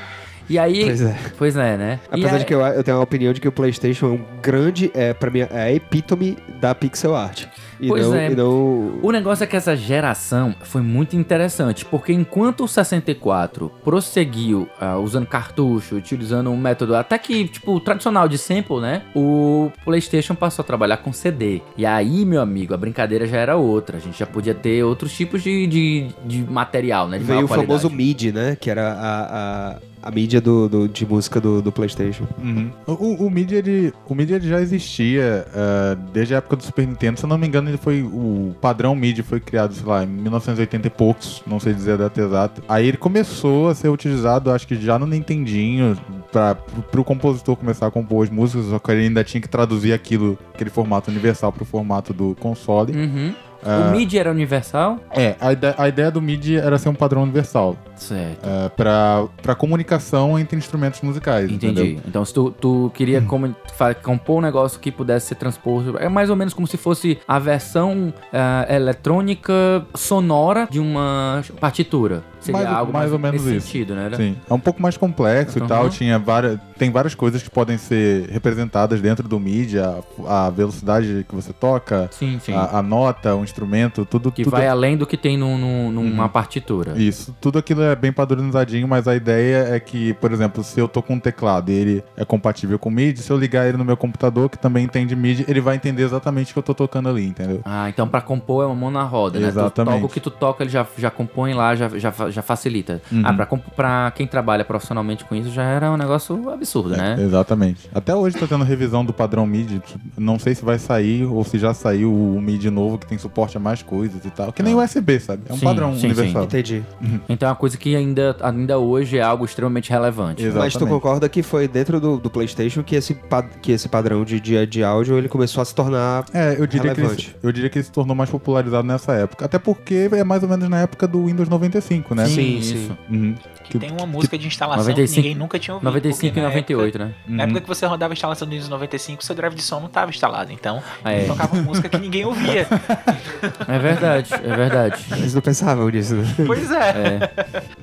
[0.49, 0.85] E aí.
[0.85, 1.17] Pois é.
[1.37, 2.01] Pois é, né?
[2.11, 4.21] Apesar aí- de que eu, eu tenho a opinião de que o PlayStation é um
[4.41, 7.47] grande, é, pra mim, é a epítome da pixel art.
[7.81, 8.31] E Pois não, é.
[8.31, 8.99] Não...
[9.03, 14.99] O negócio é que essa geração foi muito interessante, porque enquanto o 64 prosseguiu ah,
[14.99, 19.03] usando cartucho, utilizando um método até que, tipo, tradicional de sample, né?
[19.15, 21.63] O PlayStation passou a trabalhar com CD.
[21.77, 23.99] E aí, meu amigo, a brincadeira já era outra.
[23.99, 27.19] A gente já podia ter outros tipos de, de, de material, né?
[27.19, 27.89] De Veio o famoso.
[27.89, 28.57] MIDI, né?
[28.61, 32.25] Que era a, a, a mídia do, do- de música do, do PlayStation.
[32.43, 32.71] Uhum.
[32.87, 36.87] O, o MIDI, ele, o MIDI ele já existia ah, desde a época do Super
[36.87, 37.19] Nintendo.
[37.19, 38.03] Se eu não me engano, ele foi.
[38.03, 41.97] O padrão MIDI foi criado, sei lá, em 1980 e poucos, não sei dizer a
[41.97, 42.63] data exata.
[42.69, 45.97] Aí ele começou a ser utilizado, acho que já no Nintendinho,
[46.33, 49.93] para pro compositor começar a compor as músicas, só que ele ainda tinha que traduzir
[49.93, 52.93] aquilo, aquele formato universal pro formato do console.
[52.97, 53.35] Uhum.
[53.65, 53.89] Ah.
[53.89, 54.99] O MIDI era universal?
[55.11, 57.77] É, a, ide- a ideia do MIDI era ser um padrão universal.
[57.97, 58.39] Certo.
[58.47, 61.51] É, pra, pra comunicação entre instrumentos musicais.
[61.51, 61.81] Entendi.
[61.83, 62.03] entendeu?
[62.07, 66.09] Então, se tu, tu queria como- fa- compor um negócio que pudesse ser transposto, é
[66.09, 69.53] mais ou menos como se fosse a versão ah, eletrônica
[69.95, 72.23] sonora de uma partitura.
[72.41, 73.67] Seria mais, algo mais ou menos nesse isso.
[73.67, 74.11] sentido, né?
[74.17, 74.37] Sim.
[74.49, 75.65] É um pouco mais complexo Uhum.
[75.65, 75.91] e tal.
[75.91, 81.27] Tinha várias, tem várias coisas que podem ser representadas dentro do MIDI, a, a velocidade
[81.29, 82.53] que você toca, Sim, sim.
[82.55, 84.31] A, a nota, o instrumento, tudo.
[84.31, 86.29] que tudo vai além do que tem num- num- numa Uhum.
[86.29, 86.95] partitura.
[86.97, 90.87] Isso, tudo aquilo é bem padronizadinho, mas a ideia é que, por exemplo, se eu
[90.89, 93.85] tô com um teclado e ele é compatível com MIDI, se eu ligar ele no
[93.85, 97.09] meu computador, que também entende MIDI, ele vai entender exatamente o que eu tô tocando
[97.09, 97.61] ali, entendeu?
[97.65, 99.47] Ah, então pra compor é uma mão na roda, né?
[99.47, 99.95] Tu Exatamente.
[99.95, 103.01] toca o que tu toca, ele já, já compõe lá, já, já, já facilita.
[103.11, 103.23] Uhum.
[103.25, 103.47] Ah,
[103.77, 107.17] pra, quem trabalha profissionalmente com isso já era um negócio absurdo, né?
[107.19, 107.89] Exatamente.
[107.95, 109.81] Até hoje tá tendo revisão do padrão MIDI.
[110.17, 113.38] Não sei se vai sair ou se já saiu o MIDI novo que tem suporte
[113.57, 114.53] a mais coisas e tal.
[114.53, 115.43] Que nem USB, sabe?
[115.49, 116.45] É um Sim, padrão sim, universal.
[116.45, 116.83] Entendi.
[117.29, 120.45] Então é uma coisa que ainda, ainda hoje é algo extremamente relevante.
[120.47, 123.17] Mas tu concorda que foi dentro do, do PlayStation que esse,
[123.63, 126.93] que esse padrão de, de, de áudio ele começou a se tornar É, eu diria,
[126.95, 127.37] que ele, relevante?
[127.43, 129.45] eu diria que ele se tornou mais popularizado nessa época.
[129.45, 132.27] Até porque é mais ou menos na época do Windows 95, né?
[132.27, 132.75] Sim, isso.
[132.75, 132.91] sim.
[133.11, 133.35] Uhum.
[133.65, 135.87] Que tem uma música de instalação 95, que ninguém nunca tinha ouvido.
[135.89, 137.15] 95 porque e na 98, época, né?
[137.27, 139.89] Na época que você rodava a instalação do Windows 95, seu drive de som não
[139.89, 140.51] estava instalado.
[140.51, 141.25] Então, É.
[141.25, 142.67] tocava música que ninguém ouvia.
[143.67, 145.05] É verdade, é verdade.
[145.13, 146.25] Eles não pensavam nisso, né?
[146.47, 147.31] Pois é.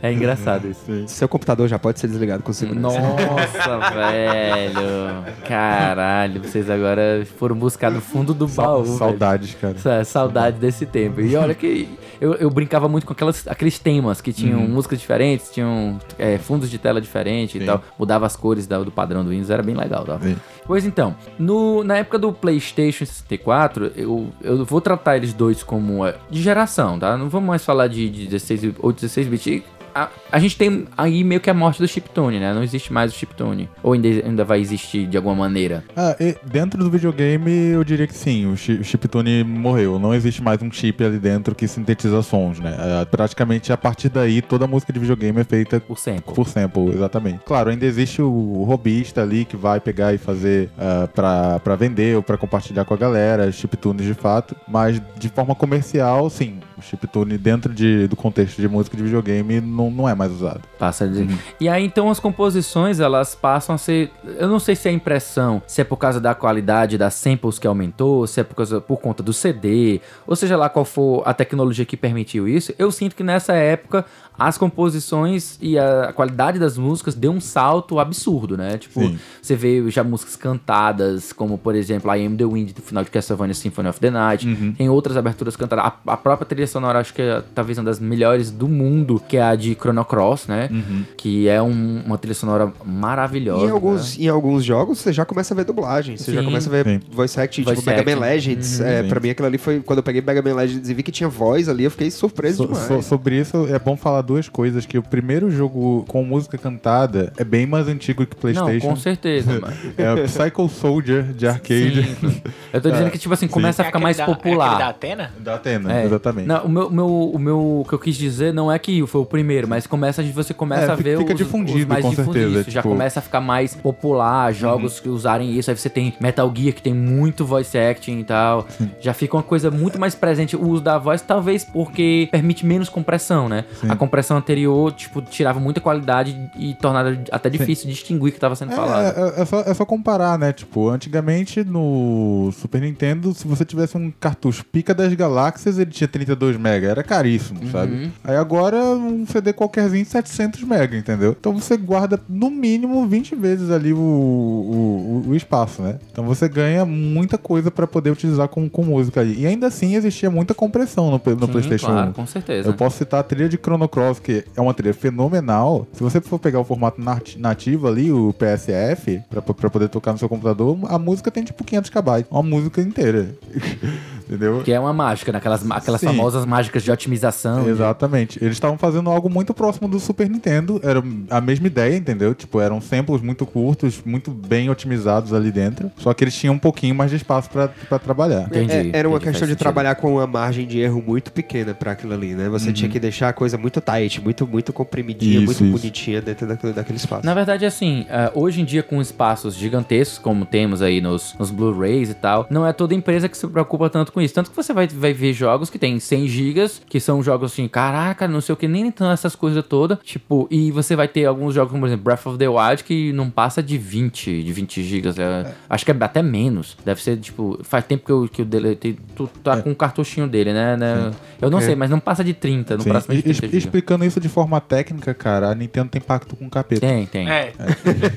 [0.01, 0.81] É, é engraçado isso.
[1.07, 2.99] Seu computador já pode ser desligado com segurança.
[2.99, 5.23] Nossa, velho.
[5.47, 8.83] Caralho, vocês agora foram buscar no fundo do baú.
[8.83, 8.97] velho.
[8.97, 9.77] Saudades, cara.
[9.77, 11.21] Sa- Saudade desse tempo.
[11.21, 11.87] E olha que
[12.19, 14.67] eu, eu brincava muito com aquelas, aqueles temas que tinham Uhum.
[14.69, 17.83] músicas diferentes, tinham é, fundos de tela diferentes e tal.
[17.99, 20.03] Mudava as cores do padrão do Windows, era bem legal.
[20.05, 20.19] Tá?
[20.19, 20.35] Sim.
[20.65, 26.05] Pois então, no, na época do PlayStation 64, eu, eu vou tratar eles dois como
[26.05, 27.15] é, de geração, tá?
[27.15, 29.63] Não vamos mais falar de, de 16 ou 16 bits.
[29.95, 32.53] A, a gente tem aí meio que a morte do chiptune, né?
[32.53, 33.69] Não existe mais o chiptune.
[33.81, 35.85] Ou ainda, ainda vai existir de alguma maneira.
[35.95, 36.13] Ah,
[36.43, 39.97] dentro do videogame, eu diria que sim, o, chi- o chiptune morreu.
[39.97, 42.75] Não existe mais um chip ali dentro que sintetiza sons, né?
[42.77, 46.33] É, praticamente a partir daí, toda música de videogame é feita Por sample.
[46.35, 47.39] por sample, exatamente.
[47.45, 51.75] Claro, ainda existe o, o robista ali que vai pegar e fazer ah, pra, pra
[51.77, 56.59] vender ou pra compartilhar com a galera, chiptunes de fato, mas de forma comercial, sim,
[56.85, 60.61] chiptune dentro de, do contexto de música de videogame não, não é mais usado.
[60.77, 61.27] Passa de...
[61.59, 64.11] E aí, então, as composições, elas passam a ser...
[64.37, 67.59] Eu não sei se é a impressão, se é por causa da qualidade das samples
[67.59, 71.23] que aumentou, se é por, causa, por conta do CD, ou seja lá qual for
[71.25, 72.73] a tecnologia que permitiu isso.
[72.77, 74.05] Eu sinto que nessa época
[74.37, 78.77] as composições e a qualidade das músicas deu um salto absurdo, né?
[78.77, 79.17] Tipo, Sim.
[79.41, 83.09] você vê já músicas cantadas, como, por exemplo, I Am The Wind, do final de
[83.11, 84.47] Castlevania Symphony of the Night.
[84.47, 84.73] Uhum.
[84.73, 85.85] Tem outras aberturas cantadas.
[85.85, 89.37] A, a própria trilha sonora, acho que é talvez uma das melhores do mundo, que
[89.37, 90.69] é a de Chrono Cross, né?
[90.71, 91.03] Uhum.
[91.17, 93.63] Que é um- uma trilha sonora maravilhosa.
[93.65, 96.45] E em alguns, em alguns jogos você já começa a ver dublagem, você já Sim.
[96.45, 96.99] começa a ver Sim.
[97.11, 98.19] voice acting, Voice tipo Mega Man.
[98.21, 98.79] Legends.
[98.79, 98.85] Uhum.
[98.85, 101.11] é, pra mim aquilo ali foi, quando eu peguei Mega Man Legends e vi que
[101.11, 102.87] tinha voz ali, eu fiquei surpreso So- demais.
[102.87, 107.31] so- sobre isso, é bom falar duas coisas: que o primeiro jogo com música cantada
[107.37, 108.87] é bem mais antigo que Não, PlayStation.
[108.89, 109.73] com certeza, mano.
[109.97, 112.03] É o Psycho Soldier de arcade.
[112.19, 112.41] Sim.
[112.73, 114.37] Eu tô dizendo que, tipo assim, começa a É ficar aquele mais da- É aquele
[114.37, 114.89] da popular.
[114.89, 115.31] Atena?
[115.39, 116.05] Da Atena, É.
[116.05, 116.47] exatamente.
[116.47, 119.05] Não, o meu, o meu, o meu, o que eu quis dizer não é que
[119.07, 122.03] foi o primeiro, mas começa, você começa É, a ver fica os, difundido, os mais
[122.03, 122.41] com difundidos.
[122.41, 122.95] certeza, Isso já tipo- Uhum.
[122.95, 125.69] começa a ficar mais popular, jogos que usarem isso.
[125.69, 128.67] Aí você tem Metal Gear, que tem muito voice acting e tal.
[128.99, 130.55] Já fica uma coisa muito mais presente.
[130.55, 133.65] O uso da voz, talvez porque permite menos compressão, né?
[133.79, 133.87] Sim.
[133.89, 138.55] A compressão anterior, tipo, tirava muita qualidade e tornava até difícil distinguir o que estava
[138.55, 139.17] sendo falado.
[139.17, 140.53] É, é, é só, é só comparar, né?
[140.53, 146.07] Tipo, antigamente no Super Nintendo, se você tivesse um cartucho Pica das Galáxias, ele tinha
[146.07, 147.71] 32 MB, era caríssimo, Uhum.
[147.71, 148.11] sabe?
[148.23, 151.35] Aí agora um CD qualquerzinho 700 MB, entendeu?
[151.39, 155.99] Então você guarda no mínimo 20 vezes ali o, o, o- espaço, né?
[156.11, 159.41] Então você ganha muita coisa pra poder utilizar com, com música ali.
[159.41, 162.13] E ainda assim existia muita compressão no, no Sim, PlayStation claro, 1.
[162.13, 162.69] com certeza.
[162.69, 165.87] Eu posso citar a trilha de Chrono Cross, que é uma trilha fenomenal.
[165.93, 170.11] Se você for pegar o formato nat- nativo ali, o PSF, pra, pra poder tocar
[170.11, 172.25] no seu computador, a música tem tipo 500 KB.
[172.29, 173.35] Uma música inteira.
[174.27, 174.61] Entendeu?
[174.63, 175.37] Que é uma mágica, né?
[175.37, 176.07] Aquelas, aquelas Sim.
[176.07, 177.63] famosas mágicas de otimização.
[177.63, 178.39] de- Exatamente.
[178.43, 180.79] Eles estavam fazendo algo muito próximo do Super Nintendo.
[180.83, 182.33] Era a mesma ideia, entendeu?
[182.33, 185.91] Tipo, eram samples muito curtos, muito bem otimizados ali dentro.
[185.97, 188.47] Só que eles tinham um pouquinho mais de espaço pra, pra trabalhar.
[188.47, 189.57] Entendi, É, era uma entendi, questão de sentido.
[189.59, 192.49] trabalhar com uma margem de erro muito pequena pra aquilo ali, né?
[192.49, 195.71] Você tinha que deixar a coisa muito tight, muito, muito comprimidinha, Isso, muito isso.
[195.71, 197.25] bonitinha dentro daquele, daquele espaço.
[197.25, 201.51] Na verdade, assim, eh, hoje em dia com espaços gigantescos, como temos aí nos, nos
[201.51, 204.33] Blu-rays e tal, não é toda empresa que se preocupa tanto com isso.
[204.33, 207.67] Tanto que você vai, vai ver jogos que tem 100 gigas, que são jogos assim,
[207.67, 209.97] caraca, não sei o que, nem então essas coisas todas.
[210.03, 213.11] Tipo, e você vai ter alguns jogos, como por exemplo, Breath of the Wild, que
[213.13, 215.19] não passa de 20, de 20 gigas.
[215.19, 216.77] é, Acho que é até menos.
[216.85, 218.97] Deve ser, tipo, faz tempo que eu, que eu deletei.
[219.15, 220.77] Tu tá com o cartuchinho dele, né?
[220.77, 221.11] né?
[221.41, 221.61] Eu não É.
[221.61, 222.91] sei, mas não passa de 30, não Sim.
[222.91, 223.63] passa de E- 30 es- gigas.
[223.65, 226.81] explicando isso de forma técnica, cara, a Nintendo tem pacto com o capeta.
[226.87, 227.29] Tem, tem.
[227.29, 227.51] É,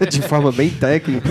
[0.08, 1.28] de forma bem técnica.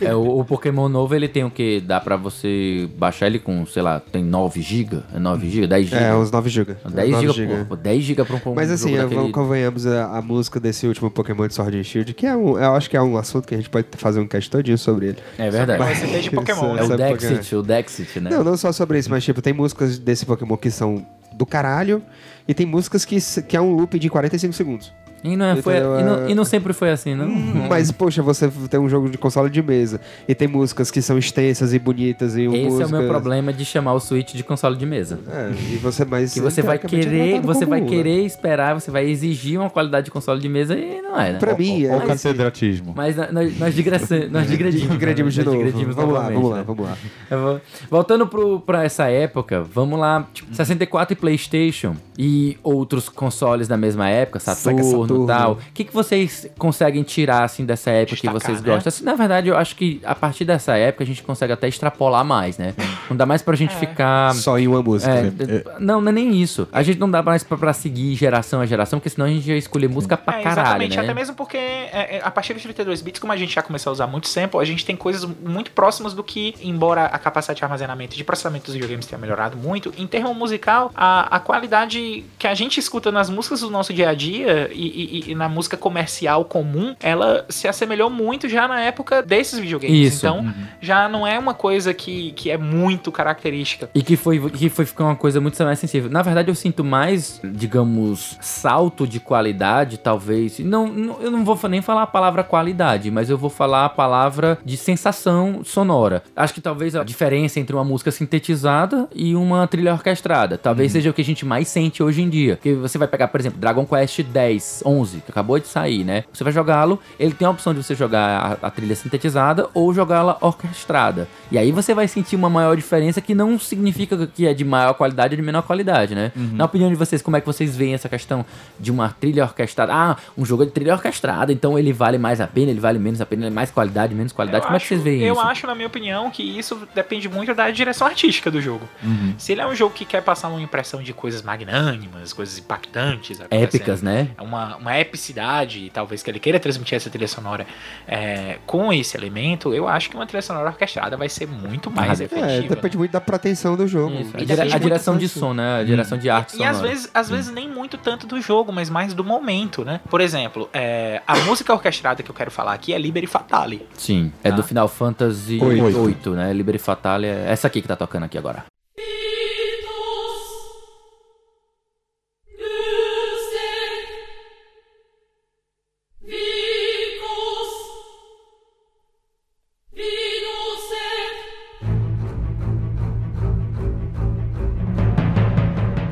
[0.00, 1.80] É, o, o Pokémon novo, ele tem o que?
[1.80, 5.02] Dá pra você baixar ele com, sei lá, tem 9 GB?
[5.14, 5.66] É 9 GB?
[5.66, 6.02] 10 GB?
[6.02, 6.76] É, uns 9 GB.
[6.84, 9.30] 10 GB, pô, 10 GB pra um Mas assim, daquele...
[9.30, 12.74] convenhamos a, a música desse último Pokémon de Sword and Shield, que é um, eu
[12.74, 15.18] acho que é um assunto que a gente pode fazer um cast todinho sobre ele.
[15.38, 15.78] É verdade.
[15.78, 18.30] Vai ser desde Pokémon, É o Dexit, o Dexit, né?
[18.30, 22.02] Não, não só sobre isso, mas tipo, tem músicas desse Pokémon que são do caralho
[22.48, 24.92] e tem músicas que, que é um loop de 45 segundos.
[25.24, 27.28] E não, é- foi, e, não, e não sempre foi assim, não?
[27.68, 31.18] Mas, poxa, você tem um jogo de console de mesa e tem músicas que são
[31.18, 32.92] extensas e bonitas e Esse músicas...
[32.92, 35.18] é o meu problema de chamar o Switch de console de mesa.
[35.28, 36.32] É, e você mais...
[36.32, 37.88] Que você vai é querer, você vai né?
[37.88, 41.38] querer esperar, você vai exigir uma qualidade de console de mesa e não é, né?
[41.38, 41.94] Pra mim, é...
[41.94, 42.92] Ou catedratismo.
[42.94, 43.74] Mas nós, nós, nós
[44.46, 44.90] digredimos.
[44.90, 45.64] Digredimos de nós novo.
[45.64, 46.64] digredimos Vamos lá, vamos lá, né?
[46.66, 46.96] vamos lá.
[47.30, 47.60] Eu vou-
[47.90, 53.76] Voltando pro, pra essa época, vamos lá, tipo, 64 e Playstation e outros consoles da
[53.76, 55.24] mesma época, Saturno, Saturno.
[55.24, 55.52] e tal.
[55.52, 58.72] O que, que vocês conseguem tirar, assim, dessa época Destacar, que vocês né?
[58.74, 58.88] gostam?
[58.88, 62.24] Assim, na verdade, eu acho que a partir dessa época a gente consegue até extrapolar
[62.24, 62.74] mais, né?
[63.08, 64.34] Não dá mais pra gente ficar...
[64.34, 65.12] Só em uma música.
[65.12, 66.68] É, não, não é nem isso.
[66.72, 69.48] A gente não dá mais pra, pra seguir geração a geração, porque senão a gente
[69.48, 71.02] ia escolher música pra É, caralho, exatamente, né?
[71.02, 73.90] até mesmo porque é, é, a partir dos 32 bits, como a gente já começou
[73.90, 77.58] a usar muito sample, a gente tem coisas muito próximas do que, embora a capacidade
[77.58, 81.40] de armazenamento e de processamento dos videogames tenha melhorado muito, em termo musical, a, a
[81.40, 85.34] qualidade que a gente escuta nas músicas do nosso dia a dia e, e- e
[85.34, 90.14] na música comercial comum, ela se assemelhou muito já na época desses videogames.
[90.14, 90.26] Isso.
[90.26, 93.88] Então, já não é uma coisa que, que é muito característica.
[93.94, 96.10] E que foi, que foi ficando uma coisa muito mais sensível.
[96.10, 100.58] Na verdade, eu sinto mais, digamos, salto de qualidade, talvez.
[100.60, 103.88] Não, não- eu não vou nem falar a palavra qualidade, mas eu vou falar a
[103.88, 106.22] palavra de sensação sonora.
[106.34, 110.56] Acho que talvez a diferença entre uma música sintetizada e uma trilha orquestrada.
[110.56, 112.56] Talvez seja o que a gente mais sente hoje em dia.
[112.56, 116.24] Porque você vai pegar, por exemplo, Dragon Quest 10, 11, que acabou de sair, né?
[116.32, 119.92] Você vai jogá-lo, ele tem a opção de você jogar a, a trilha sintetizada ou
[119.92, 121.28] jogá-la orquestrada.
[121.50, 124.94] E aí você vai sentir uma maior diferença que não significa que é de maior
[124.94, 126.32] qualidade ou de menor qualidade, né?
[126.36, 128.44] Na opinião de vocês, como é que vocês veem essa questão
[128.78, 129.92] de uma trilha orquestrada?
[129.92, 132.98] Ah, um jogo é de trilha orquestrada, então ele vale mais a pena, ele vale
[132.98, 134.62] menos a pena, ele é mais qualidade, menos qualidade.
[134.62, 135.42] Eu como é que acho- vocês veem eu isso?
[135.42, 138.88] acho, na minha opinião, que isso depende muito da direção artística do jogo.
[139.02, 139.34] Uhum.
[139.38, 143.40] Se ele é um jogo que quer passar uma impressão de coisas magnânimas, coisas impactantes,
[143.50, 144.28] Épicas, né?
[144.36, 147.66] é uma, uma epicidade, talvez que ele queira transmitir essa trilha sonora
[148.06, 152.20] é, com esse elemento, eu acho que uma trilha sonora orquestrada vai ser muito mais
[152.20, 152.50] Ah, efetiva.
[152.50, 154.14] É, depende muito da pretensão do jogo.
[154.14, 155.80] Isso, a, E dire- a direção de som, né?
[155.80, 156.70] A direção de arte E sonora.
[156.70, 160.00] às vezes, às vezes nem muito tanto do jogo, mas mais do momento, né?
[160.08, 163.86] Por exemplo, é, a música orquestrada que eu quero falar aqui é Liberi Fatale.
[163.94, 164.56] Sim, é Tá.
[164.56, 165.58] do Final Fantasy.
[165.62, 166.52] 8, né?
[166.52, 168.64] Liberi Fatale é essa aqui que tá tocando aqui agora.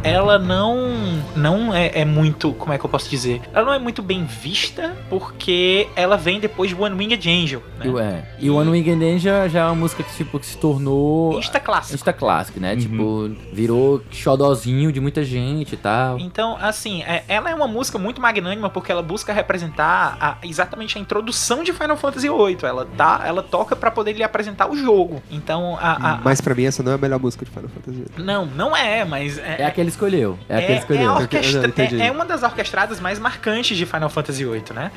[0.05, 3.41] Ela não não é, é muito, como é que eu posso dizer?
[3.53, 7.85] Ela não é muito bem vista porque ela vem depois de One Winged Angel, né?
[7.87, 8.25] E, o- é.
[8.41, 11.39] e One Winged Angel já é uma música que, tipo, que se tornou...
[11.39, 11.95] Insta clássico.
[11.95, 12.75] Insta clássico, né?
[12.77, 16.19] Tipo, virou xodozinho de muita gente e tal.
[16.19, 20.97] Então, assim, é- ela é uma música muito magnânima porque ela busca representar a- exatamente
[20.97, 22.59] a introdução de Final Fantasy VIII.
[22.63, 25.23] Ela tá, ela toca pra poder lhe apresentar o jogo.
[25.31, 28.05] Então, a, a- Mas pra mim essa não é a melhor música de Final Fantasy.
[28.17, 30.39] não, não é, mas é, É a que ele escolheu.
[30.49, 31.11] É a que ele é, escolheu.
[31.17, 34.91] a orquestra- Eu é- é uma das orquestradas mais marcantes de Final Fantasy VIII, né?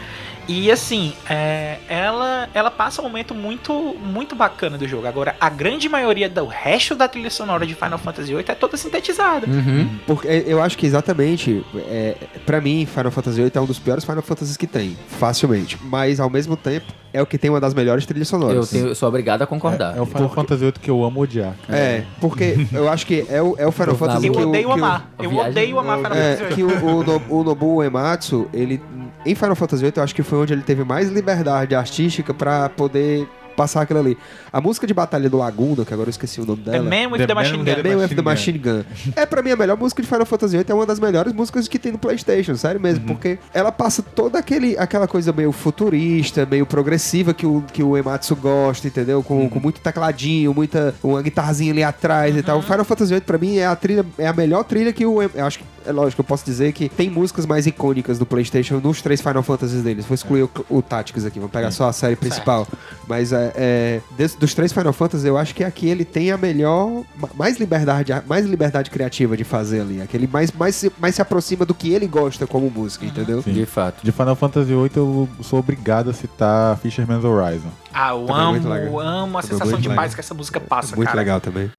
[0.47, 5.05] E assim, é, ela, ela passa um momento muito, muito bacana do jogo.
[5.07, 8.77] Agora, a grande maioria do resto da trilha sonora de Final Fantasy VIII é toda
[8.77, 9.45] sintetizada.
[9.47, 9.89] Uhum.
[10.05, 12.15] Porque é, eu acho que exatamente, é,
[12.45, 15.77] para mim, Final Fantasy VIII é um dos piores Final Fantasies que tem, facilmente.
[15.83, 18.69] Mas ao mesmo tempo é o que tem uma das melhores trilhas Eu, sonoras.
[18.69, 19.97] tenho- eu sou obrigado a concordar.
[19.97, 21.55] É o Final Fantasy VIII que eu amo odiar.
[21.69, 24.49] É, porque eu acho que é o, é o Final Eu Fantasy Eu que o-
[24.49, 25.09] odeio amar.
[25.19, 28.81] Eu viagem- odeio amar Final Fantasy É, que o, o, No- o Nobuo Uematsu, ele
[29.25, 32.69] em Final Fantasy VIII, eu acho que foi onde ele teve mais liberdade artística pra
[32.69, 33.27] poder
[33.57, 34.15] passar aquilo ali.
[34.53, 36.83] A música de batalha do Laguna, que agora eu esqueci o nome The dela.
[36.83, 37.63] Man with The the, Machine Gun.
[37.65, 38.83] the- Man with the Machine Gun.
[39.15, 41.67] É pra mim a melhor música de Final Fantasy VIII, é uma das melhores músicas
[41.67, 43.07] que tem no PlayStation, sério mesmo, Uhum.
[43.15, 47.97] porque ela passa toda aquele, aquela coisa meio futurista, meio progressiva que o, que o
[47.97, 49.23] Ematsu gosta, entendeu?
[49.23, 49.49] Com, Uhum.
[49.49, 52.43] com muito tecladinho, muita uma guitarrazinha ali atrás e Uhum.
[52.43, 52.61] tal.
[52.61, 55.31] Final Fantasy VIII pra mim é a trilha, é a melhor trilha que o eu
[55.45, 59.01] acho que é lógico, eu posso dizer que tem músicas mais icônicas do PlayStation nos
[59.01, 60.05] três Final Fantasies deles.
[60.05, 62.67] Vou excluir o, o Tactics aqui, vamos pegar só a série principal.
[63.07, 66.37] Mas é, é, desse- dos três Final Fantasy, eu acho que aqui ele tem a
[66.37, 70.01] melhor, ma- mais liberdade, mais liberdade criativa de fazer ali.
[70.01, 73.41] Aquele mais, mais, se- mais se aproxima do que ele gosta como música, entendeu?
[73.41, 73.53] Sim.
[73.53, 74.03] De fato.
[74.03, 77.69] De Final Fantasy VIII eu sou obrigado a citar Fisherman's Horizon.
[77.93, 78.99] Ah, eu Também é muito amo, legal.
[78.99, 81.19] amo a Também é sensação muito de paz que essa música passa, Muito cara.
[81.19, 81.71] legal também.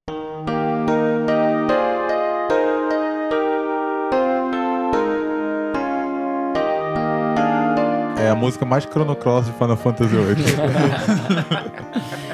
[8.21, 10.37] É a música mais Chrono Cross de Final Fantasy VIII.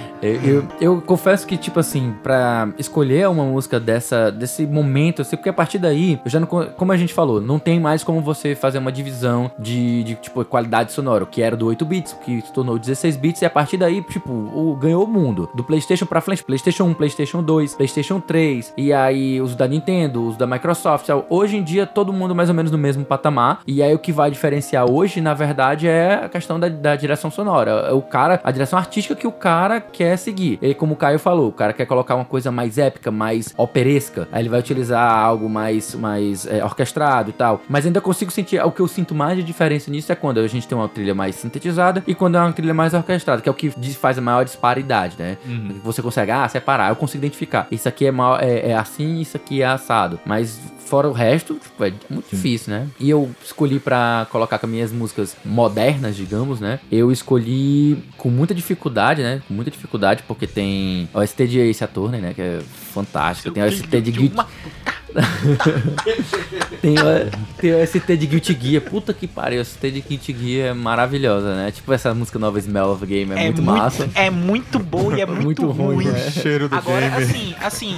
[0.25, 5.37] Eu, eu, eu confesso que, tipo assim, pra escolher uma música dessa, desse momento, assim,
[5.37, 8.03] porque a partir daí, eu já não, co- como a gente falou, não tem mais
[8.03, 12.13] como você fazer uma divisão de, de tipo, qualidade sonora, que era do 8 bits,
[12.25, 15.49] que se tornou 16 bits, e a partir daí, tipo, o, ganhou o mundo.
[15.55, 20.27] Do PlayStation pra frente, PlayStation 1, PlayStation 2, PlayStation 3, e aí os da Nintendo,
[20.29, 21.07] os da Microsoft.
[21.07, 21.27] tal.
[21.29, 24.13] Hoje em dia, todo mundo mais ou menos no mesmo patamar, e aí o que
[24.13, 27.71] vai diferenciar hoje, na verdade, é a questão da, da direção sonora.
[27.89, 30.59] É O cara, a direção artística que o cara quer seguir.
[30.61, 34.29] Ele, como o Caio falou, o cara quer colocar uma coisa mais épica, mais operesca,
[34.33, 37.61] aí ele vai utilizar algo mais, mais é, orquestrado e tal.
[37.69, 40.47] Mas ainda consigo sentir, o que eu sinto mais de diferença nisso é quando a
[40.47, 43.53] gente tem uma trilha mais sintetizada e quando é uma trilha mais orquestrada, que é
[43.53, 45.37] o que faz a maior disparidade, né?
[45.83, 47.67] Você consegue, ah, separar, eu consigo identificar.
[47.71, 50.21] Isso aqui é, mal, é, é assim, isso aqui é assado.
[50.25, 52.87] Mas fora o resto, tipo, é muito difícil, né?
[53.01, 56.79] E eu escolhi pra colocar com as minhas músicas modernas, digamos, né?
[56.91, 59.43] Eu escolhi com muita dificuldade, né?
[59.49, 62.33] Com muita dificuldade, porque tem o ST de Ace Attorney, né?
[62.35, 62.59] Que é
[62.93, 63.51] fantástico.
[63.53, 64.35] Tem o ST de Guilty...
[64.35, 64.49] Uma-
[66.81, 67.31] Tem o,
[67.61, 68.83] tem o ST de Guilty Gear.
[68.83, 71.71] Puta que pariu, o ST de Guilty Gear é maravilhosa, né?
[71.71, 74.09] Tipo, essa música nova Smell of Game é, muito, massa.
[74.15, 76.07] É muito boa e é muito, Muito ruim, ruim.
[76.09, 76.31] né?
[76.31, 77.23] Cheiro do Agora, game.
[77.25, 77.97] assim, assim,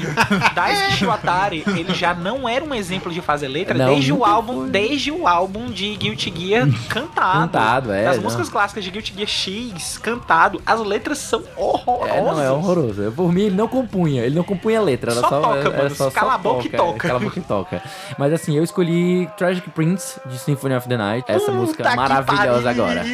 [0.55, 4.69] Daisuke Shiwatari, ele já não era um exemplo de fazer letra Não, desde o álbum,
[4.69, 7.41] desde o álbum de Guilty Gear cantado.
[7.41, 8.23] Cantado, é, não.
[8.23, 12.15] músicas clássicas de Guilty Gear X cantado, as letras são horrorosas.
[12.15, 13.13] É, não, é horroroso.
[13.17, 14.23] Por mim, ele não compunha.
[14.23, 15.11] Ele não compunha letra.
[15.13, 15.95] Era Só só, toca, era mano.
[15.95, 17.06] só, Cala só a boca e toca.
[17.07, 17.83] Cala a boca e toca.
[18.19, 21.25] Mas assim, eu escolhi Tragic Prince, de Symphony of the Night.
[21.29, 23.05] Essa Puta música maravilhosa agora.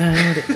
[0.00, 0.49] And.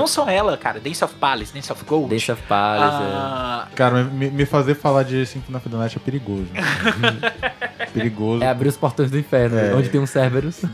[0.00, 0.80] Não só ela, cara.
[0.80, 2.10] Dance of Palace, Dance of Gold.
[2.10, 2.96] Dance of Palace.
[3.14, 6.46] Ah, Cara, me, me fazer falar de Symphony of the Night é perigoso.
[7.92, 8.42] perigoso.
[8.42, 8.46] é.
[8.46, 9.74] é abrir os portões do inferno, É.
[9.74, 10.56] onde tem um Cerberus.
[10.56, 10.66] Se-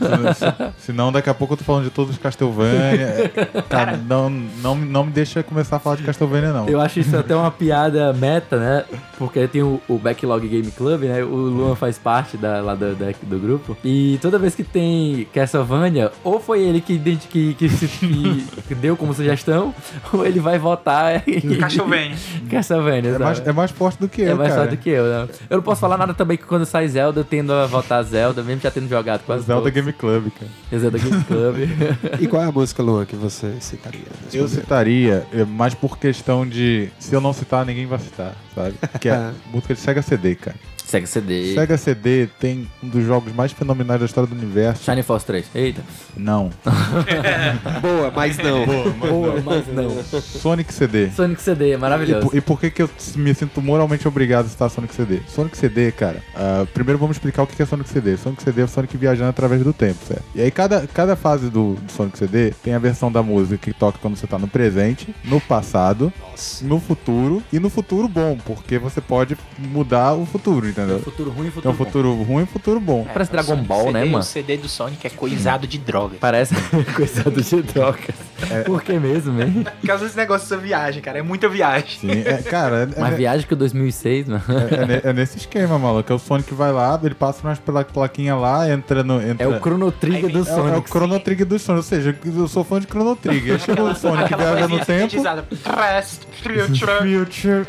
[0.77, 3.31] Senão, daqui a pouco eu tô falando de todos os Castlevania.
[3.69, 6.67] Cara, não, não, não me deixa começar a falar de Castlevania, não.
[6.67, 8.85] Eu acho isso até uma piada meta, né?
[9.17, 11.23] Porque tem o, o Backlog Game Club, né?
[11.23, 13.75] O Luan faz parte da, lá do, da- do grupo.
[13.83, 18.95] E toda vez que tem Castlevania, ou foi ele que, que, que, se- que deu
[18.95, 19.75] como sugestão,
[20.13, 22.15] ou ele vai votar em Castlevania.
[22.49, 23.11] Castlevania.
[23.11, 24.61] É mais, é mais forte do que É eu, mais cara.
[24.61, 25.27] forte do que eu, né?
[25.49, 28.41] Eu não posso falar nada também que quando sai Zelda, eu tendo a votar Zelda,
[28.43, 29.73] mesmo já tendo jogado quase Zelda todos.
[29.73, 30.79] Game Club, cara.
[30.79, 31.55] Zelda Game Club.
[32.19, 34.01] E qual é a música, Luan, que você citaria?
[34.33, 34.55] Eu momento?
[34.61, 36.89] citaria, é, mais por questão de.
[36.99, 38.75] Se eu não citar, ninguém vai citar, sabe?
[38.99, 40.55] Que é a música de Sega CD, cara.
[40.87, 41.53] Sega CD.
[41.53, 44.83] Sega CD tem um dos jogos mais fenomenais da história do universo.
[44.85, 45.45] Shine Force 3.
[45.53, 45.81] Eita.
[46.15, 46.49] Não.
[47.81, 48.65] Boa, mas não.
[48.93, 50.01] Boa, mas não.
[50.21, 51.09] Sonic CD.
[51.11, 52.27] Sonic CD, E, maravilhoso.
[52.27, 55.19] por- e por que, que eu me sinto moralmente obrigado a citar Sonic CD?
[55.27, 58.15] Sonic CD, cara, ah, primeiro vamos explicar o que é Sonic CD.
[58.17, 60.23] Sonic CD é o Sonic viajando através do tempo, certo?
[60.33, 63.73] E aí cada, cada fase do, do Sonic CD tem a versão da música que
[63.73, 66.11] toca quando você tá no presente, no passado,
[66.61, 70.99] no futuro e no futuro bom, porque você pode mudar o futuro, entendeu?
[70.99, 71.85] Futuro ruim e futuro bom.
[71.85, 73.07] futuro ruim e futuro bom.
[73.11, 74.17] Parece Dragon Sonic Ball, CD, né, mano?
[74.19, 76.17] O CD do Sonic é coisado de droga.
[76.19, 76.53] Parece
[76.95, 78.15] coisa do de trocas.
[78.65, 79.65] Por que mesmo, hein?
[79.81, 81.19] Por causa desse negócio dessa viagem, cara.
[81.19, 81.99] É muita viagem.
[81.99, 84.43] Sim, é, cara, é, Uma é- viagem que o 2006, mano.
[84.47, 86.11] é- é é nesse esquema, maluco.
[86.11, 89.21] É o Sonic vai lá, ele passa umas pela plaquinha lá, entra no.
[89.21, 89.43] Entra...
[89.45, 90.89] É o Chrono Trigger do É, é o Sonic.
[90.89, 93.59] Chrono Trigger do Sonic, ou seja, eu sou fã de Chrono Trigger.
[93.59, 95.15] Chega o Sonic viaja no tempo.
[95.63, 97.25] Past, future.
[97.25, 97.65] Future.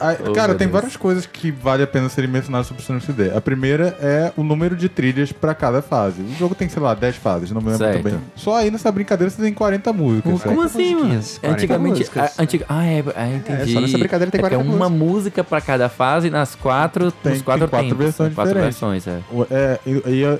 [0.00, 0.72] Aí, Oh, cara, tem Deus.
[0.72, 3.30] várias coisas que vale a pena serem mencionadas sobre o Sonic CD.
[3.34, 6.22] A primeira é o número de trilhas pra cada fase.
[6.22, 8.14] O jogo tem, sei lá, 10 fases, não me lembro muito Certo.
[8.14, 8.20] bem.
[8.36, 10.22] Só aí nessa brincadeira você tem 40 músicas.
[10.24, 10.60] Como certo?
[10.62, 11.04] assim, mano?
[11.06, 11.98] musiquinhas, 40 Antigamente.
[11.98, 12.38] músicas.
[12.38, 13.72] a- antiga, ah, é, é, entendi.
[13.72, 15.08] só nessa brincadeira tem É porque 40 é uma músicas.
[15.18, 18.04] música pra cada fase e nas quatro, Tem- nos quatro tem quatro tempos.
[18.04, 18.80] versões quatro diferentes.
[18.80, 19.18] versões, é.
[19.32, 19.90] O- É, e,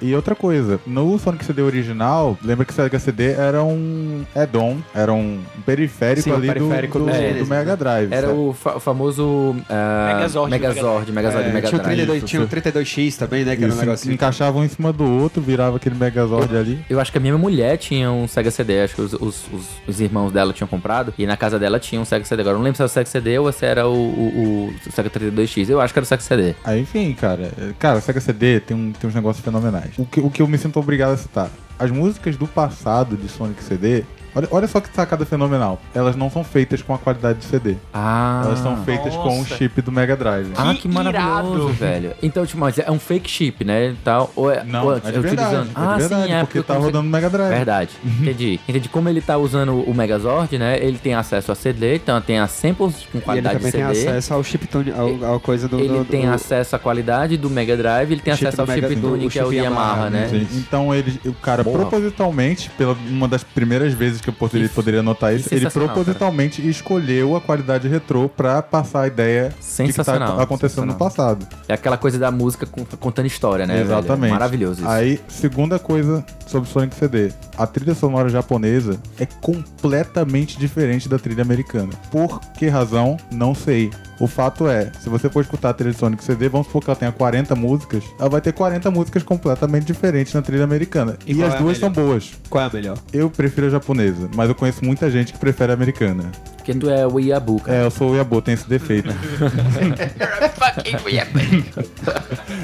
[0.04, 4.24] e- e outra coisa, no Sonic CD original, lembra que o Sega CD era um
[4.34, 8.12] add-on, era um periférico Sim, um ali do- periférico do, do do, Genesis, Mega Drive.
[8.12, 8.38] Era sabe?
[8.38, 11.96] o, fa- o famoso ah, Megazord, Megazord, Megazord É, de Mega Tinha o, Drive.
[11.96, 13.56] 32, Isso, tinha o você- 32X também, né?
[13.56, 14.12] Que era um negócio.
[14.12, 16.84] encaixava um em cima do outro, virava aquele Megazord ali.
[16.88, 19.66] Eu acho que a minha mulher tinha um Sega CD, acho que os, os, os,
[19.86, 22.42] os irmãos dela tinham comprado, e na casa dela tinha um Sega CD.
[22.42, 24.92] Agora eu não lembro se era o Sega CD ou se era o, o, o
[24.92, 25.68] Sega 32X.
[25.68, 26.54] Eu acho que era o Sega CD.
[26.64, 27.50] Aí, enfim, cara.
[27.58, 29.90] é, Cara, Sega CD tem, um, tem uns negócios fenomenais.
[29.98, 31.50] O que, o que eu me sinto obrigado a citar.
[31.78, 34.04] As músicas do passado de Sonic CD.
[34.38, 35.80] Olha, olha só que sacada fenomenal.
[35.92, 37.74] Elas não são feitas com a qualidade de CD.
[37.92, 38.42] Ah.
[38.44, 39.56] Elas são feitas com o nossa.
[39.56, 40.52] chip do Mega Drive.
[40.56, 41.72] Ah, Que maravilhoso, irado.
[41.72, 42.12] velho.
[42.22, 43.96] Então, tipo, mas é um fake chip, né?
[44.04, 45.56] Tal, ou é, Não, ou é de verdade.
[45.56, 47.48] É de Ah, verdade, sim, é porque eu tá rodando no Mega Drive.
[47.50, 47.90] Verdade.
[48.04, 48.60] Entendi.
[48.68, 48.88] Entendi.
[48.88, 50.78] Como ele tá usando o Megazord, né?
[50.80, 53.76] Ele tem acesso a CD, então tem as samples com E ele qualidade também de
[53.78, 54.08] tem CD.
[54.10, 55.80] acesso ao chiptune, ao, ao coisa do.
[55.80, 58.66] Ele do- tem do- acesso à qualidade do Mega Drive, ele tem Chip acesso ao
[58.68, 60.46] chip do- tune, o que é o chip Yamaha, Yamaha, né?
[60.52, 61.78] Então ele, o cara Porra.
[61.78, 65.60] propositalmente, pela uma das primeiras vezes que eu poderia, Que- poderia notar que isso, ele
[65.60, 70.86] sensacional, propositalmente escolheu a qualidade retrô pra passar a ideia de que tá Sensacional, acontecendo
[70.86, 71.46] no passado.
[71.68, 73.74] É aquela coisa da música con- contando história, né?
[73.74, 73.86] velho?
[73.86, 74.30] Exatamente.
[74.30, 74.88] Maravilhoso isso.
[74.90, 77.30] Aí, segunda coisa sobre Sonic CD.
[77.56, 81.90] A trilha sonora japonesa é completamente diferente da trilha americana.
[82.10, 83.16] Por que razão?
[83.30, 83.90] Não sei.
[84.20, 86.90] O fato é, se você for escutar a trilha de Sonic CD, vamos supor que
[86.90, 91.16] ela tenha 40 músicas, ela vai ter 40 músicas completamente diferentes na trilha americana.
[91.26, 91.94] E E, as é duas melhor?
[91.94, 92.32] são boas.
[92.50, 92.98] Qual é a melhor?
[93.12, 96.24] Eu prefiro a japonesa, mas eu conheço muita gente que prefere a americana.
[96.56, 97.78] Porque tu é o Iabu, cara.
[97.78, 99.08] É, eu sou o Yabo, tenho esse defeito.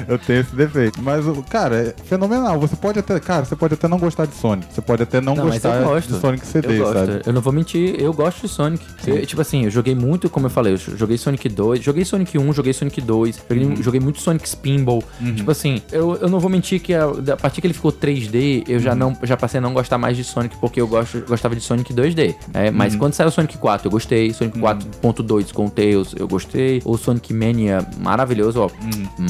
[0.07, 1.01] eu tenho esse defeito.
[1.01, 2.59] Mas, o- cara, é fenomenal.
[2.59, 4.73] Você pode até, cara, você pode até não gostar de Sonic.
[4.73, 6.13] Você pode até não, Não, mas gostar eu gosto.
[6.13, 6.93] de Sonic CD, eu gosto.
[6.99, 7.21] sabe?
[7.25, 8.83] Eu não vou mentir, eu gosto de Sonic.
[9.07, 12.37] Eu, tipo assim, eu joguei muito, como eu falei, eu joguei Sonic 2, joguei Sonic
[12.37, 13.75] 1, joguei Sonic 2, joguei, Uhum.
[13.83, 15.03] joguei muito Sonic Spinball.
[15.35, 18.63] Tipo assim, eu, eu não vou mentir que a, a partir que ele ficou 3D,
[18.67, 18.79] eu Uhum.
[18.79, 21.61] já não já passei a não gostar mais de Sonic porque eu gosto, gostava de
[21.61, 22.35] Sonic 2D.
[22.53, 22.71] né?
[22.71, 22.99] Mas Uhum.
[22.99, 24.33] quando saiu o Sonic 4, eu gostei.
[24.33, 26.81] Sonic 4.2 com o Tails, eu gostei.
[26.85, 28.69] O Sonic Mania, maravilhoso, ó.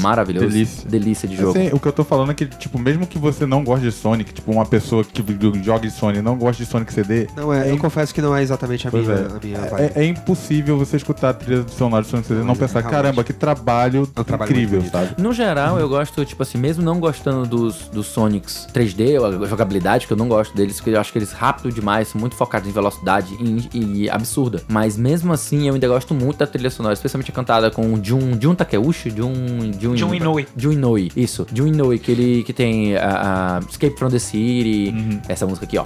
[0.02, 0.46] Maravilhoso.
[0.46, 0.52] Uhum.
[0.52, 0.88] Delícia.
[0.88, 1.50] Delícia de jogo.
[1.58, 3.92] Assim, o que eu tô falando é que, tipo, mesmo que você não goste de
[3.92, 5.22] Sonic, tipo, uma pessoa que
[5.62, 8.20] joga de Sonic e não gosta de Sonic CD, Não, é, eu im- confesso que
[8.22, 9.26] não é exatamente a Pois minha, é.
[9.26, 9.58] a minha.
[9.78, 12.82] É, é impossível você escutar a trilha do sonora de Sonic CD e não pensar,
[12.82, 15.20] caramba, que trabalho É um trabalho incrível, sabe?
[15.20, 20.06] No geral, eu gosto, tipo assim, mesmo não gostando dos, dos Sonics 3D, a jogabilidade,
[20.06, 22.68] que eu não gosto deles, porque eu acho que eles rápido demais, são muito focados
[22.68, 24.62] em velocidade e, e absurda.
[24.68, 28.02] Mas mesmo assim, eu ainda gosto muito da trilha sonora, especialmente a cantada com o
[28.02, 29.32] Jun, Jun Takeuchi, Jun...
[29.78, 30.46] Jun, Jun Inoue.
[30.56, 31.46] Jun Inoue, isso.
[31.52, 34.94] Jun Inoue, que ele que tem a, a Escape from the City,
[35.28, 35.84] essa música aqui, ó.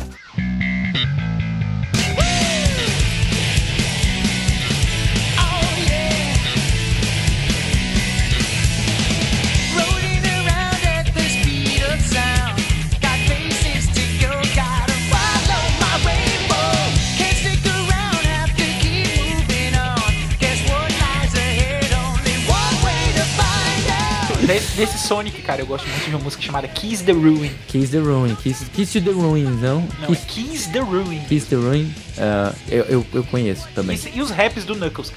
[24.80, 27.50] Desse Sonic, cara, eu gosto muito de uma música chamada Kiss the Ruin.
[27.68, 28.34] Kiss the Ruin.
[28.36, 29.86] Kiss, Kiss to the Ruin, não?
[30.00, 31.20] Não, Kiss, é Kiss the Ruin.
[31.28, 31.92] Kiss the Ruin.
[32.18, 33.94] ah, eu, eu, eu conheço também.
[33.94, 35.12] Esse- e os raps do Knuckles.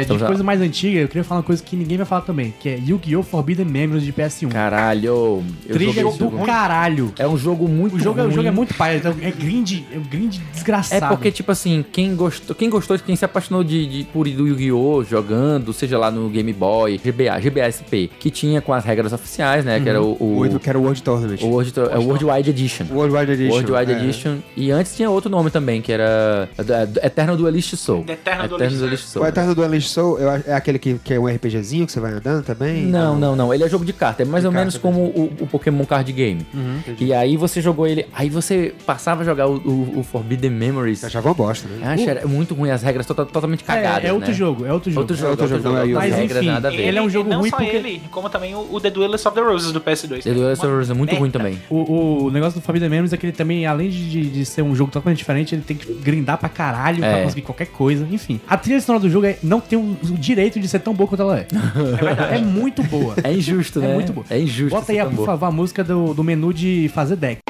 [0.00, 2.06] É, de Estamos a- coisa mais antiga, eu queria falar uma coisa que ninguém vai
[2.06, 3.22] falar também, que é Yu-Gi-Oh!
[3.22, 4.48] Forbidden Memories de PS1.
[4.50, 5.06] Caralho.
[5.06, 6.44] Eu Trilha joguei esse do jogo.
[6.46, 7.12] caralho.
[7.18, 8.34] É um jogo muito O jogo, é- o ruim.
[8.34, 11.08] jogo é muito pai, então é grind, é um grind É desgraçado.
[11.08, 15.04] porque, tipo assim, quem gostou, quem gostou, quem se apaixonou de, de por do Yu-Gi-Oh!
[15.04, 19.80] jogando, seja lá no Game Boy, GBA, GBA-SP, que tinha com as regras oficiais, né?
[19.80, 21.38] Que era o, o, O que era o World Tournament.
[21.42, 22.86] o World, é o World Wide Edition.
[22.90, 23.52] World Wide Edition.
[23.54, 23.96] World Wide é.
[24.04, 24.36] Edition.
[24.56, 28.04] E antes tinha outro nome também, que era é, Eternal Duelist Soul.
[28.08, 29.24] Eternal Duelist Soul.
[29.24, 32.12] O Eterno Duelist Soul eu é aquele que, que é um RPGzinho que você vai
[32.12, 32.82] andando também?
[32.86, 33.52] Não, não, não.
[33.54, 34.22] Ele é jogo de carta.
[34.22, 36.46] É mais De ou menos como o, o Pokémon Card Game.
[36.98, 38.06] E aí você jogou ele.
[38.12, 41.00] Aí você passava a jogar o, o- o Forbidden Memories.
[41.08, 41.78] Já uma bosta, né?
[41.82, 44.04] Eu acho que era muito ruim, as regras tota- totalmente É, cagadas.
[44.04, 44.34] é outro né?
[44.34, 45.00] jogo, é outro jogo.
[45.02, 46.80] Outro jogo, outro outro jogo, é Mas regras enfim, nada a ver.
[46.80, 49.26] ele é um jogo não ruim só porque- ele, como também o, o The Duelist
[49.26, 50.22] of the Roses do PS2.
[50.22, 51.20] The Duelist of Roses é muito merda.
[51.20, 51.58] ruim também.
[51.68, 54.62] O, o negócio do Forbidden Memories é que ele também, além de, de- de ser
[54.62, 57.12] um jogo totalmente diferente, ele tem que grindar pra caralho É.
[57.12, 58.06] pra conseguir qualquer coisa.
[58.10, 60.94] Enfim, a trilha sonora do jogo é- não tem o, o direito de ser tão
[60.94, 61.46] boa quanto ela é.
[62.36, 63.14] É, muito boa.
[63.22, 63.94] É injusto, É né?
[63.94, 64.26] muito boa.
[64.30, 64.70] É injusto.
[64.78, 67.40] Bota aí, por favor, a música do, do menu de fazer deck.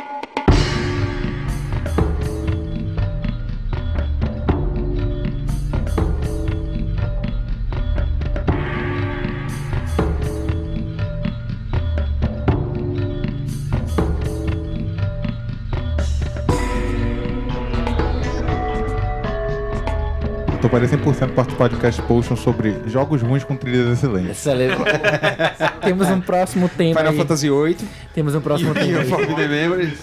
[20.71, 24.31] Parecendo 100% parte do podcast Potion sobre jogos ruins com trilhas excelentes.
[24.31, 24.77] Excelente.
[25.83, 26.95] Temos um próximo tema.
[27.01, 27.19] Final aí.
[27.19, 27.77] Fantasy VIII.
[28.15, 29.01] Temos um próximo E tema.
[29.01, 29.09] aí.
[29.09, 29.99] Forbidden Memories.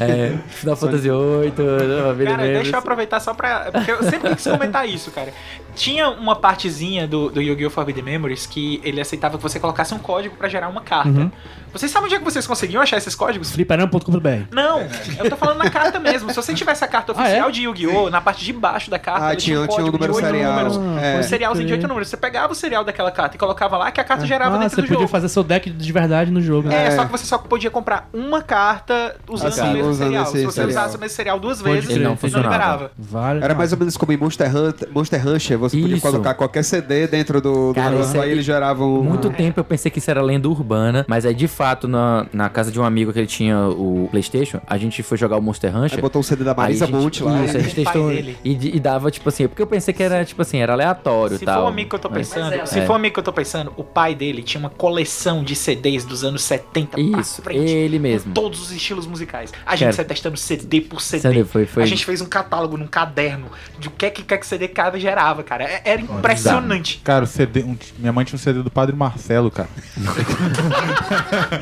[0.00, 2.52] É, Final Fantasy VIII, Cara, Memories.
[2.54, 3.70] deixa eu aproveitar só pra.
[3.70, 5.32] Porque eu sempre quis comentar isso, cara.
[5.74, 7.68] Tinha uma partezinha do, do Yu-Gi-Oh!
[7.70, 11.08] Forbidden Memories que ele aceitava que você colocasse um código pra gerar uma carta.
[11.10, 11.30] Uhum.
[11.78, 13.50] Vocês sabem onde é que vocês conseguiam achar esses códigos?
[13.52, 14.28] Fliperama.com.br.
[14.50, 14.80] Não,
[15.18, 16.30] eu tô falando na carta mesmo.
[16.30, 17.52] Se você tivesse a carta Ah, oficial é?
[17.52, 18.10] de Yu-Gi-Oh!
[18.10, 20.16] na parte de baixo da carta, Ah, ele tinha- um tinha um código número de
[20.18, 20.52] oito serial.
[20.52, 20.76] números.
[21.02, 21.18] É.
[21.18, 22.08] Um serialzinho de Pode 8 números.
[22.08, 24.74] Você pegava o serial daquela carta e colocava lá que a carta gerava Ah, dentro
[24.76, 25.08] você do podia jogo.
[25.08, 26.68] fazer seu deck de verdade no jogo.
[26.68, 26.84] né?
[26.84, 26.90] É, É.
[26.96, 30.26] só que você só podia comprar uma carta usando Assim, o mesmo usando serial.
[30.26, 30.68] Se você serial.
[30.70, 32.54] usasse o mesmo serial duas vezes, Ele não não funcionava.
[32.54, 32.90] liberava.
[32.98, 36.06] Vários- Era mais ou menos como em Monster Hunter, Monster Rancher, você podia Isso.
[36.06, 39.02] colocar qualquer CD dentro do, do Cara, negócio, aí é- ele gerava um...
[39.02, 42.48] Muito tempo eu pensei que isso era lenda urbana, mas aí de fato na, na
[42.48, 45.72] casa de um amigo que ele tinha o PlayStation, a gente foi jogar o Monster
[45.72, 45.96] Rancher.
[45.98, 47.44] Aí botou o CD da Marisa Aí a gente- Monte lá.
[47.44, 48.38] Isso, a gente pai testou dele.
[48.44, 51.38] e, e dava tipo assim, porque eu pensei que era tipo assim, era aleatório e
[51.38, 51.60] Se tal.
[51.62, 52.86] for um amigo que eu tô mas- pensando, se É.
[52.86, 56.04] for um amigo que eu tô pensando, o pai dele tinha uma coleção de CDs
[56.04, 57.70] dos anos 70 Isso, pra frente.
[57.72, 58.32] ele com mesmo.
[58.34, 59.52] todos os estilos musicais.
[59.64, 61.22] A gente Cara, saiu testando CD por CD.
[61.22, 63.46] CD, foi- foi- A gente fez um catálogo num caderno
[63.78, 65.64] de o que é que, que, é que CD cada gerava, cara.
[65.64, 67.00] É- Era impressionante.
[67.02, 69.68] Cara, o CD, um- minha mãe tinha um CD do Padre Marcelo, cara.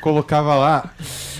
[0.00, 0.90] Colocava lá,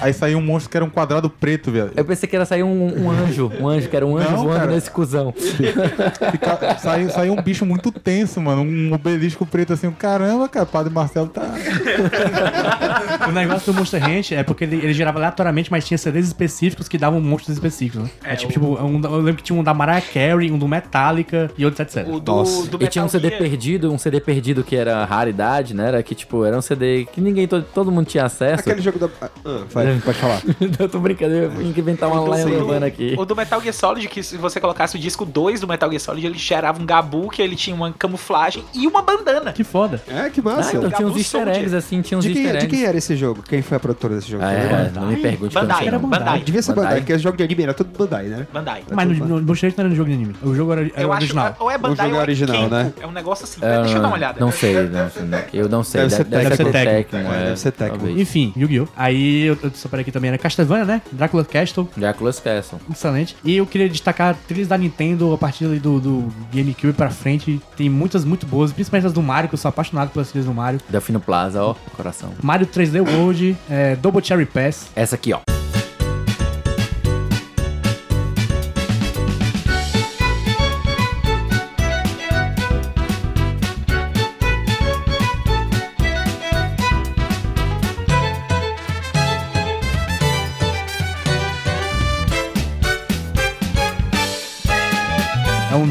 [0.01, 1.91] aí saía um monstro que era um quadrado preto, velho.
[1.97, 4.45] Eu pensei que era sair um, um anjo, um anjo, que era um anjo Não,
[4.45, 4.73] voando cara.
[4.73, 5.33] nesse cuzão.
[5.37, 8.63] Fica- Saiu, saiu um bicho muito tenso, mano.
[8.63, 9.91] Um obelisco preto assim.
[9.91, 11.43] Caramba, cara, o Padre Marcelo tá.
[13.29, 16.89] O negócio do Monster Ranch é porque ele, ele gerava aleatoriamente, mas tinha CDs específicos
[16.89, 18.11] que davam monstros específicos, né?
[18.25, 20.67] É, tipo, tipo, um da- eu lembro que tinha um da Mariah Carey, um do
[20.69, 22.07] Metallica e outros, etc.
[22.09, 22.69] O do, Nossa.
[22.69, 25.89] do E tinha um CD Gear- perdido, um CD perdido que era raridade, né?
[25.89, 28.61] Era que, tipo, era um CD que ninguém, todo, todo mundo tinha acesso.
[28.61, 29.09] Aquele jogo da...
[29.45, 29.63] Ah,
[30.05, 30.41] pode falar.
[30.79, 33.15] eu tô brincando, eu vim inventar uma o lenda o- urbana aqui.
[33.19, 36.01] O do Metal Gear Solid, que se você colocasse o disco 2 do Metal Gear
[36.01, 39.53] Solid, ele gerava um gabu, que ele tinha uma camuflagem e uma bandana.
[39.53, 40.03] Que foda.
[40.09, 40.77] É, que Ah, massa.
[40.77, 42.77] então tinha uns easter eggs, assim, tinha uns de, quem, easter de eggs.
[42.79, 43.43] quem era esse jogo?
[43.43, 44.45] Quem foi a produtora desse jogo?
[44.45, 45.49] Ah, é, não me pergunte.
[45.49, 46.09] que Bandai, Era não.
[46.09, 46.41] Bandai.
[46.41, 47.01] Devia ser Bandai, Bandai.
[47.01, 48.47] porque esse jogo de anime era tudo Bandai, né?
[48.53, 48.83] Bandai.
[48.91, 50.35] Mas no, Ranch não era jogo de anime.
[50.43, 51.57] O jogo era, era Eu acho original.
[51.59, 52.71] ou é Bandai jogo ou é original, Kenko.
[52.75, 52.93] né?
[53.01, 53.61] É um negócio assim.
[53.63, 54.41] Ah, Deixa eu dar uma olhada.
[54.41, 55.11] Não sei, não,
[55.53, 56.01] eu não sei.
[56.03, 56.57] Deve ser deve, Tecmo.
[56.57, 57.99] ser Deve ser Tecmo, É, é, deve ser Tecmo.
[57.99, 58.19] talvez.
[58.21, 58.89] Enfim, Yu-Gi-Oh!
[58.97, 61.03] Aí eu, eu separei aqui também era Castlevania, né?
[61.13, 61.89] Drácula Castle.
[61.97, 62.79] Dracula's Castle.
[62.91, 63.37] Excelente.
[63.45, 67.61] E eu queria destacar trilhas da Nintendo a partir do, do GameCube pra frente.
[67.77, 70.55] Tem muitas muito boas, principalmente as do Mario, que eu sou apaixonado pelas trilhas do
[70.55, 70.81] Mario.
[70.89, 72.33] Delfino Plaza, ó, coração.
[72.43, 74.89] Mario 3D World, é, Double Cherry Pass.
[74.95, 75.41] Essa aqui, ó.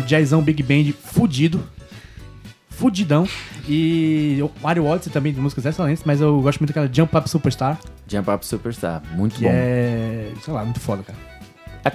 [0.07, 1.61] Jazzão Big Band fudido.
[2.69, 3.27] fudidão.
[3.67, 7.29] E o Mario Odyssey também tem músicas excelentes, mas eu gosto muito daquela Jump Up
[7.29, 7.77] Superstar,
[8.07, 9.49] Jump Up Superstar, muito bom.
[9.51, 11.17] é, sei lá, muito foda, cara.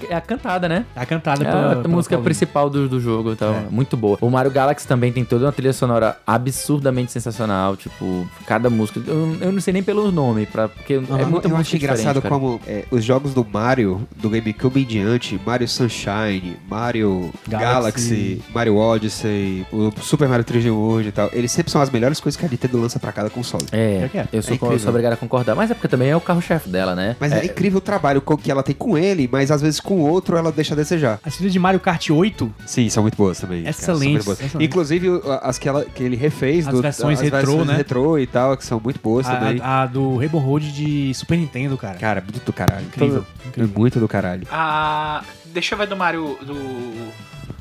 [0.09, 0.85] É a cantada, né?
[0.97, 2.25] É a cantada É pela- a pela música Pauline.
[2.25, 3.63] principal do, do jogo, então, É.
[3.71, 4.19] muito boa.
[4.21, 9.37] O Mario Galaxy também tem toda uma trilha sonora absurdamente sensacional, tipo, cada música, eu,
[9.41, 12.35] eu não sei nem pelo nome, pra, porque é eu, muita eu acho engraçado cara.
[12.35, 17.73] como é, os jogos do Mario, do GameCube em diante, Mario Sunshine, Mario Galaxy.
[17.73, 22.21] Galaxy, Mario Odyssey, o Super Mario 3D World e tal, eles sempre são as melhores
[22.21, 23.65] coisas que a Nintendo lança pra cada console.
[23.73, 24.29] É, que é.
[24.33, 26.95] eu sou, É sou obrigado a concordar, mas é porque também é o carro-chefe dela,
[26.95, 27.17] né?
[27.21, 30.09] Mas é, incrível o trabalho que ela tem com ele, mas às vezes com o
[30.09, 31.19] outro ela deixa a desejar.
[31.25, 33.67] As trilhas de Mario Kart 8, Sim, são muito boas também.
[33.67, 34.41] Excelentes, boas.
[34.41, 34.69] excelentes.
[34.69, 35.09] Inclusive
[35.43, 36.67] as que, ela, que ele refez.
[36.69, 37.77] As versões retrô, versões né?
[37.77, 39.61] retrô e tal, que são muito boas também.
[39.61, 41.99] a, a do Rainbow Road de Super Nintendo, cara.
[41.99, 42.87] Cara, muito do caralho.
[42.87, 44.47] Incrível, Todo- Muito do caralho.
[44.51, 46.39] Ah, deixa eu ver do Mario.
[46.43, 47.13] Do,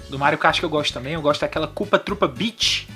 [0.09, 1.13] do Mario Kart que eu gosto também.
[1.13, 2.87] Eu gosto daquela Culpa Trupa Beach.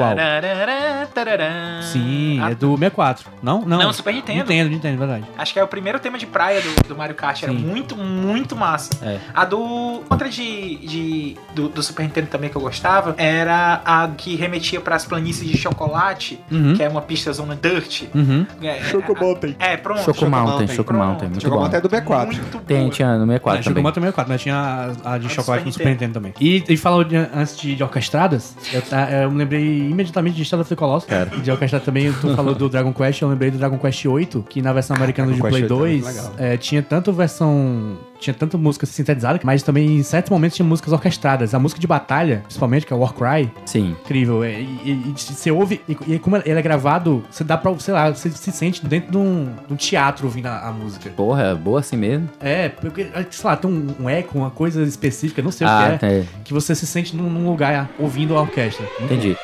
[0.00, 0.16] De qual?
[0.16, 1.59] Tararara, tarará.
[1.92, 3.30] Sim, Ah, é do 64.
[3.42, 3.62] Não?
[3.64, 4.38] Não, Não, Super Nintendo.
[4.40, 5.24] Nintendo, Nintendo, verdade.
[5.38, 7.42] Acho que é o primeiro tema de praia do, do Mario Kart.
[7.42, 7.58] Era Sim.
[7.58, 8.90] muito, muito massa.
[9.02, 9.18] É.
[9.34, 10.02] A do.
[10.10, 10.76] Outra de.
[10.76, 15.04] de do, do Super Nintendo também que eu gostava era a que remetia para as
[15.04, 16.74] planícies de chocolate, Uhum.
[16.74, 18.04] que é uma pista zona dirt.
[18.14, 18.46] Uhum.
[18.62, 19.56] É, Chocomountain.
[19.58, 20.02] É, pronto.
[20.02, 21.04] Choco Mountain, Choco Pronto.
[21.04, 21.66] Mountain, muito Jogou bom.
[21.66, 22.26] até do 64.
[22.34, 22.90] Muito Tem, boa.
[22.90, 23.74] tinha no 64 É, também.
[23.82, 26.34] Chocomata 64, mas tinha a, a de chocolate Super no Super Nintendo também.
[26.40, 30.44] E ele falou de- antes de, de orquestradas, eu, tá- eu me lembrei imediatamente de
[30.44, 31.08] Shadow of the Colossus.
[31.08, 31.26] Cara.
[31.30, 31.50] De
[31.80, 34.96] também, tu falou do Dragon Quest, eu lembrei do Dragon Quest 8, que na versão
[34.96, 36.32] americana de Dragon Play Quest 8 é muito 2 legal.
[36.38, 37.98] é, tinha tanto versão.
[38.20, 41.54] Tinha tanto música sintetizada, mas também em certos momentos tinha músicas orquestradas.
[41.54, 43.96] A música de batalha, principalmente, que é Warcry, Sim.
[44.02, 44.44] incrível.
[44.44, 47.74] É, E, e- e você ouve, e, e como ele é gravado, você dá pra,
[47.78, 51.08] sei lá, você se sente dentro de um, de um teatro ouvindo a, a música.
[51.08, 52.28] Porra, é boa assim mesmo.
[52.40, 55.98] É, porque, sei lá, tem um, um eco, uma coisa específica, não sei ah, o
[55.98, 56.24] que é, é.
[56.44, 58.84] que você se sente num, num lugar ouvindo a orquestra.
[58.98, 59.36] Muito Entendi.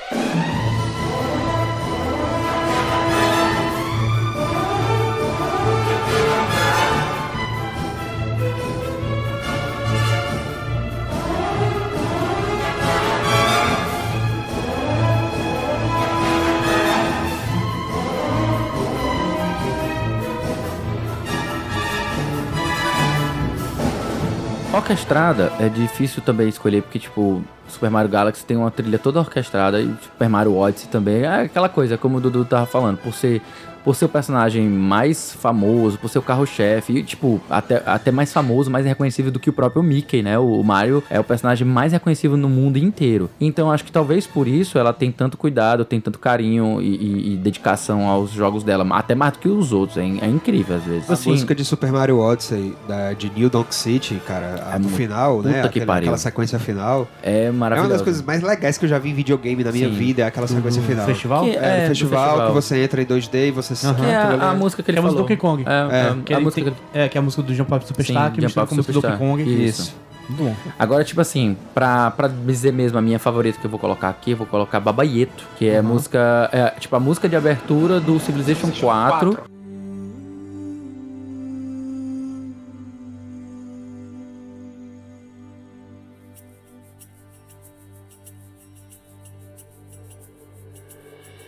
[25.06, 29.80] Orquestrada é difícil também escolher, porque, tipo, Super Mario Galaxy tem uma trilha toda orquestrada
[29.80, 33.40] e Super Mario Odyssey também é aquela coisa, como o Dudu tava falando, por ser,
[33.86, 38.68] por ser o personagem mais famoso, por ser o carro-chefe, tipo, até, até mais famoso,
[38.68, 40.36] mais reconhecível do que o próprio Mickey, né?
[40.36, 43.30] O, o Mario é o personagem mais reconhecível no mundo inteiro.
[43.40, 47.32] Então, acho que talvez por isso ela tem tanto cuidado, tem tanto carinho e, e-
[47.34, 49.96] e dedicação aos jogos dela, até mais do que os outros.
[49.98, 51.08] É, in- é incrível, às vezes.
[51.08, 54.78] A Assim, música de Super Mario Odyssey, da, de New Donk City, cara, a É
[54.80, 55.50] do mu- final, né?
[55.52, 56.02] puta que Aquele- pariu.
[56.08, 57.06] Aquela sequência final.
[57.22, 57.90] é É maravilhoso.
[57.92, 59.94] uma das coisas mais legais que eu já vi em videogame na minha Sim.
[59.94, 61.06] vida, é aquela sequência final.
[61.06, 61.44] festival?
[61.44, 62.48] Que É, É, no festival, festival.
[62.48, 64.97] que você entra em 2D e você se Que é a, a música que ele
[64.97, 65.12] Que é a música falou.
[65.12, 65.65] do Donkey Kong.
[65.66, 67.86] É, é, Que a ele música tem- é, que é a música do Jump Up
[67.86, 69.19] Superstar, Sim, que mistura com a música do Donkey.
[69.19, 69.65] Kong.
[69.65, 69.94] Isso.
[70.28, 70.55] Muito bom.
[70.78, 74.32] Agora, tipo assim, pra, pra dizer mesmo a minha favorita que eu vou colocar aqui,
[74.32, 76.48] eu vou colocar Babaieto, que é a música.
[76.53, 79.39] É, tipo, a música de abertura do Civilization 4.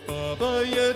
[0.07, 0.88] Baba yetu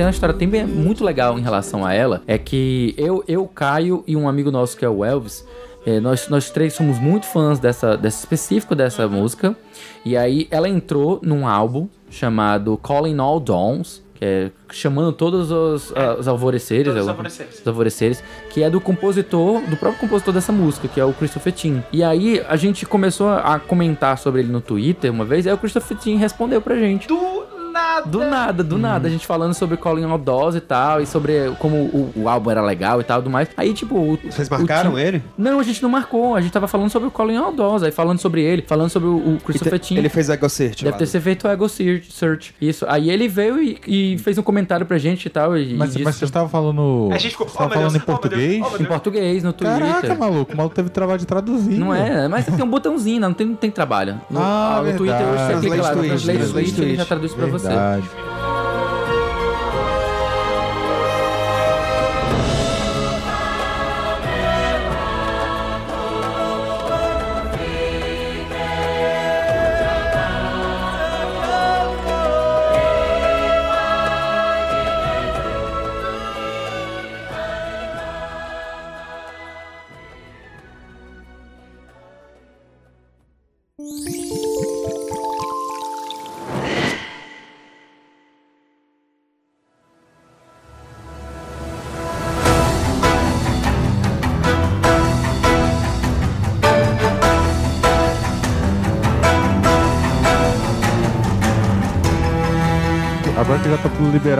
[0.00, 2.22] Tem uma história bem, muito legal em relação a ela.
[2.26, 5.46] É que eu, eu Caio e um amigo nosso que é o Elvis.
[5.84, 9.54] é, nós, nós três somos muito fãs dessa, dessa específico dessa música.
[10.02, 15.92] E aí ela entrou num álbum chamado Calling All Dawns, que é chamando todos os,
[15.94, 17.60] ah, os alvoreceres, Todos os é alvoreceres.
[17.60, 21.52] os alvoreceres, que é do compositor, do próprio compositor dessa música, que é o Christopher
[21.52, 21.82] Tin.
[21.92, 25.58] E aí a gente começou a comentar sobre ele no Twitter uma vez, aí o
[25.58, 27.06] Christopher Tin respondeu pra gente.
[27.06, 27.90] Do nada.
[28.00, 28.06] nada.
[28.10, 29.08] Do nada, do nada.
[29.08, 32.62] A gente falando sobre Colin Aldous e tal, e sobre como o, o álbum era
[32.62, 33.48] legal e tal, do mais.
[33.56, 33.96] Aí, tipo...
[33.96, 35.22] O, Vocês marcaram time- ele?
[35.36, 36.34] Não, a gente não marcou.
[36.34, 39.34] A gente tava falando sobre o Colin Aldous, aí falando sobre ele, falando sobre o,
[39.34, 39.96] o Christopher Tim.
[39.96, 40.84] Ele fez Ego Search.
[40.84, 42.12] Deve lá ter do- sido feito o Ego Search.
[42.12, 42.54] Search.
[42.60, 42.84] Isso.
[42.88, 45.56] Aí ele veio e, e fez um comentário pra gente e tal.
[45.56, 47.08] E, Mas, e mas você estava falando.
[47.12, 48.62] A gente ficou, você tava oh, falando Deus, em oh, português?
[48.66, 49.78] oh, meu em português, no Twitter.
[49.78, 51.78] Caraca, maluco, o maluco teve trabalho de traduzir.
[51.78, 54.20] Não é, mas tem um botãozinho, não tem, não tem trabalho.
[54.30, 55.66] No, Ah, no Twitter hoje você verdade.
[55.68, 57.68] clica lá, no Translate ele já traduz pra você.
[57.70, 58.10] Verdade.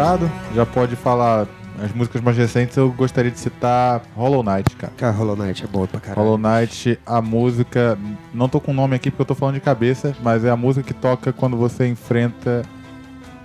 [0.01, 1.47] Liberado, já pode falar
[1.83, 2.77] as músicas mais recentes.
[2.77, 4.93] Eu gostaria de citar Hollow Knight, cara.
[4.97, 6.27] Cara, Hollow Knight é bom pra caralho.
[6.27, 7.99] Hollow Knight, a música.
[8.33, 10.57] Não tô com o nome aqui porque eu tô falando de cabeça, mas é a
[10.57, 12.63] música que toca quando você enfrenta.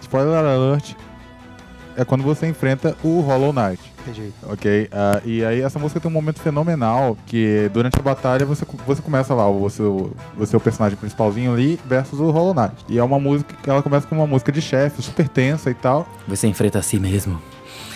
[0.01, 0.95] Spoiler alert.
[1.97, 3.81] É quando você enfrenta o Hollow Knight.
[4.01, 4.31] Entendi.
[4.43, 4.89] Ok?
[4.91, 9.01] Ah, e aí essa música tem um momento fenomenal que durante a batalha você, você
[9.01, 9.81] começa lá, você,
[10.37, 12.75] você é o personagem principalzinho ali versus o Hollow Knight.
[12.89, 15.73] E é uma música que ela começa com uma música de chefe, super tensa e
[15.73, 16.07] tal.
[16.27, 17.41] Você enfrenta a si mesmo.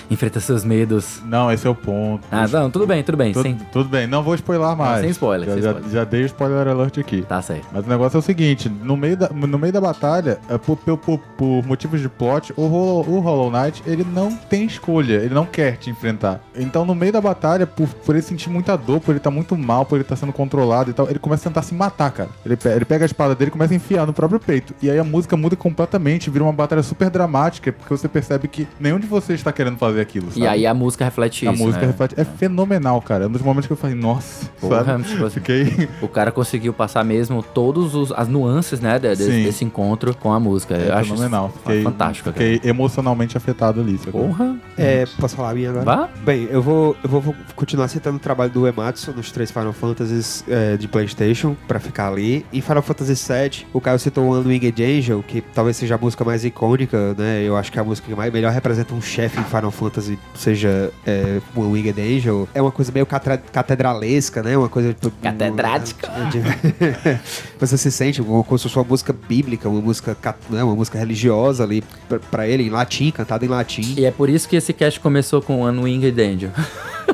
[0.10, 1.22] Enfrenta seus medos.
[1.26, 2.24] Não, esse é o ponto.
[2.32, 3.32] Ah, não, tudo bem, tudo bem.
[3.32, 3.56] Tudo, Sem...
[3.72, 5.02] tudo bem, não vou spoiler mais.
[5.02, 5.92] sem spoiler, Já, sem já, spoiler.
[5.92, 7.22] já dei o spoiler alert aqui.
[7.22, 7.68] Tá certo.
[7.72, 10.78] Mas o negócio é o seguinte, no meio da, no meio da batalha, é, por,
[10.78, 15.14] por, por- por motivos de plot, o, Hollow- o Hollow Knight, ele não tem escolha,
[15.16, 16.42] ele não quer te enfrentar.
[16.56, 19.56] Então, no meio da batalha, por, por ele sentir muita dor, por ele estar muito
[19.58, 22.30] mal, por ele estar sendo controlado e tal, ele começa a tentar se matar, cara.
[22.46, 24.74] Ele, ele pega a espada dele e começa a enfiar no próprio peito.
[24.82, 28.68] E aí a música muda completamente, vira uma batalha super dramática, porque você percebe que
[28.80, 30.42] nenhum de vocês está querendo fazer aquilo, sabe?
[30.42, 31.88] E aí a música reflete a isso, música né?
[31.88, 33.26] reflete- é fenomenal, cara.
[33.26, 35.04] É um dos momentos que eu falei, nossa, Porra, sabe?
[35.04, 35.88] tipo assim, Fiquei...
[36.02, 39.44] O cara conseguiu passar mesmo todas as nuances, né, de- de- Sim.
[39.44, 40.76] desse encontro com a música.
[40.76, 41.52] Eu É acho fenomenal.
[41.64, 42.32] Fiquei, fantástico.
[42.32, 42.46] cara.
[42.46, 43.98] Fiquei emocionalmente afetado ali.
[43.98, 44.28] sacou?
[44.28, 44.56] Porra.
[44.78, 45.86] É, posso falar a minha agora?
[45.86, 46.10] Vá.
[46.24, 50.44] Bem, eu vou, eu vou, continuar citando o trabalho do Ematsu nos três Final Fantasies
[50.48, 52.46] é, de PlayStation, pra ficar ali.
[52.54, 56.24] Em Final Fantasy VII, o Caio citou o Unwinged Angel, que talvez seja a música
[56.24, 57.42] mais icônica, né?
[57.44, 59.89] Eu acho que a música que mais, melhor representa um chefe em Final Fantasy
[60.36, 62.48] seja é, o Unwinged Angel.
[62.54, 64.58] É uma coisa meio catra- catedralesca, né?
[64.58, 64.94] Uma coisa...
[64.94, 66.10] Tipo, Catedrática.
[67.60, 70.16] Você se sente como se fosse uma música bíblica, uma música,
[70.50, 73.96] né, uma música religiosa ali pra, pra ele, em latim, cantada em latim.
[73.98, 76.52] E é por isso que esse cast começou com Unwinged Angel.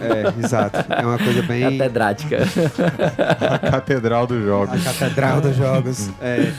[0.01, 0.85] É, exato.
[0.91, 1.61] É uma coisa bem.
[1.77, 2.37] Catedrática.
[3.53, 4.83] A catedral dos A jogos.
[4.83, 6.09] catedral dos jogos.
[6.21, 6.51] É.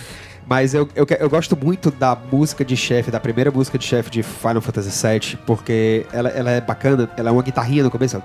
[0.47, 4.10] Mas eu, eu, eu gosto muito da música de chefe, da primeira música de chefe
[4.10, 8.16] de Final Fantasy VII, porque ela, ela é bacana, ela é uma guitarrinha no começo.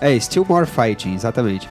[0.00, 1.66] É, Still More Fighting, exatamente.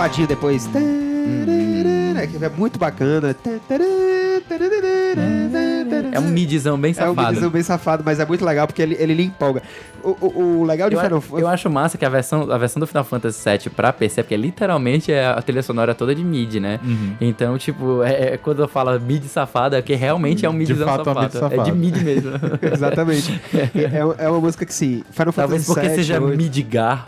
[0.00, 2.38] Ela vem com depois.
[2.40, 3.36] Que é muito bacana.
[6.12, 7.28] É um midzão bem É um safado.
[7.28, 9.62] midizão bem safado, mas é muito legal porque ele, ele lhe empolga.
[10.02, 11.42] O, o- o legal de Eu, Final Fantasy.
[11.42, 14.36] eu acho massa que a versão, a versão do Final Fantasy VII pra PC, porque
[14.36, 16.80] literalmente é a trilha sonora toda de mid, né?
[16.82, 17.14] Uhum.
[17.20, 20.86] Então, tipo, é, é quando eu falo mid safado, é que realmente é um midzão
[20.88, 21.20] fato é um safado.
[21.22, 21.60] mid safado.
[21.60, 22.30] É de mid mesmo.
[22.72, 23.40] Exatamente.
[23.54, 25.02] é, é uma música que sim.
[25.10, 26.36] Final Talvez Fantasy porque VII, seja 8.
[26.36, 27.06] midgar.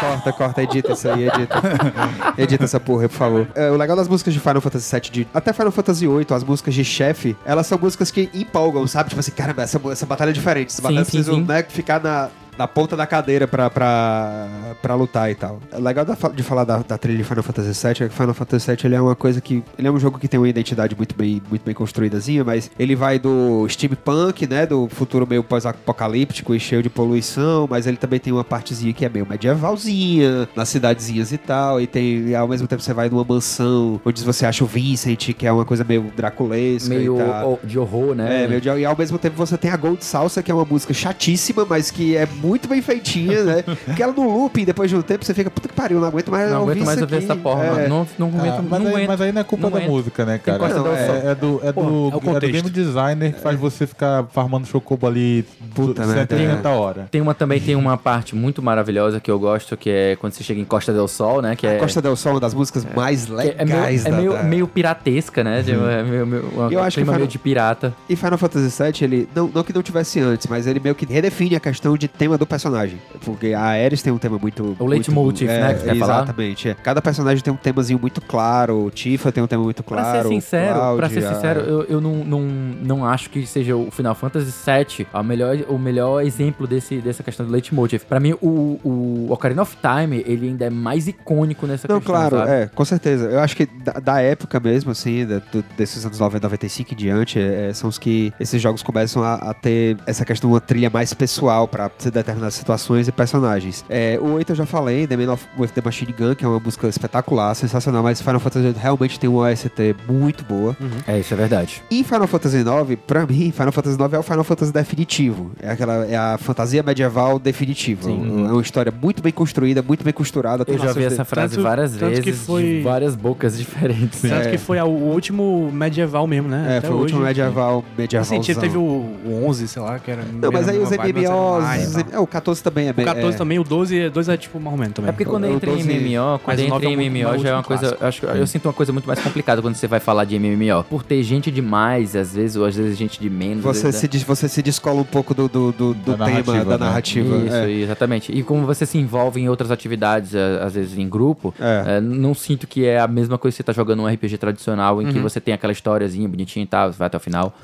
[0.00, 1.62] Corta, corta, edita isso aí, edita.
[2.36, 3.48] edita essa porra, por favor.
[3.54, 6.44] É, o legal das músicas de Final Fantasy VII, de, até Final Fantasy VIII, as
[6.44, 9.10] músicas de chefe, elas são músicas que empolgam, sabe?
[9.10, 10.68] Tipo assim, caramba, essa, essa batalha é diferente.
[10.68, 11.44] Essa Sim, batalha sim, precisam sim.
[11.44, 12.28] né, ficar na,
[12.62, 14.48] na ponta da cadeira pra, pra,
[14.80, 15.58] pra lutar e tal.
[15.72, 18.32] O legal da de falar da, da trilha de Final Fantasy VII é que Final
[18.34, 19.64] Fantasy VII ele é uma coisa que.
[19.76, 22.94] Ele é um jogo que tem uma identidade muito bem, muito bem construídazinha, mas ele
[22.94, 24.64] vai do steampunk, né?
[24.64, 29.04] Do futuro meio pós-apocalíptico e cheio de poluição, mas ele também tem uma partezinha que
[29.04, 31.80] é meio medievalzinha, nas cidadezinhas e tal.
[31.80, 32.28] E tem.
[32.28, 35.52] e ao mesmo tempo você vai numa mansão onde você acha o Vincent, que é
[35.52, 36.88] uma coisa meio draculesca.
[36.94, 37.16] Meio
[37.62, 38.44] e de horror, né?
[38.44, 40.64] É, meio de- e ao mesmo tempo você tem a Gold Salsa, que é uma
[40.64, 43.62] música chatíssima, mas que é muito muito bem feitinha, né?
[43.86, 46.30] Porque ela no looping, depois de um tempo, você fica, puta que pariu, não aguento
[46.30, 47.64] mais Não ouvir aguento mais ouvir essa porra.
[47.64, 47.88] É.
[47.88, 49.08] Não, não Ah, aguento, mas, não aí, aguento.
[49.08, 49.90] mas aí não é culpa não da aguento.
[49.90, 50.68] música, né, cara?
[50.68, 53.86] Não, é, é do, é, Pô, do, é o do game designer que faz você
[53.86, 57.08] ficar farmando chocobo ali Puta merda, 130 hora.
[57.10, 60.44] Tem uma também, tem uma parte muito maravilhosa que eu gosto, que é quando você
[60.44, 61.56] chega em Costa del Sol, né?
[61.56, 63.34] Que é, Costa del Sol é uma das músicas mais que é
[63.64, 65.62] meio, legais é da- meio, da- meio piratesca, né?
[65.62, 67.94] De- é meio, meio, uma, Eu acho que foi- meio de pirata.
[68.08, 69.28] E Final Fantasy VII, ele.
[69.34, 72.31] Não, não que não tivesse antes, mas ele meio que redefine a questão de tema
[72.38, 72.98] do personagem.
[73.24, 74.76] Porque a Ares tem um tema muito.
[74.78, 75.90] O leitmotiv, muito- né, que você?
[75.90, 76.68] Exatamente.
[76.68, 76.74] é.
[76.74, 78.84] Cada personagem tem um temazinho muito claro.
[78.86, 80.28] O Tifa tem um tema muito Pra claro.
[80.28, 84.14] ser sincero, pra ser sincero, eu, eu não, não, não acho que seja o Final
[84.14, 88.04] Fantasy VII a melhor, o melhor exemplo desse, dessa questão do leitmotiv.
[88.04, 92.14] Pra mim, o, o Ocarina of Time, ele ainda é mais icônico nessa Não, questão,
[92.14, 92.50] claro, sabe?
[92.50, 93.26] é, com certeza.
[93.26, 96.96] Eu acho que da, da época mesmo, assim, da- do- desses anos 90, 95 em
[96.96, 100.54] diante, é, é, são os que esses jogos começam a, a ter essa questão de
[100.54, 101.88] uma trilha mais pessoal pra
[102.22, 103.84] determinadas situações e personagens.
[103.88, 106.48] É, o 8 eu já falei, The Man of, with the Machine Gun, que é
[106.48, 110.76] uma música espetacular, sensacional, mas Final Fantasy VIII realmente tem uma OST muito boa.
[111.06, 111.82] É, isso é verdade.
[111.90, 115.50] E Final Fantasy IX, pra mim, Final Fantasy IX é o Final Fantasy definitivo.
[115.60, 118.04] É aquela é a fantasia medieval definitiva.
[118.04, 118.46] Sim.
[118.48, 120.64] É uma história muito bem construída, muito bem costurada.
[120.66, 123.56] Eu já vi de- essa frase Tanto- várias tanto que vezes, foi- de várias bocas
[123.58, 124.20] diferentes.
[124.22, 124.50] Tanto É.
[124.50, 126.74] que foi a- o último medieval mesmo, né?
[126.74, 127.02] É, Até foi o hoje.
[127.14, 128.22] último medieval, medieval.
[128.40, 130.22] Assim, teve o, o 11, sei lá, que era.
[130.32, 131.64] Não, mas aí os MMOs.
[132.12, 133.04] É, o 14 também é O bem.
[133.04, 135.08] 14 é, também, o 12, 12 é tipo mais ou menos também.
[135.08, 136.96] É porque quando O- o entra em 12 MMO, quando Mas o entra em é
[137.10, 137.96] MMO é o já é uma coisa.
[138.00, 140.84] Eu, acho, eu sinto uma coisa muito mais complicada quando você vai falar de MMO.
[140.84, 143.62] Por ter gente demais, às vezes, ou às vezes gente de menos.
[143.64, 146.64] Você vezes, se, você se descola um pouco do, do, do, do Da tema, narrativa,
[146.64, 146.84] da né?
[146.86, 147.36] narrativa.
[147.46, 147.70] Isso, é.
[147.70, 148.32] exatamente.
[148.32, 151.96] E como você se envolve em outras atividades, a- às vezes em grupo, É.
[151.96, 155.00] é, não sinto que é a mesma coisa que você tá jogando um RPG tradicional,
[155.00, 157.54] em que você tem aquela historiazinha bonitinha e tal, você vai até o final.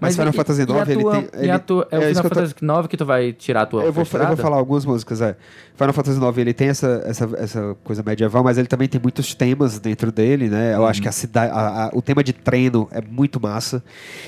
[0.00, 2.08] Mas Final Fantasy IX, ele tua- tem- E ele- a tua, é, é o isso
[2.10, 4.56] Final tô- Fantasy IX que tu vai tirar a tua Eu vou, eu vou falar
[4.56, 5.36] algumas músicas, é.
[5.74, 9.34] Final Fantasy IX, ele tem essa, essa, essa coisa medieval, mas ele também tem muitos
[9.34, 10.74] temas dentro dele, né?
[10.74, 13.82] Eu acho que a cidade, a- a- o tema de treino é muito massa.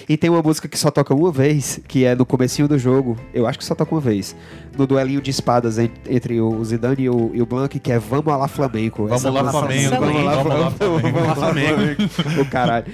[0.08, 3.16] E tem uma música que só toca uma vez, que é no comecinho do jogo,
[3.32, 4.34] eu acho que só toca uma vez,
[4.76, 7.98] no duelinho de espadas en- entre o Zidane e o, e o Blanc, que é
[7.98, 9.06] Vamos lá Flamengo.
[9.06, 9.90] Vamos lá, Flamengo.
[10.00, 10.74] Vamos lá, Flamengo.
[11.12, 12.04] Vamos lá, Flamengo.
[12.40, 12.86] O caralho.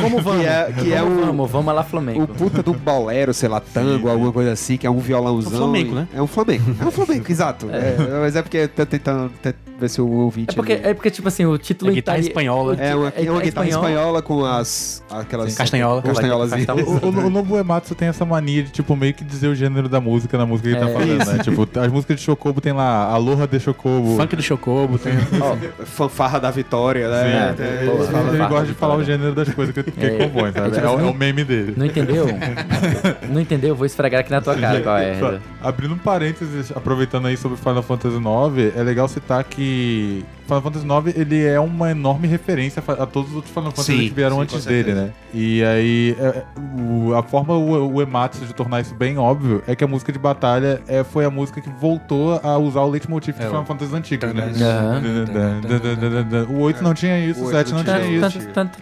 [0.00, 0.40] Como vamos?
[0.42, 1.50] Que é, que é o, vamos?
[1.50, 2.26] Vamos lá, o Flamengo.
[2.28, 5.52] puta do bolero, sei lá, tango, alguma coisa assim, que é um violãozão.
[5.52, 6.08] É um flamenco, e- né?
[6.14, 6.64] É um flamenco.
[6.80, 7.68] É um flamenco, exato.
[7.70, 10.52] É, mas é porque eu tô tentando te- ver se o ouvinte.
[10.52, 12.74] É porque, ali- é porque, tipo assim, o título É guitarra itali- espanhola.
[12.78, 13.90] É uma, é uma é guitarra espanhol.
[13.90, 15.02] espanhola com as.
[15.10, 15.54] aquelas.
[15.54, 16.02] Castanhola.
[16.02, 16.52] Castanholas.
[16.52, 19.88] O, o, o Nobu Ematsu tem essa mania de, tipo, meio que dizer o gênero
[19.88, 20.86] da música na música que ele É.
[20.92, 21.42] tá fazendo, né?
[21.42, 24.16] Tipo, as músicas de Chocobo tem lá Aloha de Chocobo.
[24.16, 25.12] Funk do Chocobo, tem.
[25.84, 27.54] Fanfarra da vitória, né?
[27.56, 27.62] Sim.
[27.62, 30.10] É, Ele, gosta de falar o gênero das coisas que, que É.
[30.18, 30.66] compõe, sabe?
[30.76, 31.74] É É, tipo o- é o meme dele.
[31.76, 32.26] Não entendeu?
[33.28, 33.74] não entendeu?
[33.74, 35.40] Vou esfregar aqui na tua cara qual é.
[35.62, 40.86] Abrindo um parênteses, aproveitando aí sobre Final Fantasy IX, é legal citar que Final Fantasy
[40.86, 44.36] IX ele é uma enorme referência a todos os outros Final Fantasy Sim, que vieram
[44.36, 45.10] sim, antes dele, né?
[45.32, 46.42] E aí, é,
[46.78, 50.12] o- a forma o, o Ematsu de tornar isso bem óbvio é que a música
[50.12, 53.64] de batalha é, foi a música que voltou a usar o leitmotiv de É, Final
[53.64, 54.52] Fantasy antigos, né?
[56.48, 58.38] O 8 não tinha isso, O o oito 7 não tinha isso.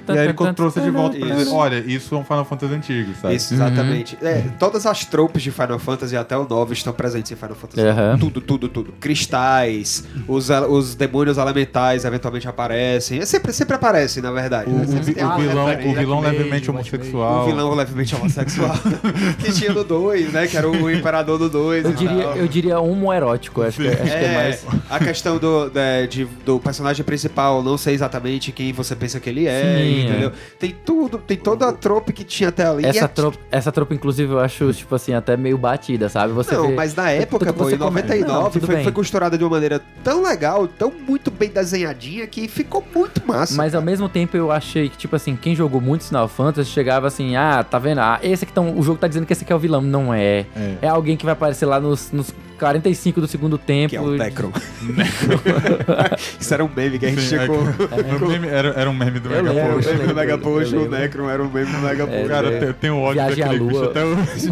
[0.09, 3.13] E aí ele trouxe de volta pra dizer, olha, isso é um Final Fantasy antigo,
[3.21, 3.35] sabe?
[3.35, 4.19] Isso, exatamente.
[4.23, 7.87] É, todas as tropes de Final Fantasy até o 9 estão presentes em Final Fantasy.
[7.87, 8.19] Aham.
[8.19, 8.93] Tudo, tudo, tudo.
[9.01, 13.19] Cristais, os, os demônios elementais eventualmente aparecem.
[13.21, 14.71] É sempre, sempre aparecem, na verdade.
[14.71, 14.85] O, né?
[14.85, 15.37] o vi- vilão,
[15.91, 17.43] o vilão levemente Mage, homossexual.
[17.43, 18.75] O vilão levemente homossexual.
[19.39, 20.47] que tinha no 2, né?
[20.47, 21.85] Que era o imperador do 2.
[21.85, 24.67] Eu diria, eu diria homoerótico, acho, que, acho que é É, mais.
[24.91, 29.29] a questão do, da- de- do personagem principal não ser exatamente quem você pensa que
[29.29, 30.33] ele é, Sim, entendeu?
[30.59, 32.85] Tem tudo, tem toda a trope que tinha até ali.
[32.87, 36.33] Essa é- tropa, essa tropa, inclusive, eu acho, tipo assim, até meio batida, sabe?
[36.33, 39.45] Você Não, vê- mas na época, pô, em come- 99, Não, foi, foi costurada de
[39.45, 43.57] uma maneira tão legal, tão muito bem desenhadinha, que ficou muito massa.
[43.57, 47.09] Mas ao mesmo tempo eu achei que, tipo assim, quem jogou muito Final Fantasy chegava
[47.09, 47.99] assim, ah, tá vendo?
[47.99, 49.83] Ah, esse aqui tão, o jogo tá dizendo que esse aqui é o vilão.
[49.83, 50.47] Não é.
[50.55, 50.77] É.
[50.83, 52.33] É alguém que vai aparecer lá nos, nos
[52.63, 53.91] 45 do segundo tempo.
[53.91, 54.53] que é o Necron.
[56.39, 57.59] Isso era um meme que a gente Sim, chegou.
[57.93, 60.15] Era um meme- Era, era um meme do Eu Mega lembro, Era um meme do
[60.15, 60.99] Mega eu Post, o lembro.
[60.99, 62.29] Necron era um meme do Mega Post.
[62.29, 62.59] Cara, É.
[62.59, 63.87] tem, tem um ódio Viagem daquele bicho Lua.
[63.91, 64.51] até hoje.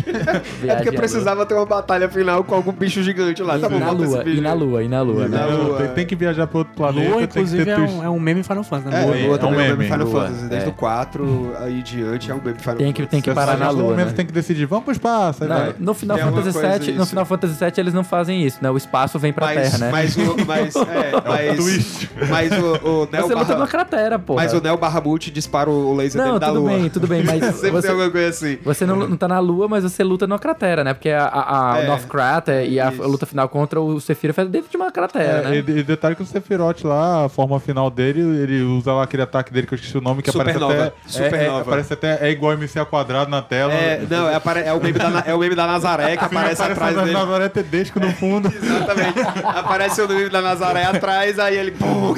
[0.70, 3.54] É porque precisava ter uma batalha final com algum bicho gigante lá.
[3.54, 3.62] lua.
[3.62, 5.38] Tá bom, e na lua, e na lua, e na lua, E né?
[5.38, 5.88] na Lua, tem, é.
[5.90, 7.08] tem que viajar pra outro planeta.
[7.08, 9.02] Lua, tem que inclusive, ter é um, é um meme Final Fantasy, né?
[9.02, 9.26] É, Lua.
[9.28, 10.46] Lua também é um meme Final Lua, Fantasy.
[10.48, 10.70] Desde é.
[10.70, 13.82] o 4 aí diante é um meme Final Tem que, tem que parar na lua,
[13.90, 14.12] momento né?
[14.14, 15.42] tem que decidir, vamos pro espaço.
[15.78, 17.06] no Final Fantasy VII, no.
[17.06, 18.70] Final Fantasy VII eles não fazem isso, né?
[18.70, 19.88] O espaço vem pra Mas, terra, né?
[19.92, 20.36] mas o.
[20.50, 22.64] Mas, é, mas, mas o,
[23.02, 24.34] o Neo Você luta barra, numa cratera, pô.
[24.34, 26.70] Mas o Neo Barramute dispara o laser Não, dele da tudo lua.
[26.70, 28.58] bem, tudo bem, mas Sempre você- tem alguma coisa assim.
[28.64, 30.94] Você não, não tá na lua, mas você luta numa cratera, né?
[30.94, 33.02] Porque a, a, a É, North Crater e a isso.
[33.02, 35.56] luta final contra o Sephiroth é dentro de uma cratera, É, né?
[35.56, 39.22] e, e detalhe que o Sephiroth lá, a forma final dele, ele usa lá aquele
[39.22, 40.72] ataque dele que eu esqueci o nome, que Supernova.
[40.72, 41.12] aparece até.
[41.24, 41.58] Supernova.
[41.58, 42.18] É, é, parece até.
[42.28, 43.72] É igual MC ao quadrado na tela.
[43.72, 46.96] É, não, é, é o meme da, é o meme da Nazaré que aparece atrás
[46.96, 47.12] dele.
[47.12, 47.48] Nazaré
[47.94, 48.48] No fundo.
[48.54, 49.20] Exatamente.
[49.44, 51.70] Aparece o meme da Nazaré atrás, aí ele.
[51.72, 52.14] Pum.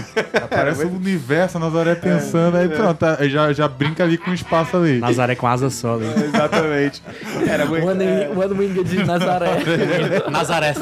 [0.51, 4.35] Parece o universo, a Nazaré pensando, aí pronto, aí já, já brinca ali com o
[4.35, 4.99] espaço ali.
[4.99, 6.07] Nazaré com asa só ali.
[6.24, 7.03] Exatamente.
[7.49, 7.86] Era muito.
[7.86, 9.51] One, é, one Winged de Nazaré.
[10.31, 10.74] Nazaré.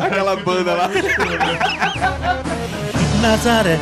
[0.00, 0.90] aquela banda lá.
[3.20, 3.78] Nazaré.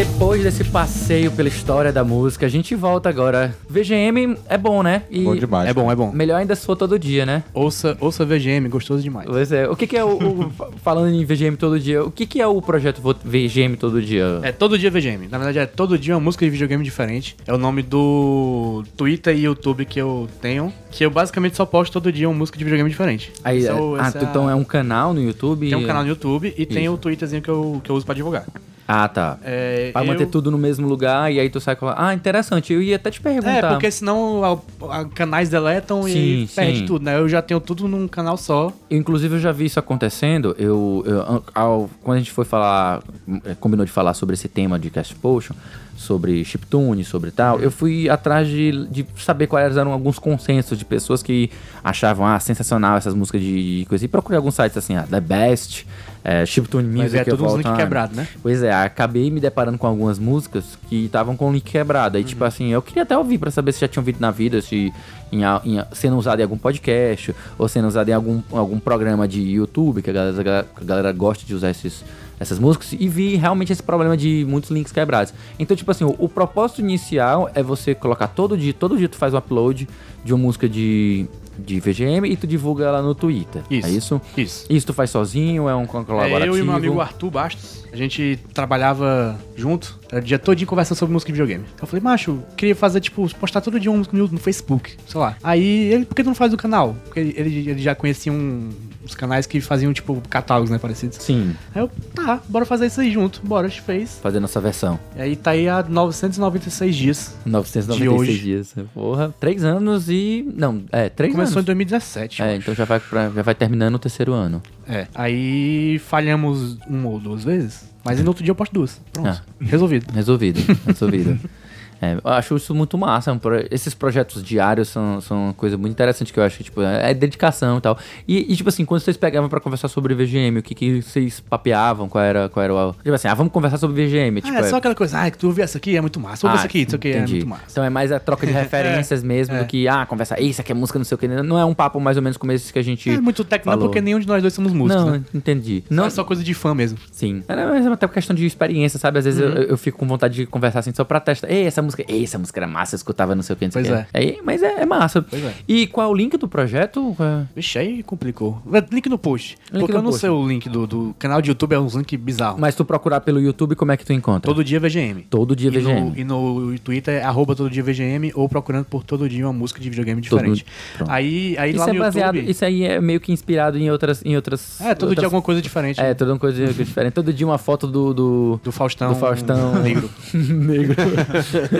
[0.00, 3.54] Depois desse passeio pela história da música, a gente volta agora.
[3.68, 5.02] VGM é bom, né?
[5.10, 5.68] E Bom demais.
[5.68, 6.10] É bom, é bom.
[6.10, 7.42] Melhor ainda se for todo dia, né?
[7.52, 9.28] Ouça, ouça VGM, gostoso demais.
[9.28, 9.68] Pois é.
[9.68, 10.50] O que, que é o, o-
[10.82, 14.40] Falando em VGM todo dia, o que, que é o projeto VGM todo dia?
[14.42, 15.28] É todo dia VGM.
[15.28, 17.36] Na verdade, é todo dia uma música de videogame diferente.
[17.46, 20.72] É o nome do Twitter e YouTube que eu tenho.
[20.90, 23.30] Que eu basicamente só posto todo dia uma música de videogame diferente.
[23.44, 25.68] Aí, é- ah, então é um canal no YouTube?
[25.68, 26.94] Tem um canal no YouTube e tem Isso.
[26.94, 28.46] o Twitterzinho que eu, que eu uso pra divulgar.
[28.92, 29.38] Ah, tá.
[29.44, 31.86] É, Pra eu- manter tudo no mesmo lugar e aí tu sai com.
[31.88, 32.72] Ah, interessante.
[32.72, 33.50] Eu ia até te perguntar.
[33.50, 34.42] É, porque senão
[34.82, 36.10] a- a- canais deletam Sim,
[36.42, 36.86] e perde sim.
[36.86, 37.16] tudo, né?
[37.16, 38.72] Eu já tenho tudo num canal só.
[38.90, 40.56] Inclusive, eu já vi isso acontecendo.
[40.58, 43.00] Eu, eu- ao- quando a gente foi falar,
[43.44, 45.54] eh, combinou de falar sobre esse tema de Cast Potion,
[45.96, 50.84] sobre chiptune, sobre tal, eu fui atrás de, de saber quais eram alguns consensos de
[50.84, 51.50] pessoas que
[51.84, 54.04] achavam, ah, sensacional essas músicas de, de coisa.
[54.04, 55.86] E procurei alguns sites assim, ah, The Best,
[56.24, 57.18] eh, Chiptune Mas Music.
[57.18, 58.28] é tudo uns link quebrado, né?
[58.42, 62.16] Pois é, acabei me deparando com algumas músicas que estavam com link quebrado.
[62.16, 62.28] Aí, Uhum.
[62.28, 64.92] tipo assim, eu queria até ouvir pra saber se já tinham ouvido na vida, se
[65.32, 69.40] em, em sendo usado em algum podcast, ou sendo usado em algum, algum programa de
[69.40, 72.04] YouTube, que a galera, a galera gosta de usar esses,
[72.38, 75.32] essas músicas, e vi realmente esse problema de muitos links quebrados.
[75.58, 79.16] Então, tipo assim, o, o propósito inicial é você colocar todo dia, todo dia tu
[79.16, 79.88] faz um upload
[80.24, 81.26] de uma música de,
[81.60, 83.62] de VGM e tu divulga ela no Twitter.
[83.70, 83.86] Isso.
[83.86, 84.20] É isso?
[84.36, 84.66] Isso.
[84.68, 86.38] Isso tu faz sozinho, é um colaborativo?
[86.38, 90.60] É, eu e meu amigo Arthur Bastos, a gente trabalhava junto, era o dia todo
[90.66, 91.64] conversando sobre música de videogame.
[91.80, 95.36] Eu falei, macho, queria fazer, tipo, postar todo dia música no, no Facebook, sei lá.
[95.42, 96.96] Aí ele, por que tu não faz o canal?
[97.04, 98.70] Porque ele, ele, ele já conhecia um,
[99.04, 101.18] uns canais que faziam, tipo, catálogos, né, parecidos.
[101.18, 104.18] Sim, Aí eu, tá, bora fazer isso aí junto, bora, a gente fez.
[104.22, 104.98] fazer nossa versão.
[105.16, 107.34] E aí tá aí há 996 dias.
[107.46, 108.38] 996 De hoje.
[108.42, 108.74] dias.
[108.92, 110.46] Porra, três anos e.
[110.56, 111.66] Não, é, três Começou em anos.
[111.66, 112.40] 2017.
[112.40, 112.58] eu É, acho.
[112.60, 114.62] então já vai, pra- já vai terminando o terceiro ano.
[114.88, 115.06] É.
[115.14, 119.00] Aí falhamos uma ou duas vezes, mas no outro dia eu posto duas.
[119.12, 119.28] Pronto.
[119.28, 119.42] Ah.
[119.60, 120.12] Resolvido.
[120.12, 121.38] Resolvido, resolvido.
[122.02, 123.34] É, eu acho isso muito massa.
[123.36, 126.80] pro- Esses projetos diários são, são uma coisa muito interessante que eu acho que, tipo,
[126.82, 127.98] é dedicação e tal.
[128.26, 131.40] E, e, tipo assim, quando vocês pegavam pra conversar sobre VGM, o que, que vocês
[131.40, 132.08] papeavam?
[132.08, 132.92] Qual era, qual era o.
[132.94, 134.40] Tipo assim, ah, vamos conversar sobre VGM.
[134.40, 136.46] Tipo, Ah, é só aquela coisa, ah, que tu ouviu essa aqui, é muito massa.
[136.46, 137.64] Ouve Ah, essa aqui, isso aqui é muito massa.
[137.70, 140.74] Então é mais a troca de referências mesmo do que, ah, conversa, isso aqui é
[140.74, 141.28] música, não sei o que.
[141.28, 143.10] Não é um papo mais ou menos como esse que a gente.
[143.10, 143.86] É muito técnico, falou.
[143.88, 145.22] porque nenhum de nós dois somos músicos, Não, né?
[145.34, 145.84] entendi.
[145.90, 146.98] Não é só coisa de fã mesmo.
[147.12, 147.42] Sim.
[147.48, 149.18] Era mais até questão de experiência, sabe?
[149.18, 149.48] Às vezes Uhum.
[149.48, 151.50] eu, eu fico com vontade de conversar assim só pra testar.
[151.50, 153.72] Ei, essa música, ei, essa música era massa, eu escutava não sei o que, não
[153.72, 154.06] sei Pois que.
[154.16, 155.22] Aí, mas é, é massa.
[155.22, 155.52] Pois é.
[155.68, 157.16] E qual é o link do projeto?
[157.18, 157.44] É?
[157.54, 158.60] Vixe, aí complicou.
[158.90, 159.56] Link no post.
[159.72, 160.20] Link porque no eu não post.
[160.20, 162.60] sei o link do, do canal de YouTube, é uns link bizarros.
[162.60, 164.42] Mas tu procurar pelo YouTube, como é que tu encontra?
[164.50, 165.22] Todo dia VGM.
[165.30, 166.12] Todo dia E no, VGM.
[166.20, 169.80] e no Twitter é arroba todo dia VGM ou procurando por todo dia uma música
[169.80, 170.64] de videogame diferente.
[170.96, 171.10] pronto.
[171.10, 172.50] Aí, aí Isso lá é no baseado, YouTube...
[172.50, 174.22] isso aí é meio que inspirado em outras.
[174.24, 176.00] Em outras É, todo outras- dia alguma coisa diferente.
[176.00, 177.12] É, toda uma coisa diferente.
[177.14, 178.14] Todo dia uma foto do.
[178.14, 179.10] Do, Do Faustão.
[179.12, 180.10] do Faustão Negro.
[180.34, 180.94] negro.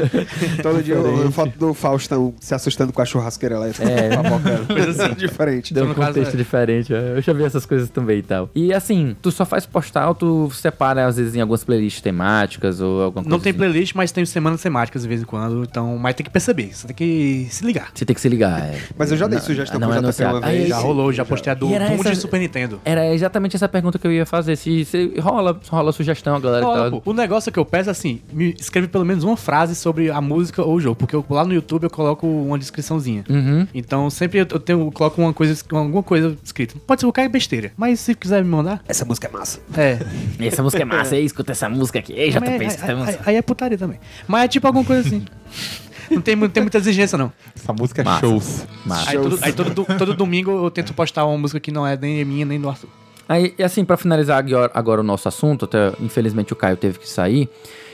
[0.63, 3.89] Todo dia uma foto do Faustão se assustando com a churrasqueira elétrica.
[3.89, 4.11] É.
[4.73, 5.75] Coisa assim, diferente.
[5.75, 6.95] Deu um contexto é- diferente.
[6.95, 7.15] é.
[7.17, 8.51] Eu já vi essas coisas também e tal.
[8.55, 13.03] E assim, tu só faz postal, tu separa às vezes em algumas playlists temáticas ou
[13.03, 13.59] alguma coisa Não tem assim.
[13.59, 15.63] playlist, mas tem semanas temáticas de vez em quando.
[15.65, 17.91] Então, mas tem que perceber, você tem que se ligar.
[17.95, 18.61] Você tem que se ligar.
[18.61, 18.79] é.
[18.97, 20.69] Mas eu já dei Não- sugestão não pro é JP uma Aí, vez.
[20.69, 22.81] Já rolou, já postei a do E era Doom de essa- Super Nintendo.
[22.85, 24.57] Era exatamente essa pergunta que eu ia fazer.
[24.57, 26.91] Se, se rola, rola sugestão, a galera que tá...
[26.91, 29.90] pô, o negócio que eu peço é assim, me escreve pelo menos uma frase sobre
[30.13, 33.25] a música ou o jogo, porque eu, lá no YouTube eu coloco uma descriçãozinha.
[33.29, 33.67] Uhum.
[33.75, 36.75] Então sempre eu tenho, eu coloco uma coisa, alguma coisa escrita.
[36.87, 39.61] Pode ser qualquer besteira, mas se quiser me mandar, Essa música é massa.
[39.77, 39.99] é.
[40.47, 42.13] Essa música é massa, aí escuta essa música aqui.
[42.13, 43.99] Ei, Mas JP, aí, escuta aí, aí é putaria também.
[44.29, 45.25] Mas é tipo alguma coisa assim.
[46.11, 47.33] Não tem, mu- tem muita exigência, não.
[47.55, 48.21] Essa música é Massa.
[48.21, 48.67] shows.
[48.85, 49.11] Massa.
[49.11, 51.97] Aí, todo, aí todo, do- todo domingo eu tento postar uma música que não é
[51.97, 52.89] nem minha, nem do Arthur.
[53.29, 56.99] Aí, e assim, pra finalizar agora, agora o nosso assunto, até infelizmente o Caio teve
[56.99, 57.49] que sair,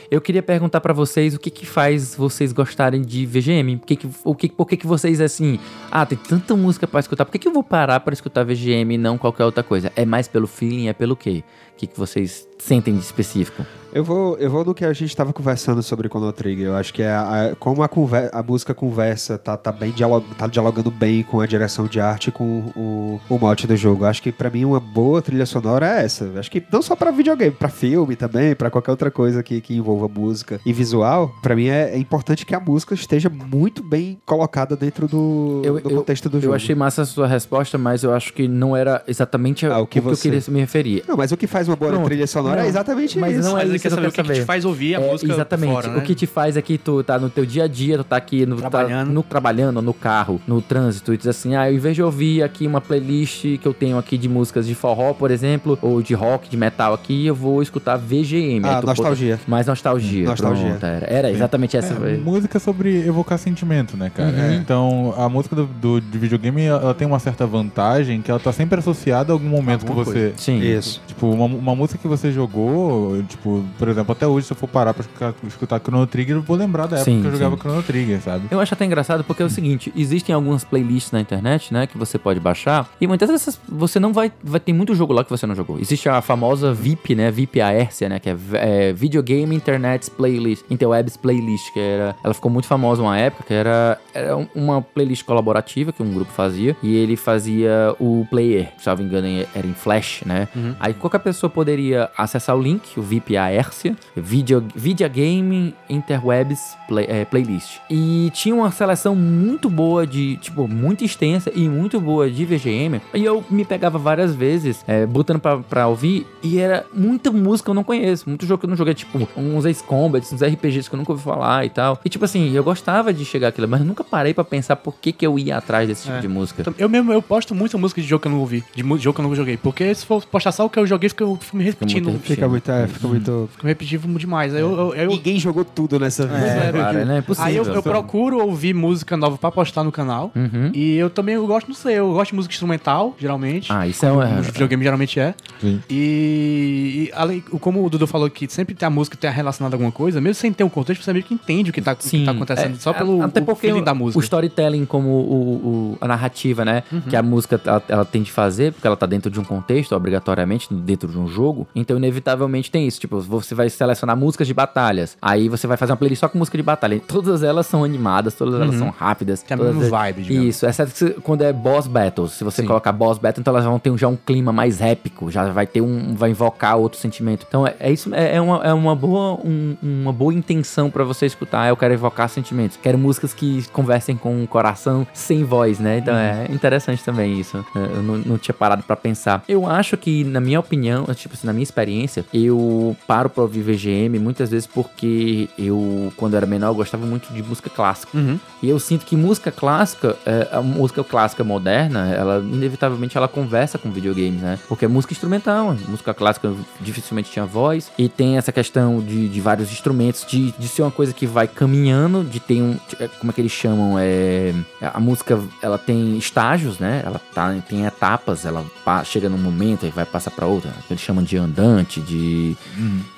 [0.09, 3.77] eu queria perguntar pra vocês o que que faz vocês gostarem de VGM?
[3.77, 5.59] Por que que, o que, por que que vocês, assim,
[5.91, 8.95] ah, tem tanta música pra escutar, por que que eu vou parar pra escutar VGM
[8.95, 9.91] e não qualquer outra coisa?
[9.95, 11.43] É mais pelo feeling, é pelo quê?
[11.77, 13.63] O que que vocês sentem de específico?
[13.93, 16.67] Eu vou, eu vou no que a gente tava conversando sobre Chrono Trigger.
[16.67, 19.91] Eu acho que é a, a- como a, conver, a música conversa, tá, tá bem
[19.91, 22.43] dialog, tá dialogando bem com a direção de arte e com
[22.75, 24.03] o, o mote do jogo.
[24.03, 26.25] Eu acho que pra mim uma boa trilha sonora é essa.
[26.25, 29.61] Eu acho que não só pra videogame, pra filme também, pra qualquer outra coisa que,
[29.61, 31.31] que envolva música e visual.
[31.41, 35.79] Pra mim é, é importante que a música esteja muito bem colocada dentro do, Eu-
[35.79, 36.51] do eu- contexto do jogo.
[36.51, 39.83] Eu achei massa a sua resposta, mas eu acho que não era exatamente Ah, o
[39.83, 41.03] o que que, eu você- queria me referir.
[41.07, 42.05] Não, mas o que faz uma boa Pronto.
[42.05, 43.43] trilha sonora Não, é exatamente mas isso.
[43.49, 44.99] não é Mas isso quer que eu saber o que, que te faz ouvir a
[45.01, 45.71] É, música exatamente.
[45.73, 45.97] fora, né?
[45.97, 48.17] O que te faz é que tu tá no teu dia a dia, tu tá
[48.17, 49.11] aqui no, tá Trabalhando.
[49.11, 52.65] no trabalhando, no carro, no trânsito, e diz assim, ah, em vez de ouvir aqui
[52.67, 56.49] uma playlist que eu tenho aqui de músicas de forró, por exemplo, ou de rock,
[56.49, 58.61] de metal aqui, eu vou escutar VGM.
[58.67, 59.39] Ah, tu nostalgia.
[59.47, 60.25] Mais nostalgia.
[60.27, 60.69] Nostalgia.
[60.71, 61.93] Pronto, era, era exatamente essa.
[61.93, 64.29] É, música sobre evocar sentimento, né, cara?
[64.29, 64.53] Uhum.
[64.55, 68.51] Então, a música do, do- de videogame, ela tem uma certa vantagem que ela tá
[68.51, 70.33] sempre associada a algum momento Alguma que você...
[70.37, 70.59] Sim.
[70.59, 71.01] Isso.
[71.07, 74.67] Tipo, uma, uma música que você jogou, tipo, por exemplo, até hoje, se eu for
[74.67, 75.03] parar pra
[75.47, 77.61] escutar, Chrono Trigger, eu vou lembrar da época Sim, que eu jogava sim.
[77.61, 78.47] Chrono Trigger, sabe?
[78.51, 81.97] Eu acho até engraçado porque é o seguinte, existem algumas playlists na internet, né, que
[81.97, 85.29] você pode baixar, e muitas dessas você não vai, vai ter muito jogo lá que
[85.29, 85.79] você não jogou.
[85.79, 91.17] Existe a famosa VIP, né, VIP Aércia, né, que é, é Videogame Internet Playlist, Interwebs
[91.17, 95.23] Playlist, que era, ela ficou muito famosa uma época, que era, era um- uma playlist
[95.25, 99.67] colaborativa que um grupo fazia, e ele fazia o player, se não me engano, era
[99.67, 100.47] em Flash, né.
[100.79, 107.25] Aí qualquer pessoa poderia acessar o link, o VIP Aércia, Video, Videogame Interwebs play- é,
[107.25, 107.77] Playlist.
[107.89, 113.01] E tinha uma seleção muito boa de, tipo, muito extensa e muito boa de VGM.
[113.13, 117.65] E eu me pegava várias vezes, é, botando pra, pra ouvir, e era muita música
[117.67, 120.41] que eu não conheço, muito jogo que eu não joguei, tipo, uns Ace Combat, uns
[120.41, 121.99] RPGs que eu nunca ouvi falar e tal.
[122.05, 124.95] E tipo assim, eu gostava de chegar aquilo, mas eu nunca parei pra pensar por
[124.95, 126.21] que que eu ia atrás desse tipo É.
[126.21, 126.63] de música.
[126.77, 129.21] Eu mesmo, eu posto muita música de jogo que eu não ouvi, de jogo que
[129.21, 129.57] eu não joguei.
[129.57, 132.05] Porque se for postar só o que eu joguei, fica, eu fico me repetindo.
[132.09, 133.49] muito Fica, Fica muito, é, fica muito...
[133.63, 134.53] repetitivo demais.
[134.53, 136.37] Aí eu, eu, eu- Ninguém jogou tudo nessa vida.
[136.45, 137.15] É, é, cara, né?
[137.15, 137.47] É impossível.
[137.49, 140.31] aí eu, eu procuro ouvir música nova pra postar no canal.
[140.35, 140.71] Uhum.
[140.73, 143.71] E eu também eu gosto, não sei, eu gosto de música instrumental, geralmente.
[143.71, 144.09] Ah, isso é.
[144.09, 145.33] No videogame geralmente é.
[145.61, 145.81] Sim.
[145.89, 149.77] E, e além, como o Dudu falou que sempre tem a música tem relacionada a
[149.77, 151.95] alguma coisa, mesmo sem ter um contexto, você meio que entende o que tá, o
[151.95, 154.19] que tá acontecendo, é, só pelo até o porque feeling da música.
[154.19, 156.83] O storytelling como o, o- a narrativa, né?
[157.09, 159.93] Que a música ela, ela tem de fazer, porque ela tá dentro de um contexto,
[159.95, 161.67] obrigatoriamente, dentro de um jogo.
[161.75, 162.99] Então, inevitavelmente tem isso.
[162.99, 165.17] Tipo, você vai selecionar músicas de batalhas.
[165.21, 166.99] Aí você vai fazer uma playlist só com música de batalha.
[167.07, 169.41] Todas elas são animadas, todas elas são rápidas.
[169.43, 170.47] Tem a todas elas- vibe, digamos.
[170.49, 172.31] Isso, exceto se- quando é boss battles.
[172.33, 172.67] Se você Sim.
[172.67, 175.29] colocar boss battle, então elas vão ter já um clima mais épico.
[175.31, 176.15] Já vai ter um.
[176.15, 177.45] vai invocar outro sentimento.
[177.47, 181.03] Então é, é isso, é, é uma, é uma boa, um- uma boa intenção pra
[181.03, 181.67] você escutar.
[181.69, 182.77] Eu quero evocar sentimentos.
[182.81, 185.97] Quero músicas que conversem com o coração sem voz, né?
[185.99, 187.57] Então é interessante também isso.
[187.75, 189.43] É, Eu não, não tinha parado pra pensar.
[189.47, 193.61] Eu acho que, na minha opinião, tipo assim, na minha experiência, eu paro pra ouvir
[193.61, 198.17] VGM muitas vezes porque eu, quando eu era menor, eu gostava muito de música clássica.
[198.17, 198.39] Uhum.
[198.61, 203.77] E eu sinto que música clássica, é, a música clássica moderna, ela inevitavelmente ela conversa
[203.77, 204.59] com videogames, né?
[204.67, 209.41] Porque é música instrumental, música clássica dificilmente tinha voz e tem essa questão de, de
[209.41, 213.31] vários instrumentos, de, de ser uma coisa que vai caminhando, de ter um, é, como
[213.31, 217.01] é que eles chamam, é, a música ela tem estágios, né?
[217.05, 218.65] Ela tá, tem etapas, ela
[219.05, 220.71] chega num momento e vai passar pra outra.
[220.97, 222.57] Eles chamam de andante, de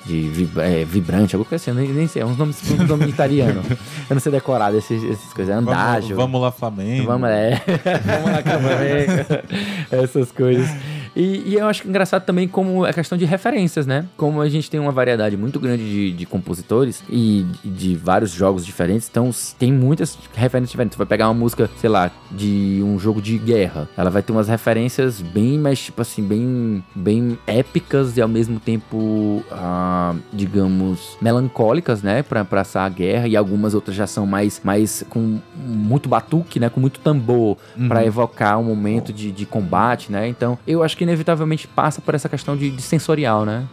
[0.06, 3.08] de vib- é, vibrante, alguma coisa assim, nem, nem sei, é uns nomes, uns nomes
[3.12, 3.64] italianos.
[3.70, 6.14] Eu não sei decorar esses, essas coisas, Vamos, andágio.
[6.16, 7.06] vamos lá, Flamengo.
[7.06, 7.62] Vamos, é.
[8.04, 9.48] Vamos lá, Flamengo.
[10.04, 10.68] Essas coisas.
[11.14, 14.06] E, e eu acho engraçado também como a questão de referências, né?
[14.16, 18.64] Como a gente tem uma variedade muito grande de, de compositores e de vários jogos
[18.64, 20.96] diferentes, então tem muitas referências diferentes.
[20.96, 24.32] Tu vai pegar uma música, sei lá, de um jogo de guerra, ela vai ter
[24.32, 31.16] umas referências bem, mais tipo assim, bem, bem épicas e ao mesmo tempo, ah, digamos,
[31.20, 32.22] melancólicas, né?
[32.22, 36.68] Pra, pra essa guerra e algumas outras já são mais, mais com muito batuque, né?
[36.68, 37.56] Com muito tambor
[37.88, 40.28] pra evocar um momento de, de combate, né?
[40.28, 43.64] Então, eu acho que inevitavelmente passa por essa questão de, de sensorial, né?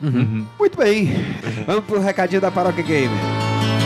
[0.59, 1.11] Muito bem.
[1.65, 3.76] Vamos pro recadinho da Paróquia Gamer.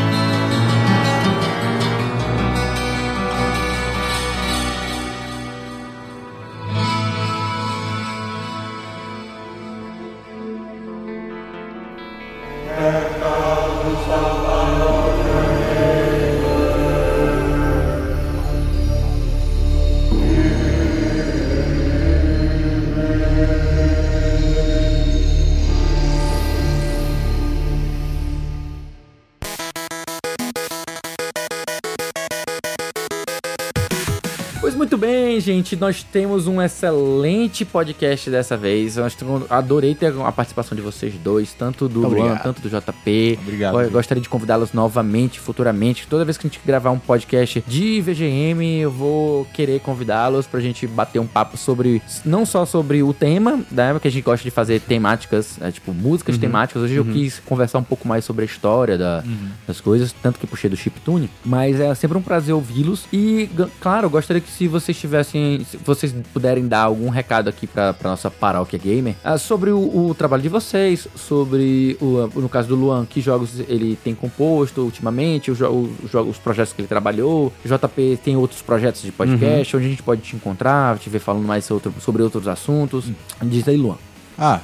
[35.62, 35.76] Gente.
[35.76, 38.98] Nós temos um excelente podcast dessa vez.
[38.98, 39.06] Eu
[39.50, 43.40] adorei ter a participação de vocês dois, tanto do Luan, tanto do JP.
[43.42, 46.08] Obrigado, Eu gostaria de convidá-los novamente, futuramente.
[46.08, 50.60] Toda vez que a gente gravar um podcast de VGM, eu vou querer convidá-los pra
[50.60, 53.94] gente bater um papo sobre, não só sobre o tema, né?
[53.94, 56.82] Porque a gente gosta de fazer temáticas, é, tipo músicas temáticas.
[56.84, 59.24] Hoje eu quis conversar um pouco mais sobre a história da-
[59.68, 61.30] das coisas, tanto que puxei do chiptune.
[61.46, 63.06] Mas é sempre um prazer ouvi-los.
[63.12, 67.68] E, claro, eu gostaria que se vocês tivessem, se vocês puderem dar algum recado aqui
[67.68, 72.50] pra, pra nossa paróquia gamer ah, sobre o, o trabalho de vocês, sobre, o, no
[72.50, 76.74] caso do Luan, que jogos ele tem composto ultimamente, os, jo- os, jogos- os projetos
[76.74, 77.52] que ele trabalhou.
[77.66, 81.46] JP tem outros projetos de podcast, onde a gente pode te encontrar, te ver falando
[81.46, 83.06] mais outro- sobre outros assuntos.
[83.42, 83.98] Diz aí, Luan.
[84.38, 84.60] Ah,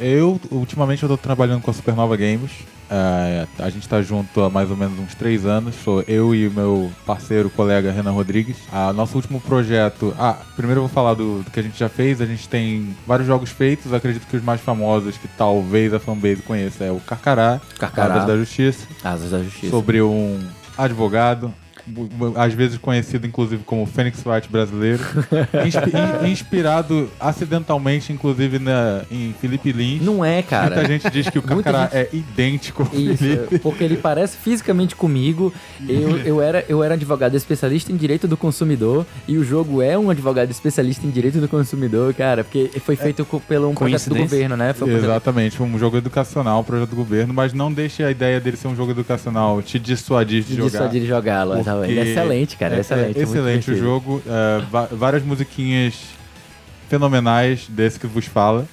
[0.00, 2.50] eu ultimamente eu tô trabalhando com a Supernova Games.
[2.90, 5.74] É, a gente tá junto há mais ou menos uns três anos.
[5.82, 8.56] Sou eu e o meu parceiro, colega Renan Rodrigues.
[8.72, 10.14] Ah, nosso último projeto.
[10.18, 12.20] Ah, primeiro eu vou falar do, do que a gente já fez.
[12.20, 13.92] A gente tem vários jogos feitos.
[13.92, 18.14] Acredito que os mais famosos que talvez a fanbase conheça é o Carcará, Carcará.
[18.14, 19.70] Asas da Justiça, Asas da Justiça.
[19.70, 20.38] sobre um
[20.76, 21.52] advogado.
[22.36, 25.02] Às vezes conhecido, inclusive, como Phoenix Wright brasileiro.
[25.66, 25.92] Inspi-
[26.26, 30.02] in- inspirado acidentalmente, inclusive, na, em Felipe Lins.
[30.02, 30.76] Não é, cara.
[30.76, 33.58] Muita gente diz que o Muita Carcará é idêntico ao Isso, Felipe.
[33.58, 35.52] porque ele parece fisicamente comigo.
[35.88, 39.98] Eu, eu, era, eu era advogado especialista em direito do consumidor e o jogo é
[39.98, 44.08] um advogado especialista em direito do consumidor, cara, porque foi feito co- pelo um projeto
[44.08, 44.72] do governo, né?
[44.72, 48.40] Foi Exatamente, foi um jogo educacional, um projeto do governo, mas não deixe a ideia
[48.40, 50.70] dele ser um jogo educacional te dissuadir de de jogar.
[50.70, 51.54] dissuadir de jogá-lo.
[51.78, 53.02] Porque Ele é excelente, cara, é, excelente.
[53.18, 54.22] é muito excelente o jogo.
[54.26, 55.94] é, va- várias musiquinhas
[56.88, 58.66] fenomenais desse que vos fala.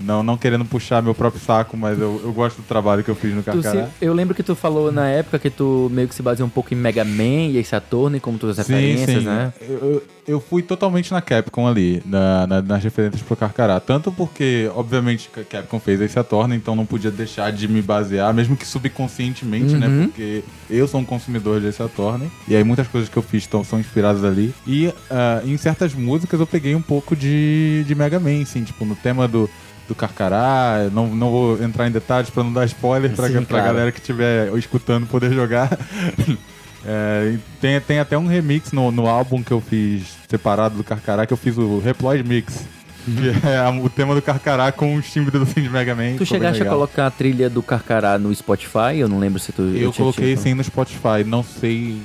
[0.00, 3.14] Não, não querendo puxar meu próprio saco, mas eu, eu gosto do trabalho que eu
[3.14, 3.86] fiz no Carcará.
[3.86, 6.50] se- eu lembro que tu falou na época que tu meio que se baseou um
[6.50, 9.52] pouco em Mega Man e Ace Attorney como tuas referências, né?
[9.60, 13.78] Eu, eu- fui totalmente na Capcom ali, na, na- nas referências pro Carcará.
[13.80, 18.32] Tanto porque, obviamente, a Capcom fez esse Attorney, então não podia deixar de me basear,
[18.32, 19.86] mesmo que subconscientemente, né?
[19.86, 20.04] Uhum.
[20.06, 22.30] Porque eu sou um consumidor desse Attorney.
[22.48, 24.54] E aí muitas coisas que eu fiz tão, são inspiradas ali.
[24.66, 28.84] E ah, em certas músicas eu peguei um pouco de, de Mega Man, assim, tipo,
[28.84, 29.48] no tema do.
[29.90, 33.64] Do Carcará, não, não vou entrar em detalhes pra não dar spoiler pra claro.
[33.66, 35.68] galera que estiver escutando poder jogar.
[36.82, 41.26] É, tem, tem até um remix no, no álbum que eu fiz separado do Carcará,
[41.26, 42.64] que eu fiz o Reploid Mix.
[43.04, 46.16] Que é a- o tema do Carcará com os timbres do Sim de Mega Man.
[46.16, 48.96] Tu chegaste a colocar a trilha do Carcará no Spotify?
[48.96, 49.60] Eu não lembro se tu...
[49.60, 52.00] Eu, tinha- coloquei sim no Spotify, não sei.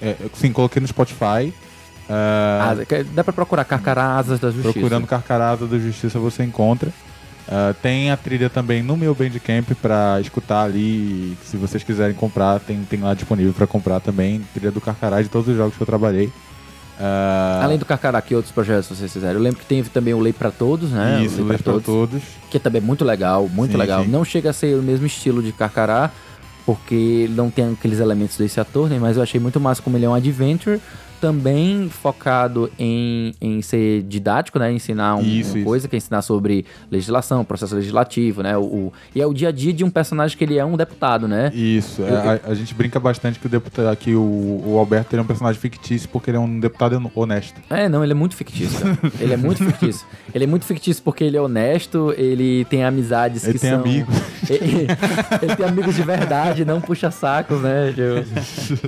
[0.00, 1.54] é, eu- sim, coloquei no Spotify.
[2.08, 4.72] Ah, Asa- que- Dá pra procurar Carcará Asas da Justiça.
[4.72, 6.90] procurando Carcarada da Justiça você encontra.
[7.48, 11.36] Ah, tem a trilha também no meu Bandcamp pra escutar ali.
[11.44, 14.40] Se vocês quiserem comprar, tem, tem lá disponível pra comprar também.
[14.54, 16.30] Trilha do Carcará de todos os jogos que eu trabalhei.
[17.00, 19.34] Ah, Além do Carcará, que outros projetos vocês fizeram?
[19.34, 21.22] Eu lembro que teve também o Lei pra Todos, né?
[21.24, 22.22] Isso, o Lei pra Todos.
[22.50, 24.04] Que também é muito legal, muito Sim, legal.
[24.04, 24.10] sim.
[24.10, 26.10] Não chega a ser o mesmo estilo de Carcará,
[26.64, 28.98] porque não tem aqueles elementos desse ator, né?
[29.00, 30.80] Mas eu achei muito massa como ele é um adventure,
[31.22, 34.72] também focado em, em ser didático, né?
[34.72, 35.64] Ensinar um- Isso, uma isso.
[35.64, 38.58] coisa, que é ensinar sobre legislação, processo legislativo, né?
[38.58, 40.76] O, o- e é o dia a dia de um personagem que ele é um
[40.76, 41.52] deputado, né?
[41.54, 45.20] Isso, é, a, a gente brinca bastante que o deputado que o, o Alberto é
[45.20, 47.60] um personagem fictício porque ele é um deputado honesto.
[47.70, 48.80] É, não, ele é muito fictício,
[49.20, 50.04] ele é muito fictício.
[50.34, 53.80] Ele é muito fictício porque ele é honesto, ele tem amizades Ele que tem são...
[53.80, 54.14] amigos.
[54.50, 54.86] ele,
[55.40, 57.94] ele tem amigos de verdade, não puxa sacos, né?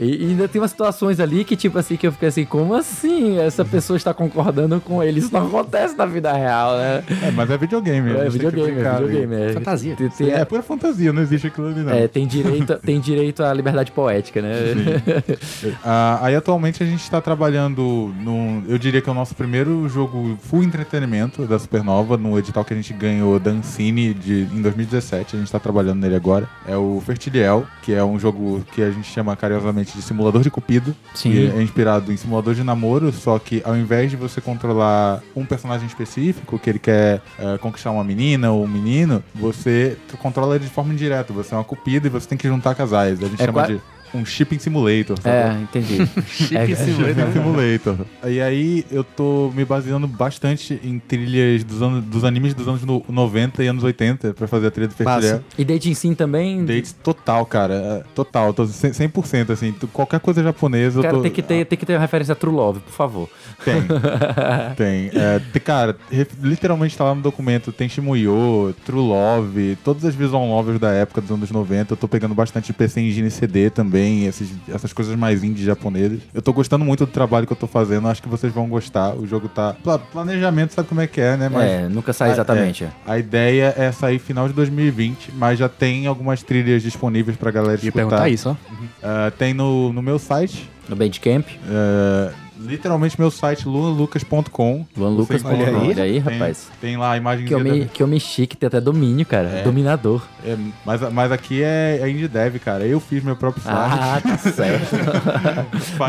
[0.00, 2.44] E, e ainda tem umas situações ali que, tipo assim, que eu fico fiquei assim,
[2.44, 3.38] como assim?
[3.38, 5.20] Essa pessoa está concordando com ele?
[5.20, 7.04] Isso não acontece na vida real, né?
[7.22, 8.10] É, mas é videogame.
[8.12, 9.34] É videogame, é videogame.
[9.34, 9.52] É.
[9.52, 9.96] Fantasia.
[9.96, 11.92] Tem, tem- É pura fantasia, não existe aquilo ali, não.
[11.92, 14.54] é, tem direito, tem direito à liberdade poética, né?
[15.84, 18.62] Ah, aí atualmente a gente está trabalhando num.
[18.68, 22.72] Eu diria que é o nosso primeiro jogo full entretenimento da Supernova, no edital que
[22.72, 25.36] a gente ganhou da Ancine de, em 2017.
[25.36, 26.48] A gente está trabalhando nele agora.
[26.66, 30.50] É o Fertiliel, que é um jogo que a gente chama carinhosamente de simulador de
[30.50, 30.94] cupido.
[31.14, 31.30] Sim.
[31.32, 35.44] Que é inspirado em simulador de namoro, só que ao invés de você controlar um
[35.44, 40.64] personagem específico, que ele quer eh, conquistar uma menina ou um menino, você controla ele
[40.64, 41.32] de forma indireta.
[41.32, 43.22] Você é uma cupido e você tem que juntar casais.
[43.22, 43.80] A gente É chama de
[44.14, 45.16] um shipping simulator.
[45.20, 45.36] sabe?
[45.36, 46.06] É, entendi.
[46.28, 47.32] Chip É, simulator.
[47.32, 47.96] Simulator.
[48.26, 52.82] E aí eu tô me baseando bastante em trilhas dos, anos, dos animes dos anos
[52.84, 55.20] no- 90 e anos 80 pra fazer a trilha do Massa.
[55.20, 55.44] Fertilhel.
[55.58, 56.64] E Dating Sim também.
[56.64, 57.74] Dates total, cara.
[57.74, 58.52] é, Total.
[58.54, 59.74] Tô 100%, 100% assim.
[59.92, 61.22] Qualquer coisa japonesa Cara, eu tô...
[61.22, 63.28] tem que, ter, tem que ter uma referência a True Love, por favor.
[63.64, 63.82] Tem.
[64.76, 65.10] tem.
[65.14, 65.96] É, cara,
[66.42, 67.72] literalmente tá lá no documento.
[67.72, 71.92] Tem Shimuyo, True Love, todas as visual novels da época dos anos 90.
[71.92, 76.20] Eu tô pegando bastante PC Engine CD também, esses, essas coisas mais indie japonesas.
[76.32, 78.06] Eu tô gostando muito do trabalho que eu tô fazendo.
[78.08, 79.14] Acho que vocês vão gostar.
[79.14, 79.74] O jogo tá.
[79.82, 81.48] pla- Planejamento, sabe como é que é, né?
[81.48, 82.84] Mas é, nunca sai a- exatamente.
[82.84, 87.50] é, a ideia é sair final de 2020, mas já tem algumas trilhas disponíveis pra
[87.50, 87.92] galera Ia escutar.
[87.94, 88.56] perguntar isso, ó.
[89.02, 92.30] Ah, tem no, no meu site, No Bandcamp, é,
[92.64, 94.86] literalmente meu site luanlucas.com.
[94.96, 95.42] luanlucas.
[95.42, 96.68] Você Olha aí, olha aí, rapaz.
[96.80, 99.48] Tem lá a imagem Que homem, que homem chique, tem até domínio, cara.
[99.48, 99.62] É.
[99.62, 100.22] Dominador.
[100.44, 102.84] é, mas, mas aqui é, é indie dev, cara.
[102.86, 103.76] Eu fiz meu próprio site.
[103.76, 104.96] Ah, tá certo.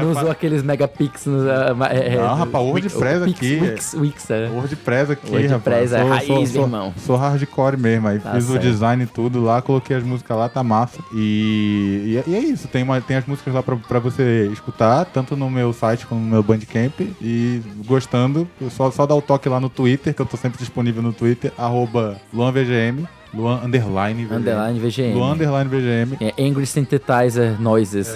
[0.01, 1.47] Não usou aqueles megapixels.
[1.47, 4.49] ah, ma- é, Não, é, rapaz, o WordPress aqui- Wix, Wix, é.
[4.49, 5.93] WordPress aqui, WordPress rapaz.
[5.93, 6.93] é Sou- raiz, sou, sou, irmão.
[6.97, 8.07] Sou hardcore mesmo.
[8.07, 8.61] Aí Tá fiz o certo.
[8.63, 10.99] design e tudo lá, coloquei as músicas lá, tá massa.
[11.13, 12.67] E, e, é- e é isso.
[12.67, 16.21] Tem, uma, tem as músicas lá pra, pra você escutar, tanto no meu site como
[16.21, 17.01] no meu Bandcamp.
[17.21, 21.01] E gostando, só, só dá o toque lá no Twitter, que eu tô sempre disponível
[21.01, 24.37] no Twitter, arroba LuanVGM, Luan underline VGM.
[24.37, 25.13] Underline VGM.
[25.13, 26.17] Luan underline VGM.
[26.21, 28.13] É Angry Synthesizer Noises.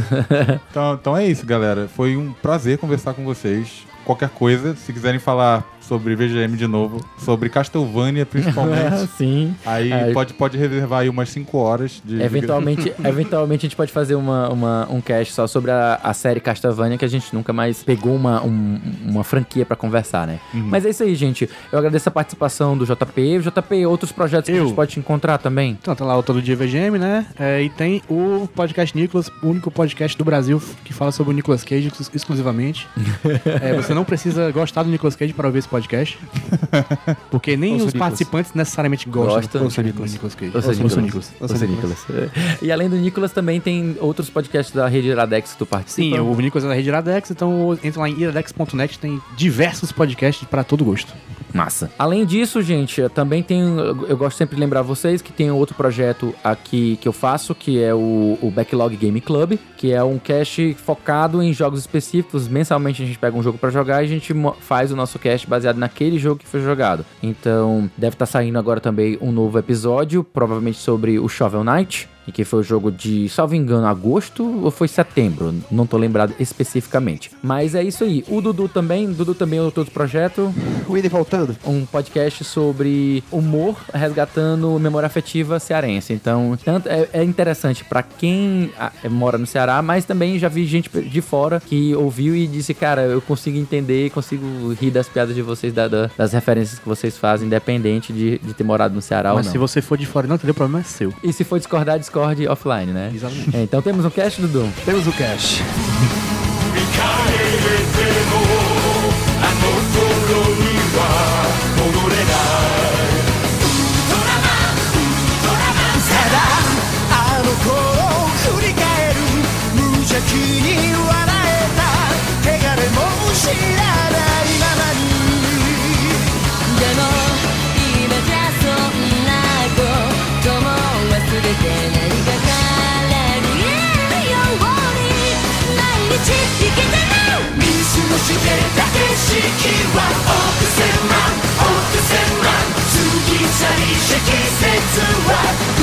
[0.72, 1.88] Então, então é isso, galera.
[1.88, 3.86] Foi um prazer conversar com vocês.
[4.06, 9.56] Qualquer coisa, se quiserem falar sobre VGM de novo, sobre Castlevania principalmente, Sim.
[9.66, 10.14] aí É.
[10.14, 12.22] pode, pode reservar aí umas 5 horas de.
[12.22, 16.40] Eventualmente, eventualmente a gente pode fazer uma, uma, um cast só sobre a, a série
[16.40, 20.40] Castlevania, que a gente nunca mais pegou uma, um- uma franquia pra conversar, né?
[20.54, 20.68] Uhum.
[20.70, 21.50] Mas é isso aí, gente.
[21.72, 23.40] Eu agradeço a participação do JP.
[23.40, 24.66] JP, outros projetos que a Eu.
[24.68, 25.78] gente pode te encontrar também?
[25.82, 27.26] Então, tá lá o Todo Dia VGM, né?
[27.40, 31.36] É, e tem o podcast Nicolas, o único podcast do Brasil que fala sobre o
[31.36, 32.88] Nicolas Cage exclu- exclusivamente.
[33.62, 35.79] É, você não precisa gostar do Nicolas Cage para ouvir esse podcast.
[37.30, 39.68] Porque nem os participantes necessariamente gostam Gostam.
[39.68, 40.36] do, do Nicolas.
[40.36, 40.52] Cage.
[40.56, 41.32] Ouça Ouça Nicolas.
[41.42, 41.62] Nicolas.
[41.62, 42.06] Nicolas.
[42.08, 42.32] Nicolas.
[42.62, 46.18] E além do Nicolas, também tem outros podcasts da rede Iradex que tu participa.
[46.18, 50.48] Sim, o Nicolas é da rede Iradex, então entra lá em iradex.net, tem diversos podcasts
[50.48, 51.14] para todo gosto.
[51.54, 51.92] Massa.
[51.98, 53.60] Além disso, gente, eu também tem.
[54.08, 57.82] Eu gosto sempre de lembrar vocês que tem outro projeto aqui que eu faço, que
[57.82, 62.48] é o, o Backlog Game Club, que é um cast focado em jogos específicos.
[62.48, 65.48] Mensalmente a gente pega um jogo pra jogar e a gente faz o nosso cast
[65.48, 67.06] baseado naquele jogo que foi jogado.
[67.22, 72.10] Então, deve estar saindo agora também um novo episódio, provavelmente sobre o Shovel Knight.
[72.30, 75.52] E que foi o jogo de, salvo engano, agosto ou foi setembro?
[75.72, 77.32] Não tô lembrado especificamente.
[77.42, 78.24] Mas é isso aí.
[78.28, 80.54] O Dudu também, Dudu também é outro projeto
[80.88, 81.56] O Ida voltando.
[81.66, 86.14] um podcast sobre humor resgatando memória afetiva cearense.
[86.14, 88.72] Então, tanto é, é interessante pra quem
[89.10, 93.02] mora no Ceará, mas também já vi gente de fora que ouviu e disse, cara,
[93.04, 97.18] eu consigo entender, consigo rir das piadas de vocês, da- da- das referências que vocês
[97.18, 99.68] fazem, independente de, de ter morado no Ceará Mas ou se não.
[99.68, 101.12] você for de fora e não entender, o problema é seu.
[101.24, 103.12] E se for discordar, discorde offline, né?
[103.14, 103.56] Exatamente.
[103.56, 104.70] É, então temos um cast, Dudu.
[104.86, 105.62] Temos o cash.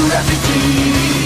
[0.09, 1.26] Graffiti